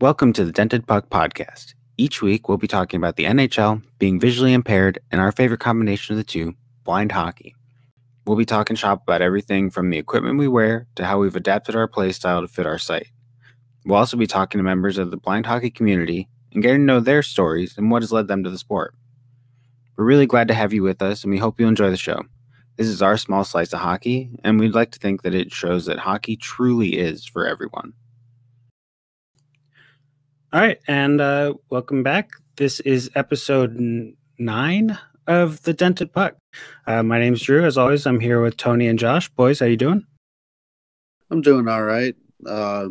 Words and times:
Welcome 0.00 0.32
to 0.32 0.44
the 0.44 0.50
Dented 0.50 0.88
Puck 0.88 1.08
Podcast. 1.08 1.74
Each 1.96 2.20
week, 2.20 2.48
we'll 2.48 2.58
be 2.58 2.66
talking 2.66 2.98
about 2.98 3.14
the 3.14 3.26
NHL, 3.26 3.80
being 4.00 4.18
visually 4.18 4.52
impaired, 4.52 4.98
and 5.12 5.20
our 5.20 5.30
favorite 5.30 5.60
combination 5.60 6.14
of 6.14 6.16
the 6.16 6.24
two, 6.24 6.56
blind 6.82 7.12
hockey. 7.12 7.54
We'll 8.26 8.36
be 8.36 8.44
talking 8.44 8.74
shop 8.74 9.04
about 9.04 9.22
everything 9.22 9.70
from 9.70 9.90
the 9.90 9.98
equipment 9.98 10.36
we 10.36 10.48
wear 10.48 10.88
to 10.96 11.04
how 11.06 11.20
we've 11.20 11.36
adapted 11.36 11.76
our 11.76 11.86
play 11.86 12.10
style 12.10 12.40
to 12.40 12.48
fit 12.48 12.66
our 12.66 12.76
site. 12.76 13.12
We'll 13.86 13.96
also 13.96 14.16
be 14.16 14.26
talking 14.26 14.58
to 14.58 14.64
members 14.64 14.98
of 14.98 15.12
the 15.12 15.16
blind 15.16 15.46
hockey 15.46 15.70
community 15.70 16.28
and 16.52 16.60
getting 16.60 16.80
to 16.80 16.84
know 16.84 17.00
their 17.00 17.22
stories 17.22 17.78
and 17.78 17.88
what 17.88 18.02
has 18.02 18.10
led 18.10 18.26
them 18.26 18.42
to 18.42 18.50
the 18.50 18.58
sport. 18.58 18.96
We're 19.96 20.06
really 20.06 20.26
glad 20.26 20.48
to 20.48 20.54
have 20.54 20.72
you 20.72 20.82
with 20.82 21.02
us, 21.02 21.22
and 21.22 21.30
we 21.30 21.38
hope 21.38 21.60
you 21.60 21.68
enjoy 21.68 21.90
the 21.90 21.96
show. 21.96 22.22
This 22.76 22.88
is 22.88 23.00
our 23.00 23.16
small 23.16 23.44
slice 23.44 23.72
of 23.72 23.78
hockey, 23.78 24.30
and 24.42 24.58
we'd 24.58 24.74
like 24.74 24.90
to 24.90 24.98
think 24.98 25.22
that 25.22 25.36
it 25.36 25.52
shows 25.52 25.86
that 25.86 26.00
hockey 26.00 26.36
truly 26.36 26.98
is 26.98 27.24
for 27.24 27.46
everyone. 27.46 27.92
All 30.54 30.60
right, 30.60 30.78
and 30.86 31.20
uh, 31.20 31.54
welcome 31.68 32.04
back. 32.04 32.30
This 32.54 32.78
is 32.78 33.10
episode 33.16 33.76
nine 34.38 34.96
of 35.26 35.60
the 35.64 35.72
Dented 35.72 36.12
Puck. 36.12 36.36
Uh, 36.86 37.02
my 37.02 37.18
name's 37.18 37.42
Drew. 37.42 37.64
As 37.64 37.76
always, 37.76 38.06
I'm 38.06 38.20
here 38.20 38.40
with 38.40 38.56
Tony 38.56 38.86
and 38.86 38.96
Josh. 38.96 39.28
Boys, 39.30 39.58
how 39.58 39.66
you 39.66 39.76
doing? 39.76 40.06
I'm 41.28 41.40
doing 41.40 41.66
all 41.66 41.82
right. 41.82 42.14
Uh, 42.46 42.90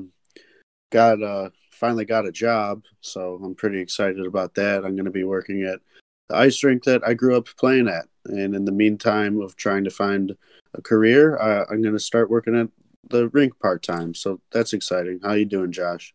got 0.91 1.23
uh, 1.23 1.51
finally 1.71 2.03
got 2.03 2.25
a 2.25 2.33
job, 2.33 2.83
so 2.99 3.39
I'm 3.41 3.55
pretty 3.55 3.79
excited 3.79 4.25
about 4.25 4.55
that. 4.55 4.83
I'm 4.83 4.97
going 4.97 5.05
to 5.05 5.09
be 5.09 5.23
working 5.23 5.63
at 5.63 5.79
the 6.27 6.35
ice 6.35 6.61
rink 6.65 6.83
that 6.83 7.07
I 7.07 7.13
grew 7.13 7.37
up 7.37 7.47
playing 7.57 7.87
at, 7.87 8.07
and 8.25 8.53
in 8.53 8.65
the 8.65 8.73
meantime 8.73 9.39
of 9.39 9.55
trying 9.55 9.85
to 9.85 9.89
find 9.89 10.35
a 10.73 10.81
career, 10.81 11.37
uh, 11.37 11.63
I'm 11.71 11.81
going 11.81 11.95
to 11.95 11.99
start 11.99 12.29
working 12.29 12.59
at 12.59 12.67
the 13.09 13.29
rink 13.29 13.57
part 13.61 13.83
time. 13.83 14.15
So 14.15 14.41
that's 14.51 14.73
exciting. 14.73 15.21
How 15.23 15.31
you 15.31 15.45
doing, 15.45 15.71
Josh? 15.71 16.13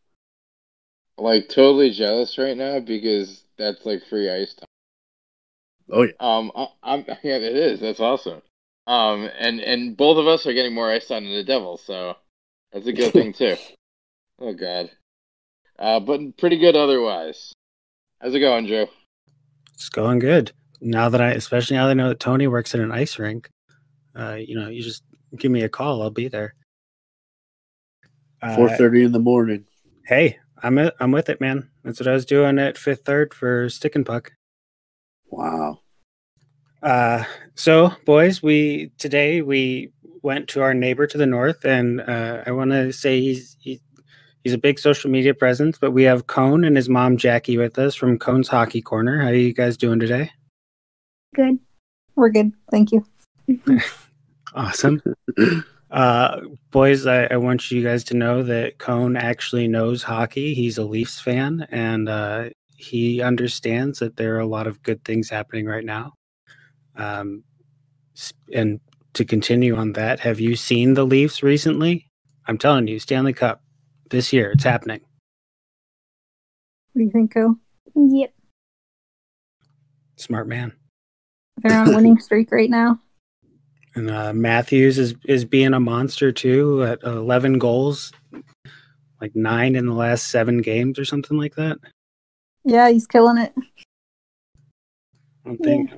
Like 1.18 1.48
totally 1.48 1.90
jealous 1.90 2.38
right 2.38 2.56
now 2.56 2.78
because 2.80 3.42
that's 3.58 3.84
like 3.84 4.06
free 4.08 4.30
ice 4.30 4.54
time. 4.54 4.66
Oh 5.90 6.02
yeah. 6.02 6.12
Um, 6.20 6.52
I, 6.54 6.68
I'm 6.82 7.00
yeah, 7.22 7.36
it 7.36 7.56
is. 7.56 7.80
That's 7.80 8.00
awesome. 8.00 8.40
Um, 8.86 9.28
and 9.38 9.60
and 9.60 9.96
both 9.96 10.16
of 10.16 10.26
us 10.26 10.46
are 10.46 10.52
getting 10.52 10.74
more 10.74 10.90
ice 10.90 11.08
time 11.08 11.24
than 11.24 11.34
the 11.34 11.44
devil, 11.44 11.76
so 11.76 12.14
that's 12.72 12.86
a 12.86 12.92
good 12.92 13.12
thing 13.12 13.32
too. 13.32 13.56
Oh 14.40 14.52
God. 14.54 14.88
Uh, 15.80 15.98
but 15.98 16.36
pretty 16.36 16.58
good 16.58 16.76
otherwise. 16.76 17.52
How's 18.20 18.36
it 18.36 18.38
going, 18.38 18.68
Joe? 18.68 18.86
It's 19.74 19.88
going 19.88 20.20
good. 20.20 20.52
Now 20.80 21.08
that 21.08 21.20
I, 21.20 21.30
especially 21.30 21.76
now 21.76 21.86
that 21.86 21.90
I 21.90 21.94
know 21.94 22.08
that 22.10 22.20
Tony 22.20 22.46
works 22.46 22.72
at 22.72 22.80
an 22.80 22.92
ice 22.92 23.18
rink, 23.18 23.48
uh, 24.16 24.34
you 24.34 24.54
know, 24.56 24.68
you 24.68 24.80
just 24.80 25.02
give 25.36 25.50
me 25.50 25.62
a 25.62 25.68
call. 25.68 26.02
I'll 26.02 26.10
be 26.10 26.28
there. 26.28 26.54
Uh, 28.40 28.54
Four 28.54 28.68
thirty 28.76 29.02
in 29.02 29.10
the 29.10 29.18
morning. 29.18 29.64
hey, 30.06 30.38
I'm 30.62 30.78
it, 30.78 30.94
I'm 31.00 31.12
with 31.12 31.28
it, 31.28 31.40
man. 31.40 31.70
That's 31.84 32.00
what 32.00 32.08
I 32.08 32.12
was 32.12 32.26
doing 32.26 32.58
at 32.58 32.78
fifth 32.78 33.02
third 33.04 33.34
for 33.34 33.68
stick 33.68 33.94
and 33.94 34.04
puck. 34.04 34.32
Wow. 35.30 35.80
Uh, 36.82 37.24
so 37.54 37.92
boys, 38.04 38.42
we 38.42 38.92
today 38.98 39.42
we 39.42 39.92
went 40.22 40.48
to 40.48 40.62
our 40.62 40.74
neighbor 40.74 41.06
to 41.06 41.18
the 41.18 41.26
north, 41.26 41.64
and 41.64 42.00
uh, 42.00 42.42
I 42.46 42.52
want 42.52 42.70
to 42.70 42.92
say 42.92 43.20
he's 43.20 43.56
he, 43.60 43.80
he's 44.44 44.54
a 44.54 44.58
big 44.58 44.78
social 44.78 45.10
media 45.10 45.34
presence. 45.34 45.78
But 45.78 45.92
we 45.92 46.04
have 46.04 46.26
Koen 46.26 46.64
and 46.64 46.76
his 46.76 46.88
mom 46.88 47.16
Jackie 47.16 47.58
with 47.58 47.78
us 47.78 47.94
from 47.94 48.18
Koen's 48.18 48.48
Hockey 48.48 48.82
Corner. 48.82 49.20
How 49.20 49.28
are 49.28 49.34
you 49.34 49.52
guys 49.52 49.76
doing 49.76 50.00
today? 50.00 50.30
Good. 51.34 51.58
We're 52.16 52.30
good. 52.30 52.52
Thank 52.70 52.92
you. 52.92 53.04
Awesome. 54.54 55.02
Uh, 55.90 56.40
boys, 56.70 57.06
I, 57.06 57.24
I 57.24 57.36
want 57.36 57.70
you 57.70 57.82
guys 57.82 58.04
to 58.04 58.14
know 58.14 58.42
that 58.42 58.78
Koen 58.78 59.16
actually 59.16 59.68
knows 59.68 60.02
hockey. 60.02 60.54
He's 60.54 60.78
a 60.78 60.84
Leafs 60.84 61.20
fan, 61.20 61.66
and 61.70 62.08
uh, 62.08 62.50
he 62.76 63.22
understands 63.22 63.98
that 64.00 64.16
there 64.16 64.36
are 64.36 64.40
a 64.40 64.46
lot 64.46 64.66
of 64.66 64.82
good 64.82 65.02
things 65.04 65.30
happening 65.30 65.66
right 65.66 65.84
now. 65.84 66.12
Um, 66.96 67.44
and 68.52 68.80
to 69.14 69.24
continue 69.24 69.76
on 69.76 69.92
that, 69.94 70.20
have 70.20 70.40
you 70.40 70.56
seen 70.56 70.94
the 70.94 71.04
Leafs 71.04 71.42
recently? 71.42 72.10
I'm 72.46 72.58
telling 72.58 72.86
you, 72.86 72.98
Stanley 72.98 73.32
Cup 73.32 73.62
this 74.10 74.32
year, 74.32 74.52
it's 74.52 74.64
happening. 74.64 75.00
What 76.92 77.00
do 77.00 77.04
you 77.04 77.10
think, 77.10 77.32
Co? 77.32 77.56
Yep. 77.94 78.32
Smart 80.16 80.48
man. 80.48 80.72
They're 81.58 81.78
on 81.78 81.92
a 81.92 81.94
winning 81.94 82.18
streak 82.20 82.52
right 82.52 82.70
now. 82.70 83.00
And 83.98 84.12
uh, 84.12 84.32
Matthews 84.32 84.96
is 84.96 85.16
is 85.24 85.44
being 85.44 85.74
a 85.74 85.80
monster 85.80 86.30
too 86.30 86.84
at 86.84 87.02
11 87.02 87.58
goals, 87.58 88.12
like 89.20 89.34
nine 89.34 89.74
in 89.74 89.86
the 89.86 89.92
last 89.92 90.30
seven 90.30 90.62
games 90.62 91.00
or 91.00 91.04
something 91.04 91.36
like 91.36 91.56
that. 91.56 91.78
Yeah, 92.64 92.90
he's 92.90 93.08
killing 93.08 93.38
it. 93.38 93.52
I 95.44 95.48
don't 95.48 95.58
think 95.58 95.90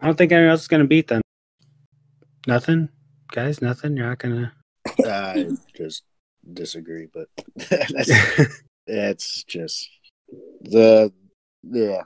I 0.00 0.06
don't 0.06 0.16
think 0.16 0.32
anyone 0.32 0.50
else 0.50 0.62
is 0.62 0.68
gonna 0.68 0.86
beat 0.86 1.08
them. 1.08 1.20
Nothing, 2.46 2.88
guys. 3.32 3.60
Nothing. 3.60 3.98
You're 3.98 4.08
not 4.08 4.18
gonna. 4.18 4.54
I 5.04 5.46
just 5.76 6.04
disagree, 6.54 7.06
but 7.12 7.28
that's, 7.68 8.10
it's 8.86 9.44
just 9.44 9.90
the 10.62 11.12
yeah. 11.64 12.00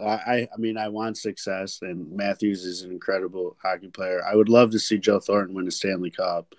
I 0.00 0.48
I 0.52 0.56
mean 0.58 0.76
I 0.76 0.88
want 0.88 1.18
success, 1.18 1.80
and 1.82 2.10
Matthews 2.12 2.64
is 2.64 2.82
an 2.82 2.90
incredible 2.90 3.56
hockey 3.62 3.88
player. 3.88 4.22
I 4.24 4.34
would 4.34 4.48
love 4.48 4.70
to 4.70 4.78
see 4.78 4.98
Joe 4.98 5.20
Thornton 5.20 5.54
win 5.54 5.68
a 5.68 5.70
Stanley 5.70 6.10
Cup. 6.10 6.54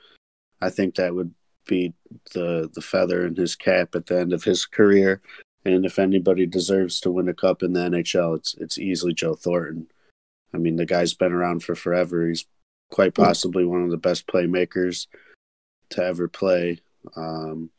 I 0.61 0.69
think 0.69 0.95
that 0.95 1.13
would 1.13 1.33
be 1.67 1.93
the 2.33 2.69
the 2.73 2.81
feather 2.81 3.25
in 3.25 3.35
his 3.35 3.55
cap 3.55 3.95
at 3.95 4.05
the 4.05 4.19
end 4.19 4.33
of 4.33 4.43
his 4.43 4.65
career. 4.65 5.21
And 5.65 5.85
if 5.85 5.97
anybody 5.97 6.45
deserves 6.45 6.99
to 7.01 7.11
win 7.11 7.27
a 7.27 7.33
cup 7.33 7.63
in 7.63 7.73
the 7.73 7.81
NHL, 7.81 8.37
it's 8.37 8.55
it's 8.55 8.77
easily 8.77 9.13
Joe 9.13 9.35
Thornton. 9.35 9.87
I 10.53 10.57
mean, 10.57 10.75
the 10.77 10.85
guy's 10.85 11.13
been 11.13 11.33
around 11.33 11.63
for 11.63 11.75
forever. 11.75 12.27
He's 12.27 12.45
quite 12.91 13.13
possibly 13.13 13.65
one 13.65 13.83
of 13.83 13.89
the 13.89 13.97
best 13.97 14.27
playmakers 14.27 15.07
to 15.89 16.03
ever 16.03 16.27
play. 16.27 16.79
Um, 17.15 17.71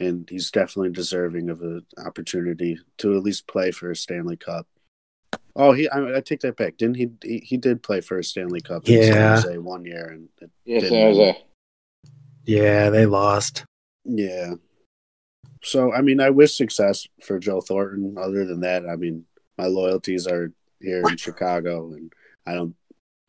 and 0.00 0.28
he's 0.28 0.50
definitely 0.50 0.90
deserving 0.90 1.48
of 1.50 1.62
an 1.62 1.86
opportunity 2.04 2.78
to 2.98 3.16
at 3.16 3.22
least 3.22 3.46
play 3.46 3.70
for 3.70 3.90
a 3.90 3.96
Stanley 3.96 4.36
Cup. 4.36 4.66
Oh, 5.54 5.72
he 5.72 5.88
I, 5.88 6.18
I 6.18 6.20
take 6.20 6.40
that 6.40 6.56
back. 6.56 6.76
Didn't 6.76 6.96
he, 6.96 7.10
he? 7.22 7.38
He 7.38 7.56
did 7.56 7.82
play 7.82 8.00
for 8.00 8.18
a 8.18 8.24
Stanley 8.24 8.60
Cup 8.60 8.88
in 8.88 9.02
San 9.02 9.12
Yeah. 9.14 9.34
Jose 9.36 9.58
one 9.58 9.84
year, 9.84 10.08
and 10.08 10.28
it 10.40 10.50
Yes, 10.64 10.82
didn't 10.82 10.98
San 10.98 11.14
Jose. 11.14 11.44
Yeah, 12.44 12.90
they 12.90 13.06
lost. 13.06 13.64
Yeah. 14.04 14.54
So 15.62 15.92
I 15.92 16.02
mean, 16.02 16.20
I 16.20 16.30
wish 16.30 16.56
success 16.56 17.06
for 17.22 17.38
Joe 17.38 17.60
Thornton. 17.60 18.16
Other 18.18 18.44
than 18.44 18.60
that, 18.60 18.86
I 18.88 18.96
mean, 18.96 19.24
my 19.58 19.66
loyalties 19.66 20.26
are 20.26 20.52
here 20.80 21.02
in 21.08 21.16
Chicago, 21.16 21.92
and 21.92 22.12
I 22.46 22.54
don't. 22.54 22.76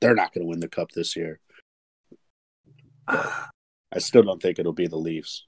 They're 0.02 0.14
not 0.14 0.34
going 0.34 0.44
to 0.44 0.50
win 0.50 0.60
the 0.60 0.68
cup 0.68 0.92
this 0.92 1.16
year. 1.16 1.40
I 3.08 4.00
still 4.00 4.22
don't 4.22 4.42
think 4.42 4.60
it'll 4.60 4.74
be 4.74 4.88
the 4.88 4.98
Leafs. 4.98 5.47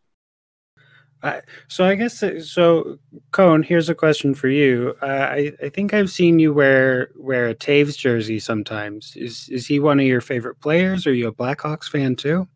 So 1.68 1.84
I 1.86 1.96
guess 1.96 2.24
uh, 2.24 2.40
so. 2.40 2.98
Koen, 3.32 3.64
here's 3.64 3.90
a 3.90 3.96
question 3.96 4.34
for 4.34 4.48
you. 4.48 4.96
Uh, 5.02 5.06
I 5.06 5.52
I 5.62 5.70
think 5.70 5.94
I've 5.94 6.10
seen 6.10 6.40
you 6.40 6.54
wear 6.54 7.10
wear 7.16 7.50
a 7.50 7.56
Toews 7.56 7.98
jersey 7.98 8.40
sometimes. 8.40 9.14
Is 9.16 9.50
is 9.50 9.68
he 9.68 9.80
one 9.80 10.00
of 10.00 10.06
your 10.06 10.22
favorite 10.22 10.60
players? 10.60 11.06
Are 11.06 11.14
you 11.14 11.28
a 11.28 11.34
Blackhawks 11.34 11.90
fan 11.90 12.16
too? 12.16 12.48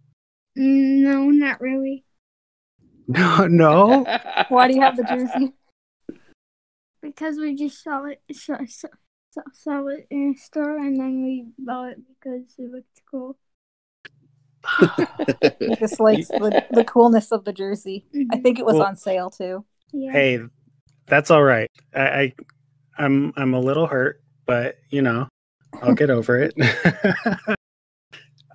Mm, 0.57 1.01
No, 1.01 1.29
not 1.29 1.61
really. 1.61 2.05
No, 3.07 3.47
no. 3.47 4.05
Why 4.47 4.69
do 4.69 4.75
you 4.75 4.81
have 4.81 4.95
the 4.95 5.03
jersey? 5.03 5.51
Because 7.01 7.37
we 7.37 7.53
just 7.53 7.83
saw 7.83 8.05
it, 8.05 8.21
saw, 8.31 8.59
saw, 8.65 8.87
saw 9.51 9.87
it 9.87 10.07
in 10.09 10.33
a 10.33 10.39
store, 10.39 10.77
and 10.77 10.97
then 10.97 11.21
we 11.21 11.47
bought 11.59 11.91
it 11.91 11.97
because 12.07 12.55
it 12.57 12.71
looked 12.71 13.01
cool. 13.11 13.37
He 15.59 15.75
just 15.75 15.99
likes 15.99 16.27
the, 16.27 16.65
the 16.71 16.83
coolness 16.83 17.31
of 17.31 17.43
the 17.45 17.53
jersey. 17.53 18.05
I 18.31 18.37
think 18.37 18.59
it 18.59 18.65
was 18.65 18.75
Well- 18.75 18.83
on 18.87 18.95
sale 18.95 19.29
too. 19.29 19.65
Yeah. 19.91 20.11
hey, 20.11 20.39
that's 21.05 21.29
all 21.29 21.43
right. 21.43 21.69
I, 21.93 22.01
I 22.01 22.33
I'm 22.97 23.33
I'm 23.35 23.53
a 23.53 23.59
little 23.59 23.85
hurt, 23.85 24.21
but 24.47 24.77
you 24.89 25.01
know, 25.03 25.27
I'll 25.81 25.93
get 25.93 26.09
over 26.09 26.39
it. 26.39 26.55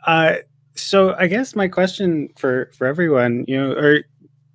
uh 0.06 0.35
so 0.75 1.15
I 1.15 1.27
guess 1.29 1.55
my 1.55 1.69
question 1.69 2.29
for 2.37 2.71
for 2.77 2.87
everyone, 2.87 3.44
you 3.47 3.56
know, 3.56 3.73
are 3.73 4.00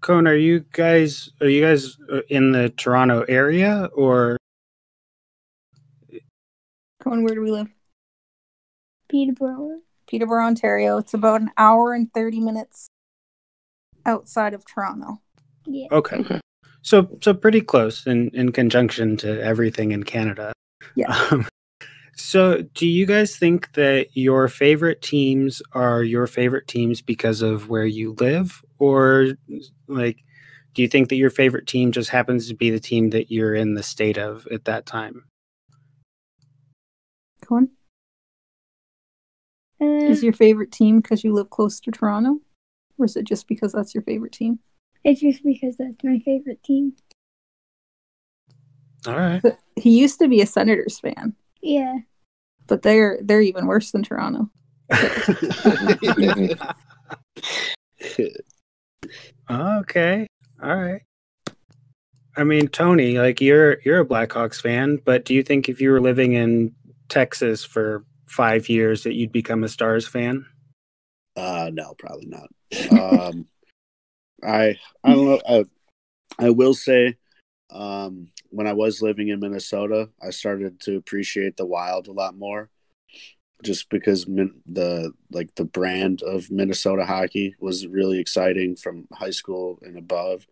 Koen, 0.01 0.27
are 0.27 0.35
you 0.35 0.65
guys 0.73 1.29
are 1.39 1.47
you 1.47 1.61
guys 1.61 1.97
uh, 2.11 2.19
in 2.29 2.51
the 2.51 2.69
Toronto 2.71 3.23
area 3.29 3.89
or 3.93 4.37
Koen, 7.01 7.23
where 7.23 7.35
do 7.35 7.41
we 7.41 7.51
live? 7.51 7.67
Peterborough. 9.09 9.79
Peterborough, 10.13 10.45
Ontario. 10.45 10.99
It's 10.99 11.15
about 11.15 11.41
an 11.41 11.49
hour 11.57 11.91
and 11.91 12.13
30 12.13 12.39
minutes 12.39 12.87
outside 14.05 14.53
of 14.53 14.63
Toronto. 14.63 15.19
Yeah. 15.65 15.87
okay. 15.91 16.17
Okay. 16.17 16.39
So 16.83 17.09
so 17.23 17.33
pretty 17.33 17.61
close 17.61 18.05
in 18.05 18.29
in 18.29 18.51
conjunction 18.51 19.17
to 19.17 19.41
everything 19.41 19.91
in 19.91 20.03
Canada. 20.03 20.53
Yeah. 20.95 21.19
Um, 21.31 21.47
so 22.15 22.61
do 22.75 22.85
you 22.85 23.07
guys 23.07 23.37
think 23.37 23.73
that 23.73 24.09
your 24.13 24.47
favorite 24.49 25.01
teams 25.01 25.63
are 25.71 26.03
your 26.03 26.27
favorite 26.27 26.67
teams 26.67 27.01
because 27.01 27.41
of 27.41 27.69
where 27.69 27.87
you 27.87 28.15
live 28.19 28.61
or 28.77 29.29
like 29.87 30.17
do 30.75 30.83
you 30.83 30.87
think 30.87 31.09
that 31.09 31.15
your 31.15 31.31
favorite 31.31 31.65
team 31.65 31.91
just 31.91 32.11
happens 32.11 32.47
to 32.49 32.53
be 32.53 32.69
the 32.69 32.79
team 32.79 33.09
that 33.09 33.31
you're 33.31 33.55
in 33.55 33.73
the 33.73 33.81
state 33.81 34.19
of 34.19 34.47
at 34.51 34.65
that 34.65 34.85
time? 34.85 35.23
Go 37.47 37.55
on. 37.55 37.69
Uh, 39.83 40.05
Is 40.05 40.23
your 40.23 40.33
favorite 40.33 40.71
team 40.71 40.99
because 41.01 41.23
you 41.23 41.33
live 41.33 41.49
close 41.49 41.79
to 41.81 41.91
Toronto? 41.91 42.39
Or 42.97 43.05
is 43.05 43.15
it 43.15 43.25
just 43.25 43.47
because 43.47 43.71
that's 43.73 43.93
your 43.93 44.03
favorite 44.03 44.31
team? 44.33 44.59
it's 45.05 45.19
just 45.19 45.43
because 45.43 45.75
that's 45.75 45.97
my 46.03 46.17
favorite 46.23 46.63
team. 46.63 46.93
All 49.05 49.17
right. 49.17 49.41
But 49.41 49.59
he 49.75 49.99
used 49.99 50.17
to 50.19 50.29
be 50.29 50.39
a 50.41 50.45
Senators 50.45 50.97
fan, 50.99 51.35
Yeah. 51.61 51.97
but 52.67 52.83
they're 52.83 53.19
they're 53.21 53.41
even 53.41 53.65
worse 53.67 53.91
than 53.91 54.03
Toronto. 54.03 54.49
okay. 59.49 60.27
All 60.61 60.75
right. 60.75 61.01
I 62.35 62.43
mean, 62.43 62.67
Tony, 62.69 63.17
like 63.19 63.41
you're 63.41 63.79
you're 63.81 63.99
a 63.99 64.05
Blackhawks 64.05 64.61
fan, 64.61 64.99
but 65.03 65.25
do 65.25 65.33
you 65.33 65.43
think 65.43 65.67
if 65.69 65.81
you 65.81 65.91
were 65.91 66.01
living 66.01 66.33
in 66.33 66.73
Texas 67.09 67.63
for 67.65 68.05
five 68.25 68.69
years 68.69 69.03
that 69.03 69.13
you'd 69.13 69.31
become 69.31 69.63
a 69.63 69.69
Stars 69.69 70.07
fan? 70.07 70.45
Uh, 71.35 71.71
no, 71.73 71.93
probably 71.97 72.27
not. 72.27 72.49
Um, 72.91 73.45
I 74.43 74.77
I 75.03 75.13
don't 75.13 75.25
know. 75.25 75.41
I, 75.47 75.65
I 76.39 76.49
will 76.49 76.73
say, 76.73 77.15
um, 77.71 78.27
when 78.49 78.67
I 78.67 78.73
was 78.73 79.01
living 79.01 79.29
in 79.29 79.39
Minnesota, 79.39 80.09
I 80.21 80.31
started 80.31 80.79
to 80.81 80.97
appreciate 80.97 81.57
the 81.57 81.65
Wild 81.65 82.07
a 82.07 82.11
lot 82.11 82.35
more, 82.35 82.69
just 83.63 83.89
because 83.89 84.27
min- 84.27 84.61
the 84.65 85.11
like 85.31 85.55
the 85.55 85.65
brand 85.65 86.21
of 86.23 86.51
Minnesota 86.51 87.05
hockey 87.05 87.55
was 87.59 87.87
really 87.87 88.19
exciting 88.19 88.75
from 88.75 89.07
high 89.13 89.31
school 89.31 89.79
and 89.81 89.97
above. 89.97 90.45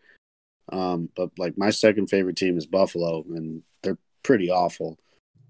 Um, 0.71 1.09
but 1.15 1.31
like 1.37 1.57
my 1.57 1.69
second 1.69 2.07
favorite 2.07 2.37
team 2.37 2.57
is 2.57 2.65
Buffalo, 2.65 3.25
and 3.29 3.63
they're 3.83 3.97
pretty 4.23 4.49
awful. 4.49 4.97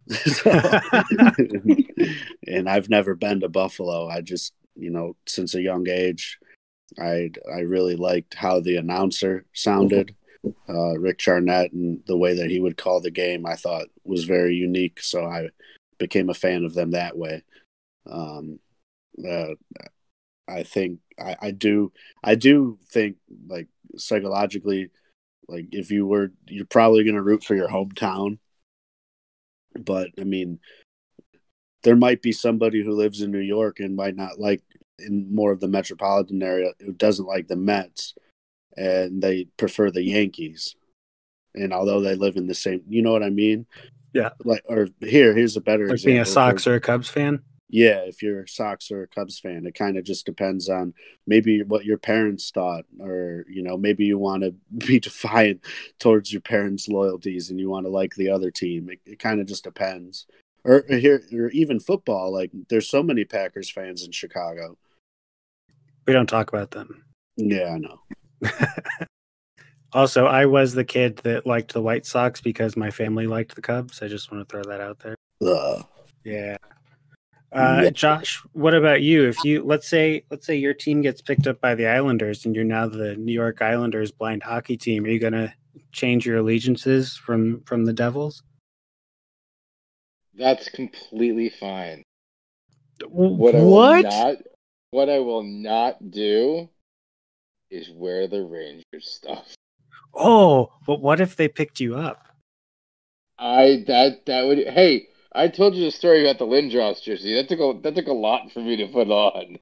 So- 0.09 0.51
and 2.47 2.69
I've 2.69 2.89
never 2.89 3.15
been 3.15 3.39
to 3.41 3.49
Buffalo. 3.49 4.07
I 4.07 4.21
just, 4.21 4.53
you 4.75 4.89
know, 4.89 5.15
since 5.27 5.55
a 5.55 5.61
young 5.61 5.87
age, 5.87 6.37
I 6.99 7.31
I 7.53 7.59
really 7.59 7.95
liked 7.95 8.33
how 8.33 8.59
the 8.59 8.77
announcer 8.77 9.45
sounded, 9.53 10.15
uh, 10.67 10.97
Rick 10.99 11.19
Jeanneret, 11.19 11.71
and 11.71 12.01
the 12.05 12.17
way 12.17 12.35
that 12.35 12.49
he 12.49 12.59
would 12.59 12.77
call 12.77 12.99
the 13.01 13.11
game. 13.11 13.45
I 13.45 13.55
thought 13.55 13.87
was 14.03 14.25
very 14.25 14.55
unique. 14.55 15.01
So 15.01 15.25
I 15.25 15.49
became 15.97 16.29
a 16.29 16.33
fan 16.33 16.65
of 16.65 16.73
them 16.73 16.91
that 16.91 17.17
way. 17.17 17.43
Um, 18.09 18.59
uh, 19.27 19.53
I 20.47 20.63
think 20.63 20.99
I, 21.19 21.35
I 21.41 21.51
do 21.51 21.91
I 22.23 22.35
do 22.35 22.77
think 22.89 23.17
like 23.47 23.67
psychologically, 23.97 24.89
like 25.47 25.67
if 25.71 25.91
you 25.91 26.05
were 26.07 26.31
you're 26.47 26.65
probably 26.65 27.03
going 27.03 27.15
to 27.15 27.21
root 27.21 27.43
for 27.43 27.55
your 27.55 27.69
hometown 27.69 28.39
but 29.79 30.09
I 30.19 30.23
mean, 30.23 30.59
there 31.83 31.95
might 31.95 32.21
be 32.21 32.31
somebody 32.31 32.83
who 32.83 32.91
lives 32.91 33.21
in 33.21 33.31
New 33.31 33.39
York 33.39 33.79
and 33.79 33.95
might 33.95 34.15
not 34.15 34.39
like 34.39 34.61
in 34.99 35.33
more 35.33 35.51
of 35.51 35.59
the 35.59 35.67
metropolitan 35.67 36.43
area 36.43 36.71
who 36.79 36.93
doesn't 36.93 37.25
like 37.25 37.47
the 37.47 37.55
Mets 37.55 38.13
and 38.77 39.21
they 39.21 39.47
prefer 39.57 39.89
the 39.91 40.03
Yankees. 40.03 40.75
And 41.55 41.73
although 41.73 42.01
they 42.01 42.15
live 42.15 42.37
in 42.37 42.47
the 42.47 42.53
same, 42.53 42.81
you 42.87 43.01
know 43.01 43.11
what 43.11 43.23
I 43.23 43.29
mean? 43.29 43.65
Yeah. 44.13 44.29
Like, 44.45 44.63
or 44.67 44.87
here, 45.01 45.33
here's 45.33 45.57
a 45.57 45.61
better 45.61 45.87
Like 45.87 45.93
example. 45.95 46.11
being 46.11 46.21
a 46.21 46.25
Sox 46.25 46.67
or 46.67 46.75
a 46.75 46.79
Cubs 46.79 47.09
fan? 47.09 47.41
Yeah, 47.71 47.99
if 47.99 48.21
you're 48.21 48.43
a 48.43 48.47
Sox 48.47 48.91
or 48.91 49.03
a 49.03 49.07
Cubs 49.07 49.39
fan, 49.39 49.65
it 49.65 49.75
kind 49.75 49.97
of 49.97 50.03
just 50.03 50.25
depends 50.25 50.67
on 50.67 50.93
maybe 51.25 51.63
what 51.63 51.85
your 51.85 51.97
parents 51.97 52.51
thought, 52.51 52.85
or 52.99 53.45
you 53.49 53.63
know, 53.63 53.77
maybe 53.77 54.05
you 54.05 54.17
want 54.17 54.43
to 54.43 54.53
be 54.85 54.99
defiant 54.99 55.61
towards 55.97 56.31
your 56.31 56.41
parents' 56.41 56.87
loyalties 56.87 57.49
and 57.49 57.59
you 57.59 57.69
want 57.69 57.85
to 57.85 57.89
like 57.89 58.15
the 58.15 58.29
other 58.29 58.51
team. 58.51 58.89
It, 58.89 58.99
it 59.05 59.19
kind 59.19 59.39
of 59.39 59.47
just 59.47 59.63
depends. 59.63 60.27
Or, 60.63 60.85
or 60.89 60.97
here, 60.97 61.23
or 61.33 61.49
even 61.49 61.79
football. 61.79 62.31
Like, 62.31 62.51
there's 62.69 62.87
so 62.87 63.01
many 63.01 63.25
Packers 63.25 63.71
fans 63.71 64.03
in 64.03 64.11
Chicago. 64.11 64.77
We 66.05 66.13
don't 66.13 66.27
talk 66.27 66.49
about 66.49 66.71
them. 66.71 67.03
Yeah, 67.35 67.73
I 67.73 67.77
know. 67.79 68.01
Also, 69.93 70.25
I 70.25 70.45
was 70.45 70.73
the 70.73 70.85
kid 70.85 71.17
that 71.17 71.45
liked 71.45 71.73
the 71.73 71.81
White 71.81 72.05
Sox 72.05 72.39
because 72.39 72.77
my 72.77 72.89
family 72.91 73.27
liked 73.27 73.55
the 73.55 73.61
Cubs. 73.61 74.01
I 74.01 74.07
just 74.07 74.31
want 74.31 74.47
to 74.47 74.49
throw 74.49 74.63
that 74.63 74.79
out 74.79 74.99
there. 74.99 75.15
Ugh. 75.45 75.85
Yeah. 76.23 76.55
Uh, 77.51 77.81
Yeah. 77.83 77.89
Josh, 77.89 78.41
what 78.53 78.73
about 78.73 79.01
you? 79.01 79.27
If 79.27 79.43
you 79.43 79.63
let's 79.63 79.87
say 79.87 80.23
let's 80.31 80.45
say 80.45 80.55
your 80.55 80.73
team 80.73 81.01
gets 81.01 81.21
picked 81.21 81.47
up 81.47 81.59
by 81.59 81.75
the 81.75 81.85
Islanders 81.87 82.45
and 82.45 82.55
you're 82.55 82.63
now 82.63 82.87
the 82.87 83.15
New 83.17 83.33
York 83.33 83.61
Islanders 83.61 84.11
blind 84.11 84.43
hockey 84.43 84.77
team, 84.77 85.03
are 85.05 85.09
you 85.09 85.19
gonna 85.19 85.53
change 85.91 86.25
your 86.25 86.37
allegiances 86.37 87.17
from 87.17 87.61
from 87.63 87.83
the 87.85 87.93
Devils? 87.93 88.43
That's 90.33 90.69
completely 90.69 91.49
fine. 91.49 92.03
W- 93.01 93.35
What 93.35 93.55
I 93.55 93.59
What? 93.63 93.95
will 93.95 94.01
not 94.03 94.35
what 94.91 95.09
I 95.09 95.19
will 95.19 95.43
not 95.43 96.11
do 96.11 96.69
is 97.69 97.89
wear 97.91 98.27
the 98.27 98.43
Rangers 98.43 98.83
stuff. 99.11 99.53
Oh, 100.13 100.71
but 100.85 101.01
what 101.01 101.19
if 101.21 101.35
they 101.35 101.47
picked 101.47 101.79
you 101.79 101.95
up? 101.95 102.27
I 103.37 103.83
that 103.87 104.25
that 104.27 104.43
would 104.45 104.59
hey, 104.67 105.07
I 105.33 105.47
told 105.47 105.75
you 105.75 105.85
the 105.85 105.91
story 105.91 106.23
about 106.23 106.39
the 106.39 106.45
Lindros 106.45 107.01
jersey. 107.01 107.35
That 107.35 107.47
took 107.47 107.59
a 107.59 107.79
that 107.83 107.95
took 107.95 108.07
a 108.07 108.13
lot 108.13 108.51
for 108.51 108.59
me 108.59 108.75
to 108.77 108.87
put 108.87 109.09
on. 109.09 109.57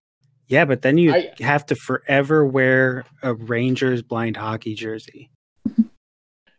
Yeah, 0.47 0.65
but 0.65 0.81
then 0.81 0.97
you 0.97 1.13
I- 1.13 1.31
have 1.41 1.65
to 1.67 1.75
forever 1.75 2.45
wear 2.45 3.05
a 3.21 3.33
Rangers 3.35 4.01
blind 4.01 4.35
hockey 4.37 4.73
jersey. 4.73 5.29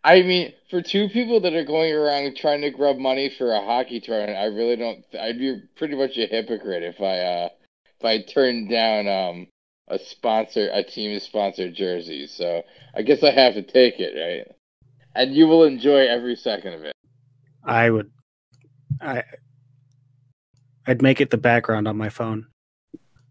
I 0.02 0.22
mean, 0.22 0.52
for 0.70 0.80
two 0.80 1.08
people 1.08 1.40
that 1.40 1.52
are 1.52 1.64
going 1.64 1.92
around 1.92 2.34
trying 2.36 2.62
to 2.62 2.70
grub 2.70 2.96
money 2.96 3.28
for 3.36 3.52
a 3.52 3.60
hockey 3.60 4.00
tournament, 4.00 4.38
I 4.38 4.44
really 4.44 4.76
don't. 4.76 5.04
I'd 5.20 5.38
be 5.38 5.60
pretty 5.76 5.94
much 5.96 6.16
a 6.16 6.26
hypocrite 6.26 6.82
if 6.84 7.00
I 7.00 7.18
uh 7.18 7.48
if 7.98 8.04
I 8.04 8.22
turned 8.22 8.70
down 8.70 9.08
um 9.08 9.48
a 9.88 9.98
sponsor 9.98 10.70
a 10.72 10.84
team 10.84 11.18
sponsored 11.18 11.74
jersey. 11.74 12.28
So 12.28 12.62
I 12.94 13.02
guess 13.02 13.22
I 13.24 13.32
have 13.32 13.54
to 13.54 13.62
take 13.62 13.98
it, 13.98 14.14
right? 14.18 14.56
And 15.16 15.34
you 15.34 15.48
will 15.48 15.64
enjoy 15.64 16.06
every 16.06 16.36
second 16.36 16.74
of 16.74 16.84
it. 16.84 16.92
I 17.64 17.90
would 17.90 18.10
I 19.00 19.22
I'd 20.86 21.02
make 21.02 21.20
it 21.20 21.30
the 21.30 21.36
background 21.36 21.86
on 21.88 21.96
my 21.96 22.08
phone. 22.08 22.46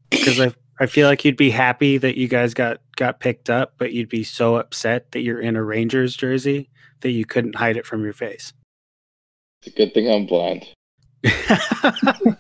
Because 0.10 0.40
I 0.40 0.54
I 0.80 0.86
feel 0.86 1.08
like 1.08 1.26
you'd 1.26 1.36
be 1.36 1.50
happy 1.50 1.98
that 1.98 2.18
you 2.18 2.28
guys 2.28 2.54
got 2.54 2.80
got 2.96 3.20
picked 3.20 3.50
up, 3.50 3.74
but 3.78 3.92
you'd 3.92 4.10
be 4.10 4.24
so 4.24 4.56
upset 4.56 5.12
that 5.12 5.22
you're 5.22 5.42
in 5.42 5.56
a 5.56 5.64
Rangers 5.64 6.16
jersey 6.16 6.70
that 7.02 7.12
you 7.12 7.26
couldn't 7.26 7.56
hide 7.56 7.78
it 7.78 7.86
from 7.86 8.04
your 8.04 8.14
face. 8.14 8.54
It's 9.62 9.74
a 9.74 9.78
good 9.78 9.94
thing 9.94 10.10
I'm 10.10 10.26
blind. 10.26 10.68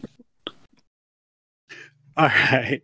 All 2.18 2.28
right. 2.28 2.82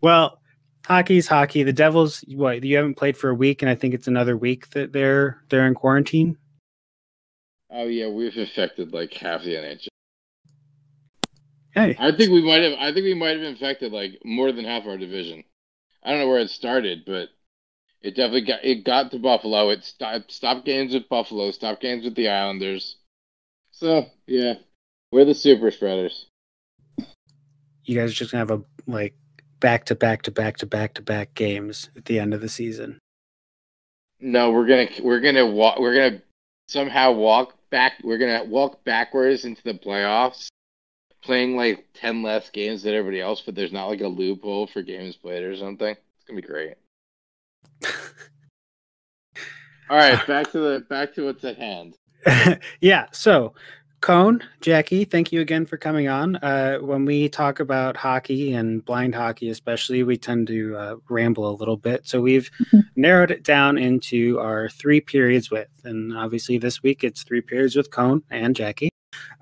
Well, 0.00 0.40
hockey's 0.86 1.28
hockey. 1.28 1.62
The 1.62 1.72
Devils, 1.72 2.24
what 2.28 2.64
you 2.64 2.76
haven't 2.76 2.96
played 2.96 3.16
for 3.16 3.30
a 3.30 3.34
week, 3.34 3.62
and 3.62 3.70
I 3.70 3.76
think 3.76 3.94
it's 3.94 4.08
another 4.08 4.36
week 4.36 4.70
that 4.70 4.92
they're 4.92 5.40
they're 5.50 5.66
in 5.66 5.74
quarantine. 5.74 6.36
Oh 7.78 7.88
yeah, 7.88 8.08
we've 8.08 8.34
infected 8.34 8.94
like 8.94 9.12
half 9.12 9.42
the 9.42 9.54
NHL. 9.54 9.88
Hey, 11.72 11.94
I 11.98 12.10
think 12.10 12.32
we 12.32 12.40
might 12.40 12.62
have. 12.62 12.72
I 12.78 12.90
think 12.94 13.04
we 13.04 13.12
might 13.12 13.36
have 13.36 13.42
infected 13.42 13.92
like 13.92 14.18
more 14.24 14.50
than 14.50 14.64
half 14.64 14.86
our 14.86 14.96
division. 14.96 15.44
I 16.02 16.10
don't 16.10 16.20
know 16.20 16.28
where 16.28 16.38
it 16.38 16.48
started, 16.48 17.02
but 17.04 17.28
it 18.00 18.16
definitely 18.16 18.46
got 18.46 18.64
it 18.64 18.82
got 18.82 19.10
to 19.10 19.18
Buffalo. 19.18 19.68
It 19.68 19.84
stopped 19.84 20.32
stopped 20.32 20.64
games 20.64 20.94
with 20.94 21.10
Buffalo, 21.10 21.50
stopped 21.50 21.82
games 21.82 22.04
with 22.04 22.14
the 22.14 22.30
Islanders. 22.30 22.96
So 23.72 24.06
yeah, 24.26 24.54
we're 25.12 25.26
the 25.26 25.34
super 25.34 25.70
spreaders. 25.70 26.24
you 27.84 27.94
guys 27.94 28.10
are 28.10 28.14
just 28.14 28.32
gonna 28.32 28.40
have 28.40 28.58
a 28.58 28.64
like 28.90 29.14
back 29.60 29.84
to 29.86 29.94
back 29.94 30.22
to 30.22 30.30
back 30.30 30.56
to 30.58 30.66
back 30.66 30.94
to 30.94 31.02
back 31.02 31.34
games 31.34 31.90
at 31.94 32.06
the 32.06 32.18
end 32.20 32.32
of 32.32 32.40
the 32.40 32.48
season. 32.48 33.00
No, 34.18 34.50
we're 34.50 34.66
gonna 34.66 34.88
we're 35.02 35.20
gonna 35.20 35.46
walk. 35.46 35.78
We're 35.78 35.94
gonna 35.94 36.22
somehow 36.68 37.12
walk 37.12 37.55
back. 37.70 37.94
We're 38.02 38.18
gonna 38.18 38.44
walk 38.44 38.84
backwards 38.84 39.44
into 39.44 39.62
the 39.62 39.74
playoffs, 39.74 40.48
playing 41.22 41.56
like 41.56 41.86
ten 41.94 42.22
less 42.22 42.50
games 42.50 42.82
than 42.82 42.94
everybody 42.94 43.20
else. 43.20 43.42
But 43.44 43.54
there's 43.54 43.72
not 43.72 43.86
like 43.86 44.00
a 44.00 44.08
loophole 44.08 44.66
for 44.66 44.82
games 44.82 45.16
played 45.16 45.42
or 45.42 45.56
something. 45.56 45.90
It's 45.90 46.24
gonna 46.26 46.40
be 46.40 46.46
great. 46.46 46.74
All 49.88 49.96
right, 49.96 50.26
back 50.26 50.50
to 50.52 50.58
the 50.58 50.80
back 50.88 51.14
to 51.14 51.26
what's 51.26 51.44
at 51.44 51.56
hand. 51.56 51.94
yeah. 52.80 53.06
So, 53.12 53.54
Koen, 54.06 54.40
Jackie, 54.60 55.04
thank 55.04 55.32
you 55.32 55.40
again 55.40 55.66
for 55.66 55.76
coming 55.76 56.06
on. 56.06 56.36
Uh, 56.36 56.78
when 56.78 57.04
we 57.04 57.28
talk 57.28 57.58
about 57.58 57.96
hockey 57.96 58.52
and 58.52 58.84
blind 58.84 59.16
hockey, 59.16 59.50
especially, 59.50 60.04
we 60.04 60.16
tend 60.16 60.46
to 60.46 60.76
uh, 60.76 60.94
ramble 61.08 61.50
a 61.50 61.58
little 61.58 61.76
bit. 61.76 62.06
So, 62.06 62.20
we've 62.20 62.48
narrowed 62.94 63.32
it 63.32 63.42
down 63.42 63.78
into 63.78 64.38
our 64.38 64.68
three 64.68 65.00
periods 65.00 65.50
with, 65.50 65.66
and 65.82 66.16
obviously, 66.16 66.56
this 66.56 66.84
week 66.84 67.02
it's 67.02 67.24
three 67.24 67.40
periods 67.40 67.74
with 67.74 67.90
Koen 67.90 68.22
and 68.30 68.54
Jackie. 68.54 68.90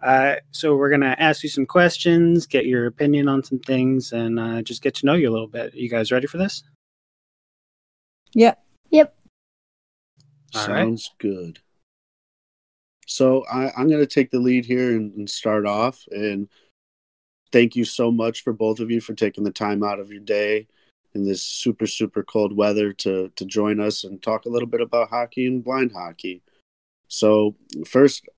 Uh, 0.02 0.36
so, 0.50 0.76
we're 0.76 0.88
going 0.88 1.02
to 1.02 1.20
ask 1.20 1.42
you 1.42 1.50
some 1.50 1.66
questions, 1.66 2.46
get 2.46 2.64
your 2.64 2.86
opinion 2.86 3.28
on 3.28 3.44
some 3.44 3.58
things, 3.58 4.14
and 4.14 4.40
uh, 4.40 4.62
just 4.62 4.80
get 4.80 4.94
to 4.94 5.04
know 5.04 5.12
you 5.12 5.28
a 5.28 5.34
little 5.34 5.46
bit. 5.46 5.74
Are 5.74 5.76
You 5.76 5.90
guys 5.90 6.10
ready 6.10 6.26
for 6.26 6.38
this? 6.38 6.62
Yeah. 8.32 8.54
Yep. 8.88 9.14
All 10.54 10.68
right. 10.68 10.84
Sounds 10.84 11.10
good. 11.18 11.58
So 13.06 13.44
I, 13.46 13.70
I'm 13.76 13.88
going 13.88 14.00
to 14.00 14.06
take 14.06 14.30
the 14.30 14.38
lead 14.38 14.64
here 14.64 14.90
and, 14.96 15.14
and 15.14 15.30
start 15.30 15.66
off. 15.66 16.04
And 16.10 16.48
thank 17.52 17.76
you 17.76 17.84
so 17.84 18.10
much 18.10 18.42
for 18.42 18.52
both 18.52 18.80
of 18.80 18.90
you 18.90 19.00
for 19.00 19.14
taking 19.14 19.44
the 19.44 19.50
time 19.50 19.82
out 19.82 20.00
of 20.00 20.10
your 20.10 20.22
day 20.22 20.66
in 21.14 21.24
this 21.24 21.42
super 21.42 21.86
super 21.86 22.24
cold 22.24 22.56
weather 22.56 22.92
to 22.92 23.30
to 23.36 23.44
join 23.44 23.80
us 23.80 24.02
and 24.02 24.20
talk 24.20 24.44
a 24.44 24.48
little 24.48 24.66
bit 24.68 24.80
about 24.80 25.10
hockey 25.10 25.46
and 25.46 25.62
blind 25.62 25.92
hockey. 25.92 26.42
So 27.08 27.54
first, 27.86 28.28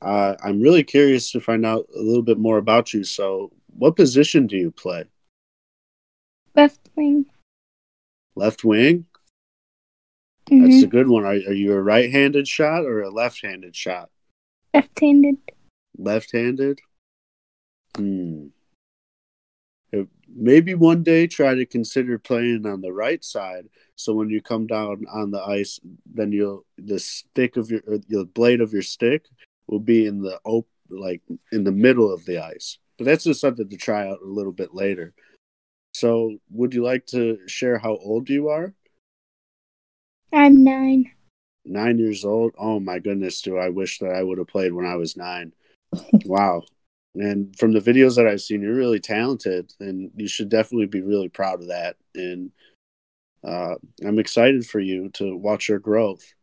uh, 0.00 0.36
I'm 0.42 0.60
really 0.60 0.84
curious 0.84 1.30
to 1.32 1.40
find 1.40 1.64
out 1.64 1.86
a 1.94 2.00
little 2.00 2.22
bit 2.22 2.38
more 2.38 2.58
about 2.58 2.92
you. 2.92 3.04
So, 3.04 3.52
what 3.76 3.96
position 3.96 4.46
do 4.46 4.56
you 4.56 4.70
play? 4.70 5.04
Left 6.54 6.80
wing. 6.96 7.26
Left 8.34 8.64
wing. 8.64 9.06
Hmm 10.48 10.62
That's 10.62 10.82
a 10.82 10.86
good 10.86 11.08
one. 11.08 11.24
Are, 11.24 11.30
are 11.30 11.52
you 11.52 11.72
a 11.72 11.82
right-handed 11.82 12.46
shot 12.46 12.84
or 12.84 13.02
a 13.02 13.10
left-handed 13.10 13.74
shot? 13.74 14.10
Left-handed. 14.74 15.38
Left-handed. 15.98 16.80
Hmm. 17.96 18.46
Uh, 19.94 20.04
Maybe 20.28 20.74
one 20.74 21.02
day 21.02 21.26
try 21.26 21.54
to 21.54 21.64
consider 21.64 22.18
playing 22.18 22.66
on 22.66 22.82
the 22.82 22.92
right 22.92 23.24
side. 23.24 23.68
So 23.94 24.12
when 24.12 24.28
you 24.28 24.42
come 24.42 24.66
down 24.66 25.06
on 25.10 25.30
the 25.30 25.40
ice, 25.40 25.80
then 26.04 26.32
you'll 26.32 26.66
the 26.76 26.98
stick 26.98 27.56
of 27.56 27.70
your 27.70 27.80
or 27.86 27.98
the 27.98 28.24
blade 28.24 28.60
of 28.60 28.72
your 28.72 28.82
stick 28.82 29.28
will 29.66 29.80
be 29.80 30.04
in 30.06 30.20
the 30.20 30.38
op 30.44 30.66
like 30.90 31.22
in 31.52 31.64
the 31.64 31.72
middle 31.72 32.12
of 32.12 32.24
the 32.26 32.38
ice. 32.38 32.78
But 32.98 33.06
that's 33.06 33.24
just 33.24 33.40
something 33.40 33.68
to 33.68 33.76
try 33.76 34.08
out 34.08 34.18
a 34.22 34.28
little 34.28 34.52
bit 34.52 34.74
later. 34.74 35.14
So 35.94 36.36
would 36.50 36.74
you 36.74 36.82
like 36.82 37.06
to 37.06 37.38
share 37.46 37.78
how 37.78 37.96
old 37.96 38.28
you 38.28 38.48
are? 38.48 38.74
I'm 40.32 40.64
nine. 40.64 41.12
Nine 41.64 41.98
years 41.98 42.24
old. 42.24 42.52
Oh 42.58 42.78
my 42.80 42.98
goodness, 42.98 43.42
do 43.42 43.56
I 43.56 43.68
wish 43.68 43.98
that 43.98 44.12
I 44.12 44.22
would 44.22 44.38
have 44.38 44.46
played 44.46 44.72
when 44.72 44.86
I 44.86 44.96
was 44.96 45.16
nine. 45.16 45.52
wow. 46.24 46.62
And 47.14 47.56
from 47.58 47.72
the 47.72 47.80
videos 47.80 48.16
that 48.16 48.26
I've 48.26 48.42
seen, 48.42 48.62
you're 48.62 48.74
really 48.74 49.00
talented 49.00 49.72
and 49.80 50.10
you 50.16 50.28
should 50.28 50.48
definitely 50.48 50.86
be 50.86 51.00
really 51.00 51.28
proud 51.28 51.60
of 51.62 51.68
that. 51.68 51.96
And 52.14 52.52
uh, 53.42 53.76
I'm 54.04 54.18
excited 54.18 54.66
for 54.66 54.80
you 54.80 55.08
to 55.14 55.36
watch 55.36 55.68
your 55.68 55.78
growth. 55.78 56.34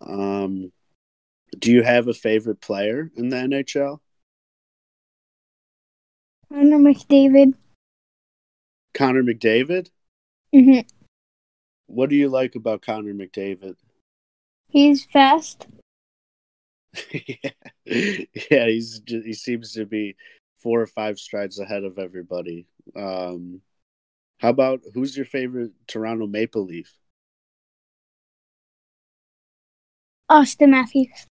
Um, 0.00 0.72
do 1.58 1.70
you 1.70 1.82
have 1.82 2.08
a 2.08 2.14
favorite 2.14 2.60
player 2.60 3.10
in 3.16 3.28
the 3.28 3.36
NHL? 3.36 4.00
Connor 6.48 6.78
McDavid. 6.78 7.54
Connor 8.94 9.22
McDavid? 9.22 9.90
hmm 10.52 10.80
What 11.90 12.08
do 12.08 12.14
you 12.14 12.28
like 12.28 12.54
about 12.54 12.82
Connor 12.82 13.12
McDavid? 13.12 13.74
He's 14.68 15.04
fast. 15.06 15.66
yeah, 17.12 17.50
yeah, 17.84 18.66
he's 18.66 19.00
ju- 19.00 19.22
he 19.22 19.32
seems 19.32 19.72
to 19.72 19.84
be 19.84 20.14
four 20.62 20.80
or 20.80 20.86
five 20.86 21.18
strides 21.18 21.58
ahead 21.58 21.82
of 21.82 21.98
everybody. 21.98 22.66
Um, 22.94 23.60
how 24.38 24.50
about 24.50 24.82
who's 24.94 25.16
your 25.16 25.26
favorite 25.26 25.72
Toronto 25.88 26.28
Maple 26.28 26.64
Leaf? 26.64 26.96
Austin 30.28 30.70
Matthews. 30.70 31.26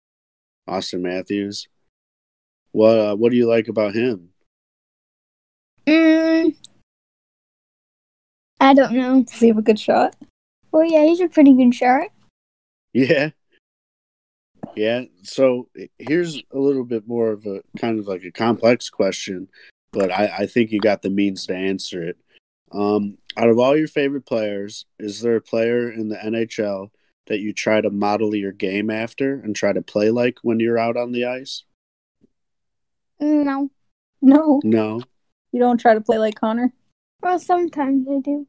Austin 0.67 1.03
Matthews. 1.03 1.69
What 2.73 2.99
uh, 2.99 3.15
what 3.15 3.31
do 3.31 3.37
you 3.37 3.49
like 3.49 3.69
about 3.69 3.95
him? 3.95 4.31
Mm, 5.87 6.57
I 8.59 8.75
don't 8.75 8.93
know. 8.93 9.23
Does 9.23 9.39
he 9.39 9.49
have 9.49 9.59
a 9.59 9.63
good 9.63 9.79
shot? 9.79 10.17
Well, 10.73 10.85
yeah, 10.85 11.05
he's 11.05 11.21
a 11.21 11.29
pretty 11.29 11.55
good 11.55 11.75
shot. 11.75 12.09
Yeah. 12.93 13.31
Yeah. 14.75 15.05
So 15.23 15.69
here's 15.99 16.37
a 16.53 16.59
little 16.59 16.85
bit 16.85 17.07
more 17.07 17.31
of 17.31 17.47
a 17.47 17.63
kind 17.79 17.99
of 17.99 18.07
like 18.07 18.23
a 18.25 18.31
complex 18.31 18.91
question, 18.91 19.49
but 19.93 20.11
I, 20.13 20.27
I 20.41 20.47
think 20.47 20.71
you 20.73 20.81
got 20.81 21.03
the 21.03 21.11
means 21.11 21.47
to 21.47 21.55
answer 21.55 22.03
it. 22.03 22.17
Um, 22.73 23.17
out 23.37 23.49
of 23.49 23.59
all 23.59 23.77
your 23.77 23.89
favorite 23.89 24.27
players, 24.27 24.85
is 24.99 25.21
there 25.21 25.37
a 25.37 25.41
player 25.41 25.91
in 25.91 26.09
the 26.09 26.17
NHL 26.17 26.91
that 27.27 27.41
you 27.41 27.53
try 27.53 27.81
to 27.81 27.91
model 27.91 28.35
your 28.35 28.53
game 28.53 28.91
after 28.91 29.35
and 29.35 29.57
try 29.57 29.73
to 29.73 29.83
play 29.83 30.11
like 30.11 30.39
when 30.43 30.61
you're 30.61 30.79
out 30.79 30.97
on 30.97 31.13
the 31.13 31.25
ice? 31.25 31.65
No. 33.21 33.71
No, 34.21 34.61
No. 34.65 35.01
you 35.53 35.61
don't 35.61 35.79
try 35.79 35.95
to 35.95 36.01
play 36.01 36.19
like 36.19 36.35
Connor. 36.35 36.73
Well, 37.23 37.39
sometimes 37.39 38.07
I 38.09 38.19
do. 38.21 38.47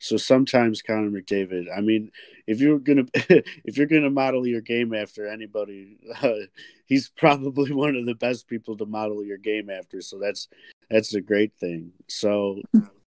So 0.00 0.16
sometimes 0.16 0.80
Connor 0.80 1.10
McDavid. 1.10 1.66
I 1.74 1.82
mean, 1.82 2.10
if 2.46 2.60
you're 2.60 2.78
gonna 2.78 3.04
if 3.14 3.76
you're 3.76 3.86
gonna 3.86 4.10
model 4.10 4.46
your 4.46 4.62
game 4.62 4.94
after 4.94 5.28
anybody, 5.28 5.98
uh, 6.22 6.32
he's 6.86 7.10
probably 7.10 7.72
one 7.72 7.94
of 7.94 8.06
the 8.06 8.14
best 8.14 8.48
people 8.48 8.76
to 8.78 8.86
model 8.86 9.22
your 9.24 9.36
game 9.36 9.70
after. 9.70 10.00
So 10.00 10.18
that's 10.18 10.48
that's 10.90 11.14
a 11.14 11.20
great 11.20 11.52
thing. 11.60 11.92
So, 12.08 12.62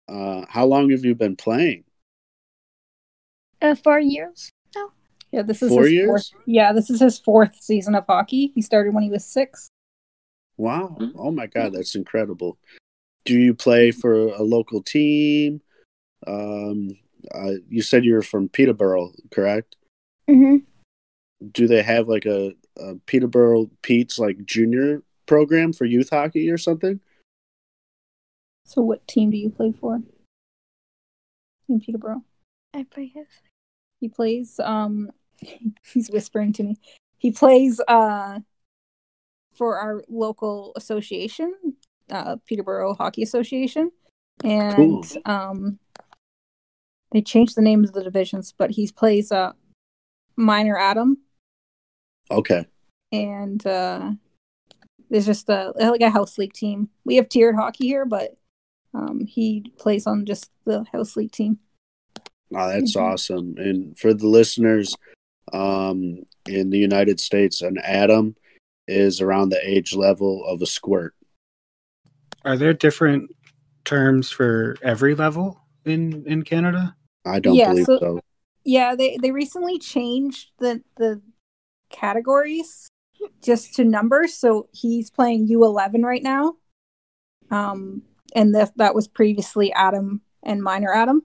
uh, 0.08 0.44
how 0.48 0.66
long 0.66 0.90
have 0.90 1.04
you 1.04 1.14
been 1.14 1.36
playing? 1.36 1.84
Uh, 3.62 3.76
four 3.76 4.00
years. 4.00 4.50
Yeah, 5.32 5.42
this 5.42 5.62
is 5.62 5.68
Four 5.68 5.84
his 5.84 5.92
years? 5.92 6.06
Fourth, 6.08 6.42
yeah, 6.44 6.72
this 6.72 6.90
is 6.90 6.98
his 6.98 7.20
fourth 7.20 7.54
season 7.60 7.94
of 7.94 8.04
hockey. 8.04 8.50
He 8.52 8.62
started 8.62 8.92
when 8.92 9.04
he 9.04 9.10
was 9.10 9.24
six. 9.24 9.70
Wow! 10.56 10.98
Oh 11.14 11.30
my 11.30 11.46
God, 11.46 11.72
that's 11.72 11.94
incredible. 11.94 12.58
Do 13.24 13.38
you 13.38 13.54
play 13.54 13.92
for 13.92 14.12
a 14.12 14.42
local 14.42 14.82
team? 14.82 15.62
Um, 16.26 16.90
uh, 17.34 17.52
you 17.68 17.82
said 17.82 18.04
you're 18.04 18.22
from 18.22 18.48
Peterborough, 18.48 19.12
correct? 19.30 19.76
Mm-hmm. 20.28 20.58
do 21.50 21.66
they 21.66 21.82
have 21.82 22.06
like 22.08 22.24
a, 22.24 22.54
a 22.78 22.94
Peterborough 23.06 23.68
Petes 23.82 24.18
like 24.18 24.44
junior 24.44 25.02
program 25.26 25.72
for 25.72 25.84
youth 25.86 26.10
hockey 26.10 26.48
or 26.50 26.58
something? 26.58 27.00
So, 28.64 28.80
what 28.82 29.06
team 29.08 29.30
do 29.30 29.36
you 29.36 29.50
play 29.50 29.72
for? 29.72 30.00
In 31.68 31.80
Peterborough, 31.80 32.22
I 32.74 32.84
play 32.84 33.06
his. 33.06 33.26
he 34.00 34.08
plays. 34.08 34.60
Um, 34.60 35.10
he's 35.92 36.10
whispering 36.10 36.52
to 36.54 36.62
me. 36.62 36.76
He 37.18 37.32
plays 37.32 37.80
uh 37.88 38.40
for 39.54 39.78
our 39.78 40.02
local 40.08 40.72
association, 40.76 41.54
uh, 42.10 42.36
Peterborough 42.46 42.94
Hockey 42.94 43.22
Association, 43.22 43.90
and 44.44 44.74
Cool. 44.74 45.04
um, 45.26 45.78
they 47.12 47.22
changed 47.22 47.56
the 47.56 47.62
names 47.62 47.88
of 47.88 47.94
the 47.94 48.04
divisions, 48.04 48.52
but 48.56 48.70
he 48.70 48.90
plays 48.90 49.32
uh 49.32 49.52
minor 50.36 50.78
Atom 50.78 51.18
Okay. 52.30 52.64
and 53.12 53.66
uh 53.66 54.12
there's 55.10 55.26
just 55.26 55.48
a 55.48 55.72
like 55.76 56.00
a 56.00 56.10
house 56.10 56.38
league 56.38 56.52
team. 56.52 56.88
We 57.04 57.16
have 57.16 57.28
tiered 57.28 57.56
hockey 57.56 57.86
here, 57.86 58.04
but 58.04 58.36
um 58.94 59.26
he 59.26 59.72
plays 59.78 60.06
on 60.06 60.24
just 60.24 60.50
the 60.64 60.84
house 60.92 61.16
league 61.16 61.32
team. 61.32 61.58
Oh, 62.54 62.68
that's 62.68 62.96
Mhm. 62.96 63.00
awesome. 63.02 63.54
And 63.58 63.98
for 63.98 64.12
the 64.14 64.26
listeners 64.26 64.94
um, 65.52 66.22
in 66.46 66.70
the 66.70 66.78
United 66.78 67.18
States, 67.18 67.60
an 67.60 67.78
atom 67.78 68.36
is 68.86 69.20
around 69.20 69.48
the 69.48 69.68
age 69.68 69.94
level 69.94 70.44
of 70.46 70.62
a 70.62 70.66
squirt. 70.66 71.14
Are 72.44 72.56
there 72.56 72.72
different 72.72 73.34
terms 73.84 74.30
for 74.30 74.76
every 74.82 75.14
level 75.14 75.60
in 75.84 76.24
in 76.26 76.42
Canada? 76.42 76.94
I 77.24 77.40
don't 77.40 77.54
Yeah, 77.54 77.70
believe 77.70 77.86
so- 77.86 77.98
so. 77.98 78.20
Yeah, 78.64 78.94
they 78.94 79.16
they 79.20 79.30
recently 79.30 79.78
changed 79.78 80.50
the 80.58 80.82
the 80.96 81.22
categories 81.88 82.88
just 83.42 83.74
to 83.74 83.84
numbers. 83.84 84.34
So 84.34 84.68
he's 84.72 85.10
playing 85.10 85.48
U11 85.48 86.04
right 86.04 86.22
now. 86.22 86.56
Um 87.50 88.02
and 88.34 88.54
that 88.54 88.76
that 88.76 88.94
was 88.94 89.08
previously 89.08 89.72
Atom 89.72 90.20
and 90.42 90.62
minor 90.62 90.92
Atom. 90.92 91.22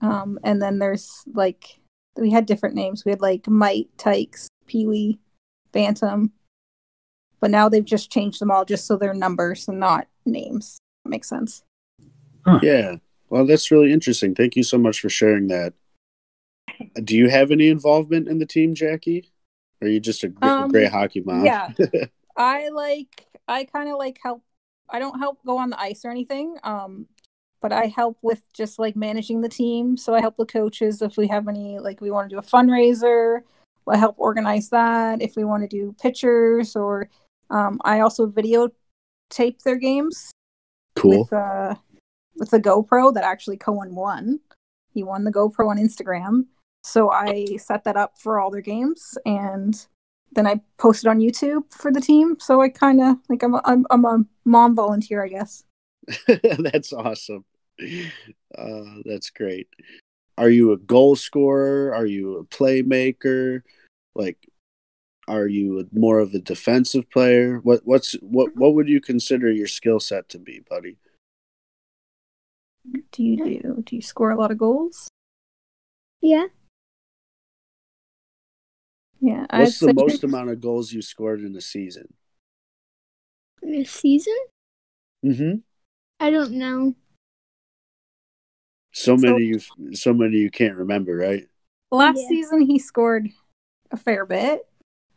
Um 0.00 0.38
and 0.42 0.60
then 0.62 0.78
there's 0.78 1.22
like 1.34 1.78
we 2.16 2.30
had 2.30 2.46
different 2.46 2.74
names. 2.74 3.04
We 3.04 3.10
had 3.10 3.20
like 3.20 3.46
Mite, 3.46 3.90
Tykes, 3.98 4.48
Pee 4.66 4.86
Wee, 4.86 5.18
Bantam. 5.72 6.32
But 7.40 7.50
now 7.52 7.68
they've 7.68 7.84
just 7.84 8.10
changed 8.10 8.40
them 8.40 8.50
all 8.50 8.64
just 8.64 8.86
so 8.86 8.96
they're 8.96 9.14
numbers 9.14 9.68
and 9.68 9.78
not 9.78 10.08
names. 10.26 10.78
That 11.04 11.10
makes 11.10 11.28
sense. 11.28 11.62
Yeah. 12.62 12.96
Well, 13.30 13.46
that's 13.46 13.70
really 13.70 13.92
interesting. 13.92 14.34
Thank 14.34 14.56
you 14.56 14.62
so 14.62 14.78
much 14.78 15.00
for 15.00 15.08
sharing 15.08 15.48
that. 15.48 15.74
Do 17.04 17.16
you 17.16 17.28
have 17.28 17.50
any 17.50 17.68
involvement 17.68 18.28
in 18.28 18.38
the 18.38 18.46
team, 18.46 18.74
Jackie? 18.74 19.30
Or 19.80 19.88
are 19.88 19.90
you 19.90 20.00
just 20.00 20.24
a, 20.24 20.28
gr- 20.28 20.48
a 20.48 20.50
Um, 20.50 20.68
great 20.68 20.90
hockey 20.90 21.20
mom? 21.20 21.44
yeah. 21.44 21.72
I 22.36 22.68
like 22.68 23.26
I 23.48 23.64
kind 23.64 23.90
of 23.90 23.98
like 23.98 24.18
help 24.22 24.42
I 24.88 24.98
don't 25.00 25.18
help 25.18 25.38
go 25.44 25.58
on 25.58 25.70
the 25.70 25.80
ice 25.80 26.04
or 26.04 26.10
anything. 26.10 26.56
Um 26.62 27.06
but 27.60 27.72
I 27.72 27.86
help 27.86 28.18
with 28.22 28.42
just 28.52 28.78
like 28.78 28.94
managing 28.94 29.40
the 29.40 29.48
team. 29.48 29.96
So 29.96 30.14
I 30.14 30.20
help 30.20 30.36
the 30.36 30.46
coaches 30.46 31.02
if 31.02 31.16
we 31.16 31.26
have 31.26 31.48
any 31.48 31.80
like 31.80 32.00
we 32.00 32.12
want 32.12 32.30
to 32.30 32.34
do 32.36 32.38
a 32.38 32.42
fundraiser. 32.42 33.40
I 33.88 33.96
help 33.96 34.14
organize 34.18 34.68
that 34.68 35.20
if 35.22 35.34
we 35.34 35.44
want 35.44 35.62
to 35.62 35.68
do 35.68 35.94
pictures 36.00 36.76
or 36.76 37.08
um 37.50 37.80
I 37.84 38.00
also 38.00 38.26
videotape 38.28 39.62
their 39.64 39.76
games 39.76 40.30
cool. 40.94 41.20
with 41.20 41.32
uh 41.32 41.74
with 42.38 42.50
the 42.50 42.60
GoPro 42.60 43.12
that 43.14 43.24
actually 43.24 43.56
Koen 43.56 43.94
won. 43.94 44.40
He 44.92 45.02
won 45.02 45.24
the 45.24 45.32
GoPro 45.32 45.68
on 45.68 45.78
Instagram 45.78 46.46
So 46.82 47.10
I 47.10 47.56
set 47.56 47.84
that 47.84 47.96
up 47.96 48.18
for 48.18 48.40
all 48.40 48.50
their 48.50 48.60
games, 48.60 49.18
and 49.26 49.86
then 50.32 50.46
I 50.46 50.60
posted 50.78 51.08
on 51.08 51.20
YouTube 51.20 51.72
for 51.72 51.92
the 51.92 52.00
team. 52.00 52.36
So 52.40 52.60
I 52.60 52.68
kind 52.68 53.00
of 53.00 53.16
like 53.28 53.42
I'm 53.42 53.54
a, 53.54 53.62
I'm, 53.64 53.86
I'm 53.90 54.04
a 54.04 54.24
mom 54.44 54.74
volunteer, 54.74 55.24
I 55.24 55.28
guess. 55.28 55.64
that's 56.58 56.92
awesome. 56.92 57.44
Uh, 58.56 58.82
that's 59.04 59.30
great. 59.30 59.68
Are 60.36 60.50
you 60.50 60.72
a 60.72 60.78
goal 60.78 61.16
scorer? 61.16 61.94
Are 61.94 62.06
you 62.06 62.38
a 62.38 62.44
playmaker? 62.44 63.62
Like, 64.14 64.38
are 65.26 65.46
you 65.46 65.86
more 65.92 66.20
of 66.20 66.32
a 66.32 66.38
defensive 66.38 67.10
player? 67.10 67.58
What 67.58 67.80
what's 67.84 68.12
what 68.20 68.56
what 68.56 68.74
would 68.74 68.88
you 68.88 69.00
consider 69.00 69.50
your 69.50 69.66
skill 69.66 70.00
set 70.00 70.28
to 70.30 70.38
be, 70.38 70.62
buddy? 70.70 70.96
Do 73.12 73.22
you 73.22 73.36
do? 73.36 73.82
Do 73.84 73.96
you 73.96 74.02
score 74.02 74.30
a 74.30 74.36
lot 74.36 74.50
of 74.50 74.58
goals? 74.58 75.08
Yeah. 76.20 76.46
Yeah. 79.20 79.46
What's 79.50 79.82
I'd 79.82 79.88
the 79.88 79.92
say- 79.92 79.92
most 80.06 80.24
amount 80.24 80.50
of 80.50 80.60
goals 80.60 80.92
you 80.92 81.02
scored 81.02 81.40
in 81.40 81.54
a 81.56 81.60
season? 81.60 82.14
In 83.62 83.74
a 83.74 83.84
season? 83.84 84.36
Mm-hmm. 85.24 85.56
I 86.20 86.30
don't 86.30 86.52
know. 86.52 86.94
So 88.92 89.16
So- 89.16 89.32
many 89.32 89.44
you 89.44 89.60
so 89.94 90.12
many 90.12 90.36
you 90.38 90.50
can't 90.50 90.76
remember, 90.76 91.16
right? 91.16 91.48
Last 91.90 92.18
Yeah. 92.22 92.28
season 92.28 92.62
he 92.62 92.78
scored 92.78 93.28
a 93.90 93.96
fair 93.96 94.24
bit. 94.26 94.66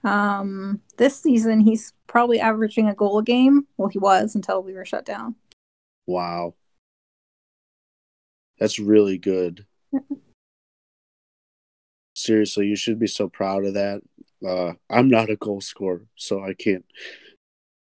Um, 0.03 0.81
this 0.97 1.19
season 1.21 1.59
he's 1.59 1.93
probably 2.07 2.39
averaging 2.39 2.87
a 2.89 2.95
goal 2.95 3.19
a 3.19 3.23
game. 3.23 3.67
Well, 3.77 3.89
he 3.89 3.99
was 3.99 4.33
until 4.35 4.63
we 4.63 4.73
were 4.73 4.85
shut 4.85 5.05
down. 5.05 5.35
Wow. 6.07 6.55
That's 8.61 8.77
really 8.77 9.17
good. 9.17 9.65
Seriously, 12.13 12.67
you 12.67 12.75
should 12.75 12.99
be 12.99 13.07
so 13.07 13.27
proud 13.27 13.65
of 13.65 13.73
that. 13.73 14.01
Uh, 14.47 14.73
I'm 14.87 15.09
not 15.09 15.31
a 15.31 15.35
goal 15.35 15.61
scorer, 15.61 16.05
so 16.15 16.43
I 16.43 16.53
can't. 16.53 16.85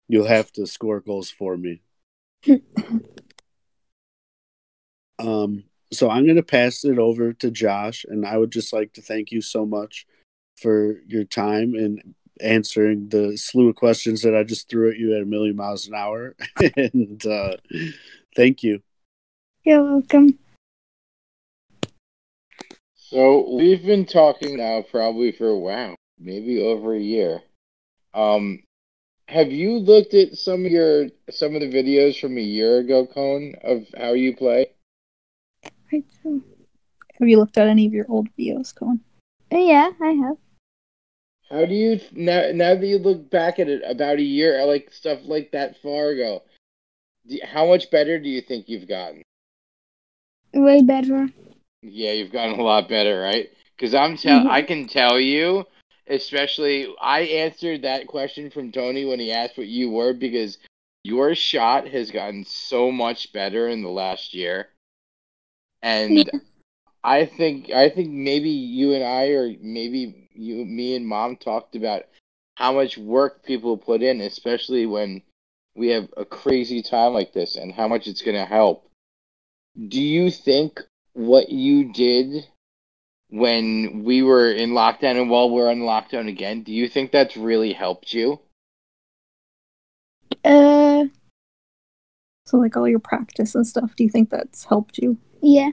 You'll 0.08 0.26
have 0.26 0.50
to 0.52 0.66
score 0.66 1.00
goals 1.00 1.30
for 1.30 1.58
me. 1.58 1.82
um, 5.18 5.64
so 5.92 6.08
I'm 6.08 6.24
going 6.24 6.36
to 6.36 6.42
pass 6.42 6.82
it 6.82 6.98
over 6.98 7.34
to 7.34 7.50
Josh, 7.50 8.06
and 8.08 8.24
I 8.24 8.38
would 8.38 8.50
just 8.50 8.72
like 8.72 8.94
to 8.94 9.02
thank 9.02 9.30
you 9.30 9.42
so 9.42 9.66
much 9.66 10.06
for 10.56 11.02
your 11.06 11.24
time 11.24 11.74
and 11.74 12.14
answering 12.40 13.10
the 13.10 13.36
slew 13.36 13.68
of 13.68 13.76
questions 13.76 14.22
that 14.22 14.34
I 14.34 14.44
just 14.44 14.70
threw 14.70 14.90
at 14.90 14.96
you 14.96 15.14
at 15.14 15.20
a 15.20 15.26
million 15.26 15.56
miles 15.56 15.86
an 15.86 15.94
hour. 15.94 16.36
and 16.76 17.26
uh, 17.26 17.58
thank 18.34 18.62
you. 18.62 18.80
You're 19.62 19.84
welcome. 19.84 20.38
So 23.10 23.56
we've 23.56 23.82
been 23.84 24.06
talking 24.06 24.58
now 24.58 24.82
probably 24.88 25.32
for 25.32 25.58
wow, 25.58 25.96
maybe 26.20 26.62
over 26.62 26.94
a 26.94 27.00
year. 27.00 27.42
Um, 28.14 28.62
have 29.26 29.50
you 29.50 29.78
looked 29.80 30.14
at 30.14 30.38
some 30.38 30.64
of 30.64 30.70
your 30.70 31.08
some 31.28 31.56
of 31.56 31.60
the 31.60 31.72
videos 31.72 32.20
from 32.20 32.38
a 32.38 32.40
year 32.40 32.78
ago, 32.78 33.06
Koen, 33.06 33.56
of 33.64 33.84
how 33.98 34.12
you 34.12 34.36
play? 34.36 34.66
Right, 35.92 36.04
so- 36.22 36.40
Have 37.18 37.28
you 37.28 37.38
looked 37.38 37.58
at 37.58 37.66
any 37.66 37.84
of 37.84 37.92
your 37.92 38.06
old 38.08 38.28
videos, 38.38 38.72
Koen? 38.72 39.00
Uh, 39.52 39.58
Yeah, 39.58 39.90
I 40.00 40.12
have. 40.12 40.36
How 41.50 41.66
do 41.66 41.74
you 41.74 41.98
now 42.12 42.52
now 42.54 42.76
that 42.76 42.86
you 42.86 42.98
look 42.98 43.28
back 43.28 43.58
at 43.58 43.68
it 43.68 43.82
about 43.84 44.18
a 44.18 44.22
year, 44.22 44.64
like 44.66 44.92
stuff 44.92 45.18
like 45.24 45.50
that 45.50 45.82
far 45.82 46.10
ago? 46.10 46.44
Do, 47.26 47.40
how 47.42 47.66
much 47.66 47.90
better 47.90 48.20
do 48.20 48.28
you 48.28 48.40
think 48.40 48.68
you've 48.68 48.86
gotten? 48.86 49.22
Way 50.54 50.82
better. 50.82 51.28
Yeah, 51.82 52.12
you've 52.12 52.32
gotten 52.32 52.58
a 52.58 52.62
lot 52.62 52.88
better, 52.88 53.20
right? 53.20 53.50
Because 53.76 53.94
I'm 53.94 54.16
tell 54.16 54.42
Mhm. 54.42 54.46
I 54.46 54.62
can 54.62 54.86
tell 54.86 55.18
you, 55.18 55.66
especially 56.08 56.88
I 57.00 57.20
answered 57.20 57.82
that 57.82 58.06
question 58.06 58.50
from 58.50 58.72
Tony 58.72 59.04
when 59.04 59.20
he 59.20 59.32
asked 59.32 59.56
what 59.56 59.66
you 59.68 59.90
were 59.90 60.12
because 60.12 60.58
your 61.04 61.34
shot 61.34 61.88
has 61.88 62.10
gotten 62.10 62.44
so 62.44 62.90
much 62.90 63.32
better 63.32 63.68
in 63.68 63.82
the 63.82 63.88
last 63.88 64.34
year, 64.34 64.68
and 65.82 66.30
Yeah. 66.32 66.40
I 67.04 67.24
think 67.26 67.70
I 67.70 67.88
think 67.88 68.10
maybe 68.10 68.50
you 68.50 68.92
and 68.94 69.04
I 69.04 69.28
or 69.28 69.54
maybe 69.60 70.28
you, 70.34 70.64
me 70.66 70.96
and 70.96 71.06
Mom 71.06 71.36
talked 71.36 71.76
about 71.76 72.04
how 72.56 72.72
much 72.74 72.98
work 72.98 73.42
people 73.44 73.76
put 73.78 74.02
in, 74.02 74.20
especially 74.20 74.86
when 74.86 75.22
we 75.74 75.88
have 75.88 76.08
a 76.16 76.24
crazy 76.26 76.82
time 76.82 77.14
like 77.14 77.32
this, 77.32 77.56
and 77.56 77.72
how 77.72 77.88
much 77.88 78.06
it's 78.06 78.22
going 78.22 78.36
to 78.36 78.44
help. 78.44 78.86
Do 79.88 80.00
you 80.02 80.30
think 80.30 80.80
what 81.12 81.50
you 81.50 81.92
did 81.92 82.46
when 83.28 84.02
we 84.04 84.22
were 84.22 84.50
in 84.50 84.70
lockdown 84.70 85.20
and 85.20 85.30
while 85.30 85.50
we're 85.50 85.70
on 85.70 85.78
lockdown 85.78 86.28
again, 86.28 86.62
do 86.62 86.72
you 86.72 86.88
think 86.88 87.12
that's 87.12 87.36
really 87.36 87.72
helped 87.72 88.12
you? 88.12 88.40
Uh, 90.44 91.06
So 92.46 92.56
like 92.56 92.76
all 92.76 92.88
your 92.88 92.98
practice 92.98 93.54
and 93.54 93.66
stuff, 93.66 93.94
do 93.94 94.02
you 94.04 94.10
think 94.10 94.30
that's 94.30 94.64
helped 94.64 94.98
you? 94.98 95.18
yeah. 95.42 95.70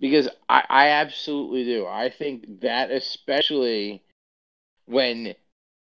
Because 0.00 0.28
I, 0.48 0.64
I 0.68 0.88
absolutely 0.88 1.64
do. 1.64 1.86
I 1.86 2.10
think 2.10 2.60
that 2.60 2.90
especially 2.90 4.02
when 4.86 5.34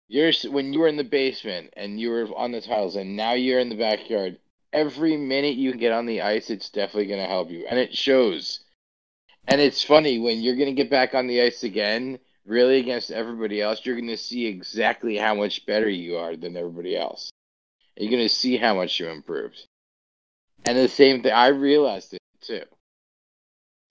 you're 0.07 0.31
when 0.49 0.71
you 0.71 0.79
were 0.79 0.87
in 0.87 0.97
the 0.97 1.03
basement 1.03 1.73
and 1.75 1.99
you 1.99 2.09
were 2.09 2.27
on 2.35 2.51
the 2.51 2.61
tiles 2.61 2.95
and 2.95 3.15
now 3.17 3.33
you're 3.33 3.59
in 3.59 3.69
the 3.69 3.75
backyard, 3.75 4.37
every 4.73 5.15
minute 5.15 5.55
you 5.55 5.73
get 5.73 5.93
on 5.93 6.05
the 6.05 6.21
ice, 6.21 6.49
it's 6.49 6.69
definitely 6.69 7.05
going 7.05 7.21
to 7.21 7.27
help 7.27 7.49
you, 7.49 7.65
and 7.69 7.79
it 7.79 7.95
shows. 7.95 8.59
And 9.47 9.61
it's 9.61 9.83
funny 9.83 10.19
when 10.19 10.41
you're 10.41 10.55
going 10.55 10.75
to 10.75 10.81
get 10.81 10.89
back 10.89 11.13
on 11.13 11.27
the 11.27 11.41
ice 11.41 11.63
again, 11.63 12.19
really 12.45 12.79
against 12.79 13.11
everybody 13.11 13.61
else, 13.61 13.81
you're 13.83 13.95
going 13.95 14.07
to 14.07 14.17
see 14.17 14.45
exactly 14.45 15.17
how 15.17 15.35
much 15.35 15.65
better 15.65 15.89
you 15.89 16.17
are 16.17 16.35
than 16.35 16.57
everybody 16.57 16.97
else. 16.97 17.29
You're 17.95 18.11
going 18.11 18.23
to 18.23 18.29
see 18.29 18.57
how 18.57 18.73
much 18.73 18.99
you 18.99 19.07
improved. 19.09 19.65
And 20.65 20.77
the 20.77 20.87
same 20.87 21.21
thing, 21.21 21.31
I 21.31 21.47
realized 21.47 22.13
it 22.13 22.21
too. 22.41 22.63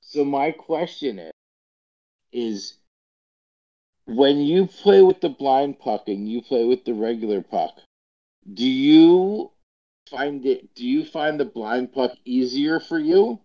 So 0.01 0.25
my 0.25 0.51
question 0.51 1.19
is, 1.19 1.33
is 2.33 2.75
when 4.07 4.39
you 4.39 4.67
play 4.67 5.03
with 5.03 5.21
the 5.21 5.29
blind 5.29 5.79
puck 5.79 6.09
and 6.09 6.29
you 6.29 6.43
play 6.43 6.65
with 6.65 6.85
the 6.85 6.95
regular 6.95 7.43
puck, 7.43 7.73
do 8.53 8.67
you 8.67 9.51
find 10.13 10.45
it 10.47 10.75
do 10.75 10.87
you 10.87 11.05
find 11.05 11.41
the 11.41 11.45
blind 11.45 11.93
puck 11.93 12.13
easier 12.25 12.79
for 12.81 12.99
you? 12.99 13.41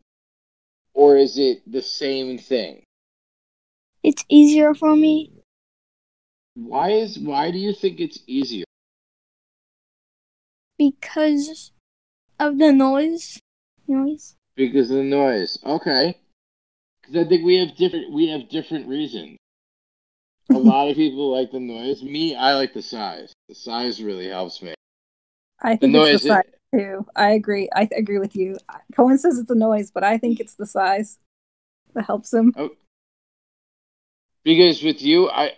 Or 0.93 1.17
is 1.17 1.37
it 1.37 1.63
the 1.71 1.81
same 1.81 2.37
thing? 2.37 2.83
It's 4.03 4.23
easier 4.29 4.73
for 4.73 4.95
me 4.95 5.31
Why 6.55 6.89
is 6.91 7.19
why 7.19 7.51
do 7.51 7.57
you 7.57 7.73
think 7.73 7.99
it's 7.99 8.19
easier? 8.27 8.65
because 10.77 11.71
of 12.39 12.57
the 12.59 12.71
noise. 12.71 13.39
Noise. 13.87 14.35
Because 14.55 14.91
of 14.91 14.97
the 14.97 15.03
noise. 15.03 15.57
Okay. 15.65 16.17
Because 17.01 17.25
I 17.25 17.29
think 17.29 17.45
we 17.45 17.55
have 17.57 17.75
different 17.75 18.11
we 18.11 18.29
have 18.29 18.49
different 18.49 18.87
reasons. 18.87 19.37
A 20.51 20.57
lot 20.57 20.89
of 20.89 20.95
people 20.95 21.31
like 21.31 21.51
the 21.51 21.59
noise. 21.59 22.03
Me, 22.03 22.35
I 22.35 22.53
like 22.55 22.73
the 22.73 22.81
size. 22.81 23.33
The 23.49 23.55
size 23.55 24.01
really 24.01 24.27
helps 24.29 24.61
me. 24.61 24.73
I 25.61 25.75
The 25.81 25.87
think 25.87 25.93
noise. 25.93 26.13
it's 26.15 26.23
the 26.23 26.29
size 26.29 26.43
too. 26.73 27.05
I 27.15 27.31
agree. 27.31 27.69
I 27.75 27.85
th- 27.85 27.99
agree 27.99 28.19
with 28.19 28.35
you. 28.35 28.57
Koen 28.95 29.17
says 29.17 29.37
it's 29.37 29.47
the 29.47 29.55
noise, 29.55 29.91
but 29.91 30.03
I 30.03 30.17
think 30.17 30.39
it's 30.39 30.55
the 30.55 30.65
size 30.65 31.19
that 31.93 32.05
helps 32.05 32.33
him. 32.33 32.53
Because 34.43 34.83
with 34.83 35.01
you, 35.01 35.29
I 35.29 35.53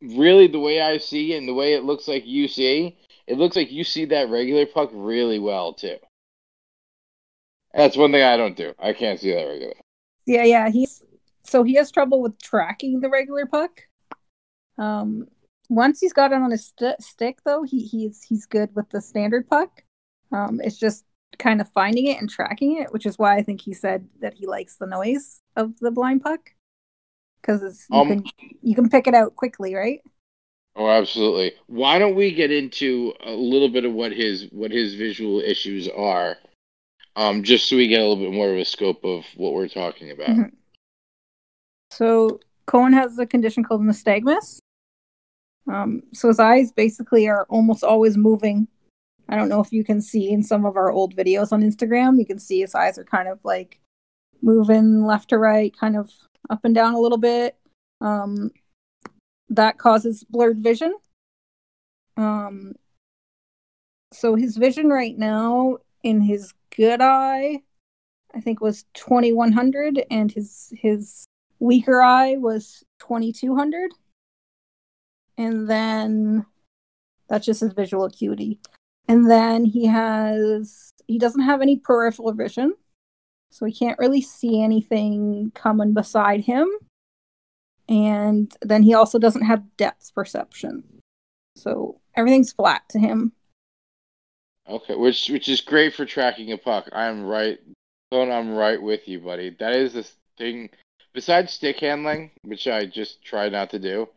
really 0.00 0.46
the 0.46 0.60
way 0.60 0.80
I 0.80 0.98
see 0.98 1.34
it 1.34 1.38
and 1.38 1.48
the 1.48 1.54
way 1.54 1.74
it 1.74 1.84
looks 1.84 2.08
like 2.08 2.26
you 2.26 2.48
see, 2.48 2.96
it 3.26 3.38
looks 3.38 3.56
like 3.56 3.70
you 3.70 3.84
see 3.84 4.06
that 4.06 4.30
regular 4.30 4.66
puck 4.66 4.90
really 4.92 5.38
well 5.38 5.74
too. 5.74 5.96
That's 7.74 7.96
one 7.96 8.12
thing 8.12 8.22
I 8.22 8.36
don't 8.36 8.56
do. 8.56 8.74
I 8.78 8.92
can't 8.92 9.20
see 9.20 9.32
that 9.32 9.42
regular. 9.42 9.74
Yeah, 10.26 10.44
yeah. 10.44 10.70
He's 10.70 11.04
so 11.44 11.62
he 11.62 11.74
has 11.74 11.90
trouble 11.90 12.20
with 12.20 12.40
tracking 12.40 13.00
the 13.00 13.08
regular 13.08 13.46
puck. 13.46 13.82
Um, 14.78 15.26
once 15.68 16.00
he's 16.00 16.12
got 16.12 16.32
it 16.32 16.36
on 16.36 16.50
his 16.50 16.66
st- 16.66 17.02
stick, 17.02 17.38
though, 17.44 17.62
he 17.62 17.80
he's 17.80 18.22
he's 18.22 18.46
good 18.46 18.74
with 18.74 18.88
the 18.90 19.00
standard 19.00 19.48
puck. 19.48 19.82
Um, 20.32 20.60
it's 20.62 20.78
just 20.78 21.04
kind 21.38 21.60
of 21.60 21.68
finding 21.72 22.06
it 22.06 22.20
and 22.20 22.28
tracking 22.28 22.78
it, 22.78 22.92
which 22.92 23.06
is 23.06 23.18
why 23.18 23.36
I 23.36 23.42
think 23.42 23.60
he 23.60 23.72
said 23.72 24.08
that 24.20 24.34
he 24.34 24.46
likes 24.46 24.76
the 24.76 24.86
noise 24.86 25.40
of 25.56 25.78
the 25.78 25.90
blind 25.90 26.22
puck 26.22 26.50
because 27.40 27.86
you 27.90 27.96
Um, 27.96 28.08
can 28.08 28.24
you 28.62 28.74
can 28.74 28.88
pick 28.88 29.06
it 29.06 29.14
out 29.14 29.36
quickly, 29.36 29.74
right? 29.74 30.00
Oh, 30.76 30.88
absolutely. 30.88 31.52
Why 31.66 31.98
don't 31.98 32.14
we 32.14 32.32
get 32.32 32.50
into 32.52 33.12
a 33.20 33.32
little 33.32 33.68
bit 33.68 33.84
of 33.84 33.92
what 33.92 34.12
his 34.12 34.48
what 34.52 34.70
his 34.70 34.94
visual 34.94 35.40
issues 35.40 35.88
are, 35.88 36.36
um, 37.16 37.42
just 37.42 37.68
so 37.68 37.76
we 37.76 37.88
get 37.88 38.00
a 38.00 38.06
little 38.06 38.24
bit 38.24 38.32
more 38.32 38.50
of 38.50 38.58
a 38.58 38.64
scope 38.64 39.04
of 39.04 39.24
what 39.36 39.54
we're 39.54 39.68
talking 39.68 40.10
about. 40.10 40.28
Mhm. 40.28 40.52
So 41.90 42.40
Koen 42.66 42.92
has 42.92 43.18
a 43.18 43.26
condition 43.26 43.64
called 43.64 43.80
nystagmus. 43.80 44.58
Um, 45.66 46.02
so 46.12 46.28
his 46.28 46.38
eyes 46.38 46.72
basically 46.72 47.28
are 47.28 47.44
almost 47.48 47.82
always 47.82 48.16
moving. 48.16 48.68
I 49.28 49.36
don't 49.36 49.48
know 49.48 49.60
if 49.60 49.72
you 49.72 49.84
can 49.84 50.00
see 50.00 50.30
in 50.30 50.42
some 50.42 50.64
of 50.64 50.76
our 50.76 50.90
old 50.90 51.14
videos 51.14 51.52
on 51.52 51.62
Instagram. 51.62 52.18
You 52.18 52.26
can 52.26 52.38
see 52.38 52.60
his 52.60 52.74
eyes 52.74 52.98
are 52.98 53.04
kind 53.04 53.28
of 53.28 53.38
like 53.44 53.78
moving 54.40 55.04
left 55.04 55.30
to 55.30 55.38
right, 55.38 55.76
kind 55.78 55.96
of 55.96 56.10
up 56.48 56.60
and 56.64 56.74
down 56.74 56.94
a 56.94 57.00
little 57.00 57.18
bit. 57.18 57.56
Um, 58.00 58.50
that 59.50 59.78
causes 59.78 60.24
blurred 60.24 60.62
vision. 60.62 60.94
Um, 62.16 62.72
so 64.12 64.34
his 64.34 64.56
vision 64.56 64.88
right 64.88 65.16
now 65.16 65.78
in 66.02 66.20
his 66.20 66.54
good 66.74 67.00
eye, 67.00 67.62
I 68.34 68.40
think 68.40 68.60
was 68.60 68.84
2100, 68.94 70.04
and 70.10 70.32
his 70.32 70.72
his 70.76 71.26
weaker 71.58 72.02
eye 72.02 72.36
was 72.36 72.84
2200. 73.00 73.92
And 75.36 75.68
then 75.68 76.46
that's 77.28 77.46
just 77.46 77.60
his 77.60 77.72
visual 77.72 78.04
acuity. 78.04 78.60
And 79.08 79.30
then 79.30 79.64
he 79.64 79.86
has 79.86 80.92
he 81.06 81.18
doesn't 81.18 81.42
have 81.42 81.62
any 81.62 81.76
peripheral 81.76 82.32
vision. 82.32 82.74
So 83.50 83.64
he 83.64 83.72
can't 83.72 83.98
really 83.98 84.20
see 84.20 84.62
anything 84.62 85.50
coming 85.54 85.94
beside 85.94 86.42
him. 86.42 86.68
And 87.88 88.54
then 88.60 88.82
he 88.82 88.92
also 88.92 89.18
doesn't 89.18 89.46
have 89.46 89.76
depth 89.78 90.14
perception. 90.14 90.84
So 91.56 92.00
everything's 92.14 92.52
flat 92.52 92.82
to 92.90 92.98
him. 92.98 93.32
Okay, 94.68 94.94
which 94.94 95.30
which 95.30 95.48
is 95.48 95.62
great 95.62 95.94
for 95.94 96.04
tracking 96.04 96.52
a 96.52 96.58
puck. 96.58 96.90
I'm 96.92 97.24
right. 97.24 97.58
I'm 98.12 98.54
right 98.54 98.80
with 98.80 99.08
you, 99.08 99.20
buddy. 99.20 99.56
That 99.58 99.72
is 99.72 99.94
the 99.94 100.06
thing. 100.36 100.68
Besides 101.14 101.52
stick 101.54 101.80
handling, 101.80 102.30
which 102.42 102.68
I 102.68 102.84
just 102.84 103.24
try 103.24 103.48
not 103.48 103.70
to 103.70 103.78
do, 103.78 104.08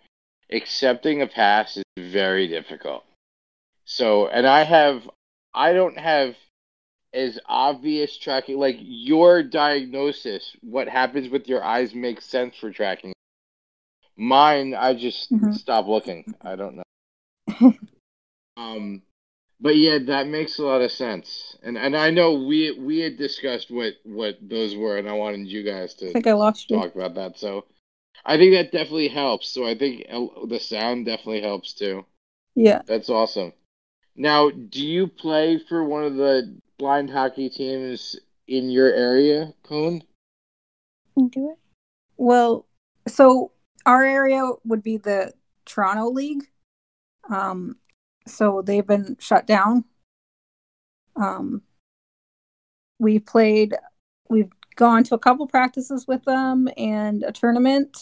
accepting 0.52 1.22
a 1.22 1.28
pass 1.28 1.78
is 1.78 1.84
very 1.98 2.48
difficult. 2.48 3.06
So, 3.92 4.28
and 4.28 4.48
I 4.48 4.64
have, 4.64 5.10
I 5.54 5.74
don't 5.74 5.98
have 5.98 6.36
as 7.14 7.40
obvious 7.46 8.18
tracking. 8.18 8.58
Like 8.58 8.78
your 8.80 9.44
diagnosis, 9.44 10.56
what 10.62 10.88
happens 10.88 11.30
with 11.30 11.48
your 11.50 11.64
eyes 11.64 11.94
makes 11.94 12.26
sense 12.26 12.56
for 12.58 12.72
tracking. 12.72 13.14
Mine, 14.16 14.74
I 14.74 14.94
just 14.94 15.30
Mhm. 15.32 15.54
stop 15.54 15.88
looking. 15.88 16.34
I 16.42 16.56
don't 16.56 16.78
know. 16.78 16.84
um, 18.58 19.02
but 19.60 19.76
yeah, 19.76 20.00
that 20.08 20.28
makes 20.28 20.60
a 20.60 20.64
lot 20.64 20.82
of 20.82 20.92
sense. 20.92 21.58
And 21.64 21.78
and 21.78 21.96
I 21.98 22.12
know 22.12 22.34
we 22.36 22.72
we 22.72 23.00
had 23.00 23.18
discussed 23.18 23.72
what 23.72 23.96
what 24.06 24.38
those 24.42 24.76
were, 24.76 24.98
and 24.98 25.10
I 25.10 25.14
wanted 25.14 25.48
you 25.48 25.64
guys 25.64 25.94
to 25.96 26.10
I 26.10 26.14
think 26.14 26.28
I 26.28 26.34
lost 26.34 26.70
you. 26.70 26.78
talk 26.78 26.96
about 26.96 27.16
that. 27.16 27.40
So 27.40 27.66
I 28.26 28.38
think 28.38 28.54
that 28.54 28.72
definitely 28.72 29.10
helps. 29.10 29.50
So 29.50 29.66
I 29.68 29.78
think 29.78 30.08
the 30.08 30.60
sound 30.60 31.06
definitely 31.08 31.42
helps 31.42 31.74
too. 31.74 32.06
Yeah. 32.56 32.82
That's 32.88 33.10
awesome. 33.10 33.54
Now, 34.16 34.50
do 34.50 34.86
you 34.86 35.08
play 35.08 35.58
for 35.58 35.84
one 35.84 36.04
of 36.04 36.16
the 36.16 36.56
blind 36.78 37.10
hockey 37.10 37.50
teams 37.50 38.20
in 38.48 38.70
your 38.70 38.92
area, 38.92 39.54
Koen? 39.64 40.04
Do 41.16 41.52
it. 41.52 41.58
Well, 42.18 42.68
so 43.08 43.52
our 43.86 44.04
area 44.04 44.44
would 44.66 44.84
be 44.84 44.98
the 44.98 45.34
Toronto 45.66 46.10
League. 46.10 46.44
Um, 47.30 47.78
so 48.28 48.62
they've 48.62 48.86
been 48.86 49.18
shut 49.20 49.48
down. 49.48 49.86
Um, 51.16 51.62
we 53.00 53.20
played, 53.20 53.76
we've 54.30 54.52
gone 54.76 55.04
to 55.06 55.16
a 55.16 55.20
couple 55.20 55.48
practices 55.48 56.06
with 56.08 56.24
them 56.26 56.68
and 56.78 57.24
a 57.24 57.32
tournament 57.32 57.98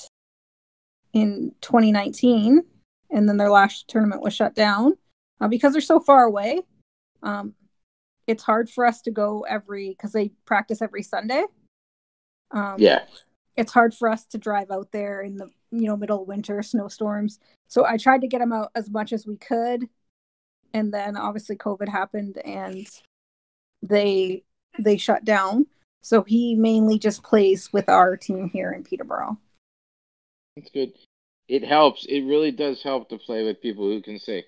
in 1.14 1.54
2019, 1.62 2.64
and 3.12 3.30
then 3.30 3.38
their 3.38 3.50
last 3.50 3.88
tournament 3.88 4.22
was 4.22 4.34
shut 4.34 4.56
down 4.56 4.98
uh, 5.42 5.48
because 5.48 5.74
they're 5.74 5.82
so 5.82 6.00
far 6.00 6.24
away. 6.24 6.62
Um, 7.24 7.54
it's 8.28 8.44
hard 8.44 8.70
for 8.70 8.86
us 8.86 9.02
to 9.02 9.12
go 9.12 9.46
every 9.50 9.90
because 9.90 10.12
they 10.12 10.32
practice 10.46 10.82
every 10.82 11.04
Sunday. 11.04 11.46
Um, 12.52 12.76
Yeah. 12.78 13.04
it's 13.58 13.74
hard 13.74 13.94
for 13.94 14.10
us 14.10 14.26
to 14.28 14.38
drive 14.38 14.72
out 14.72 14.92
there 14.92 15.22
in 15.22 15.38
the 15.38 15.50
you 15.72 15.86
know 15.88 15.98
middle 15.98 16.22
of 16.22 16.28
winter 16.28 16.64
snowstorms 16.64 17.40
so 17.68 17.86
i 17.86 17.96
tried 17.96 18.22
to 18.22 18.28
get 18.28 18.40
them 18.40 18.52
out 18.52 18.72
as 18.74 18.90
much 18.90 19.14
as 19.14 19.28
we 19.28 19.38
could 19.38 19.88
and 20.74 20.92
then 20.92 21.16
obviously 21.16 21.56
covid 21.56 21.88
happened 21.88 22.38
and 22.44 22.88
they 23.84 24.44
they 24.80 24.98
shut 24.98 25.24
down 25.26 25.68
so 26.02 26.24
he 26.24 26.56
mainly 26.56 26.98
just 26.98 27.22
plays 27.22 27.72
with 27.72 27.88
our 27.88 28.18
team 28.18 28.50
here 28.50 28.72
in 28.72 28.84
peterborough 28.84 29.38
That's 30.56 30.72
good. 30.72 30.94
It 31.48 31.64
helps. 31.64 32.06
It 32.06 32.22
really 32.22 32.52
does 32.52 32.82
help 32.82 33.10
to 33.10 33.18
play 33.18 33.44
with 33.44 33.62
people 33.62 33.86
who 33.86 34.02
can 34.02 34.20
see, 34.20 34.44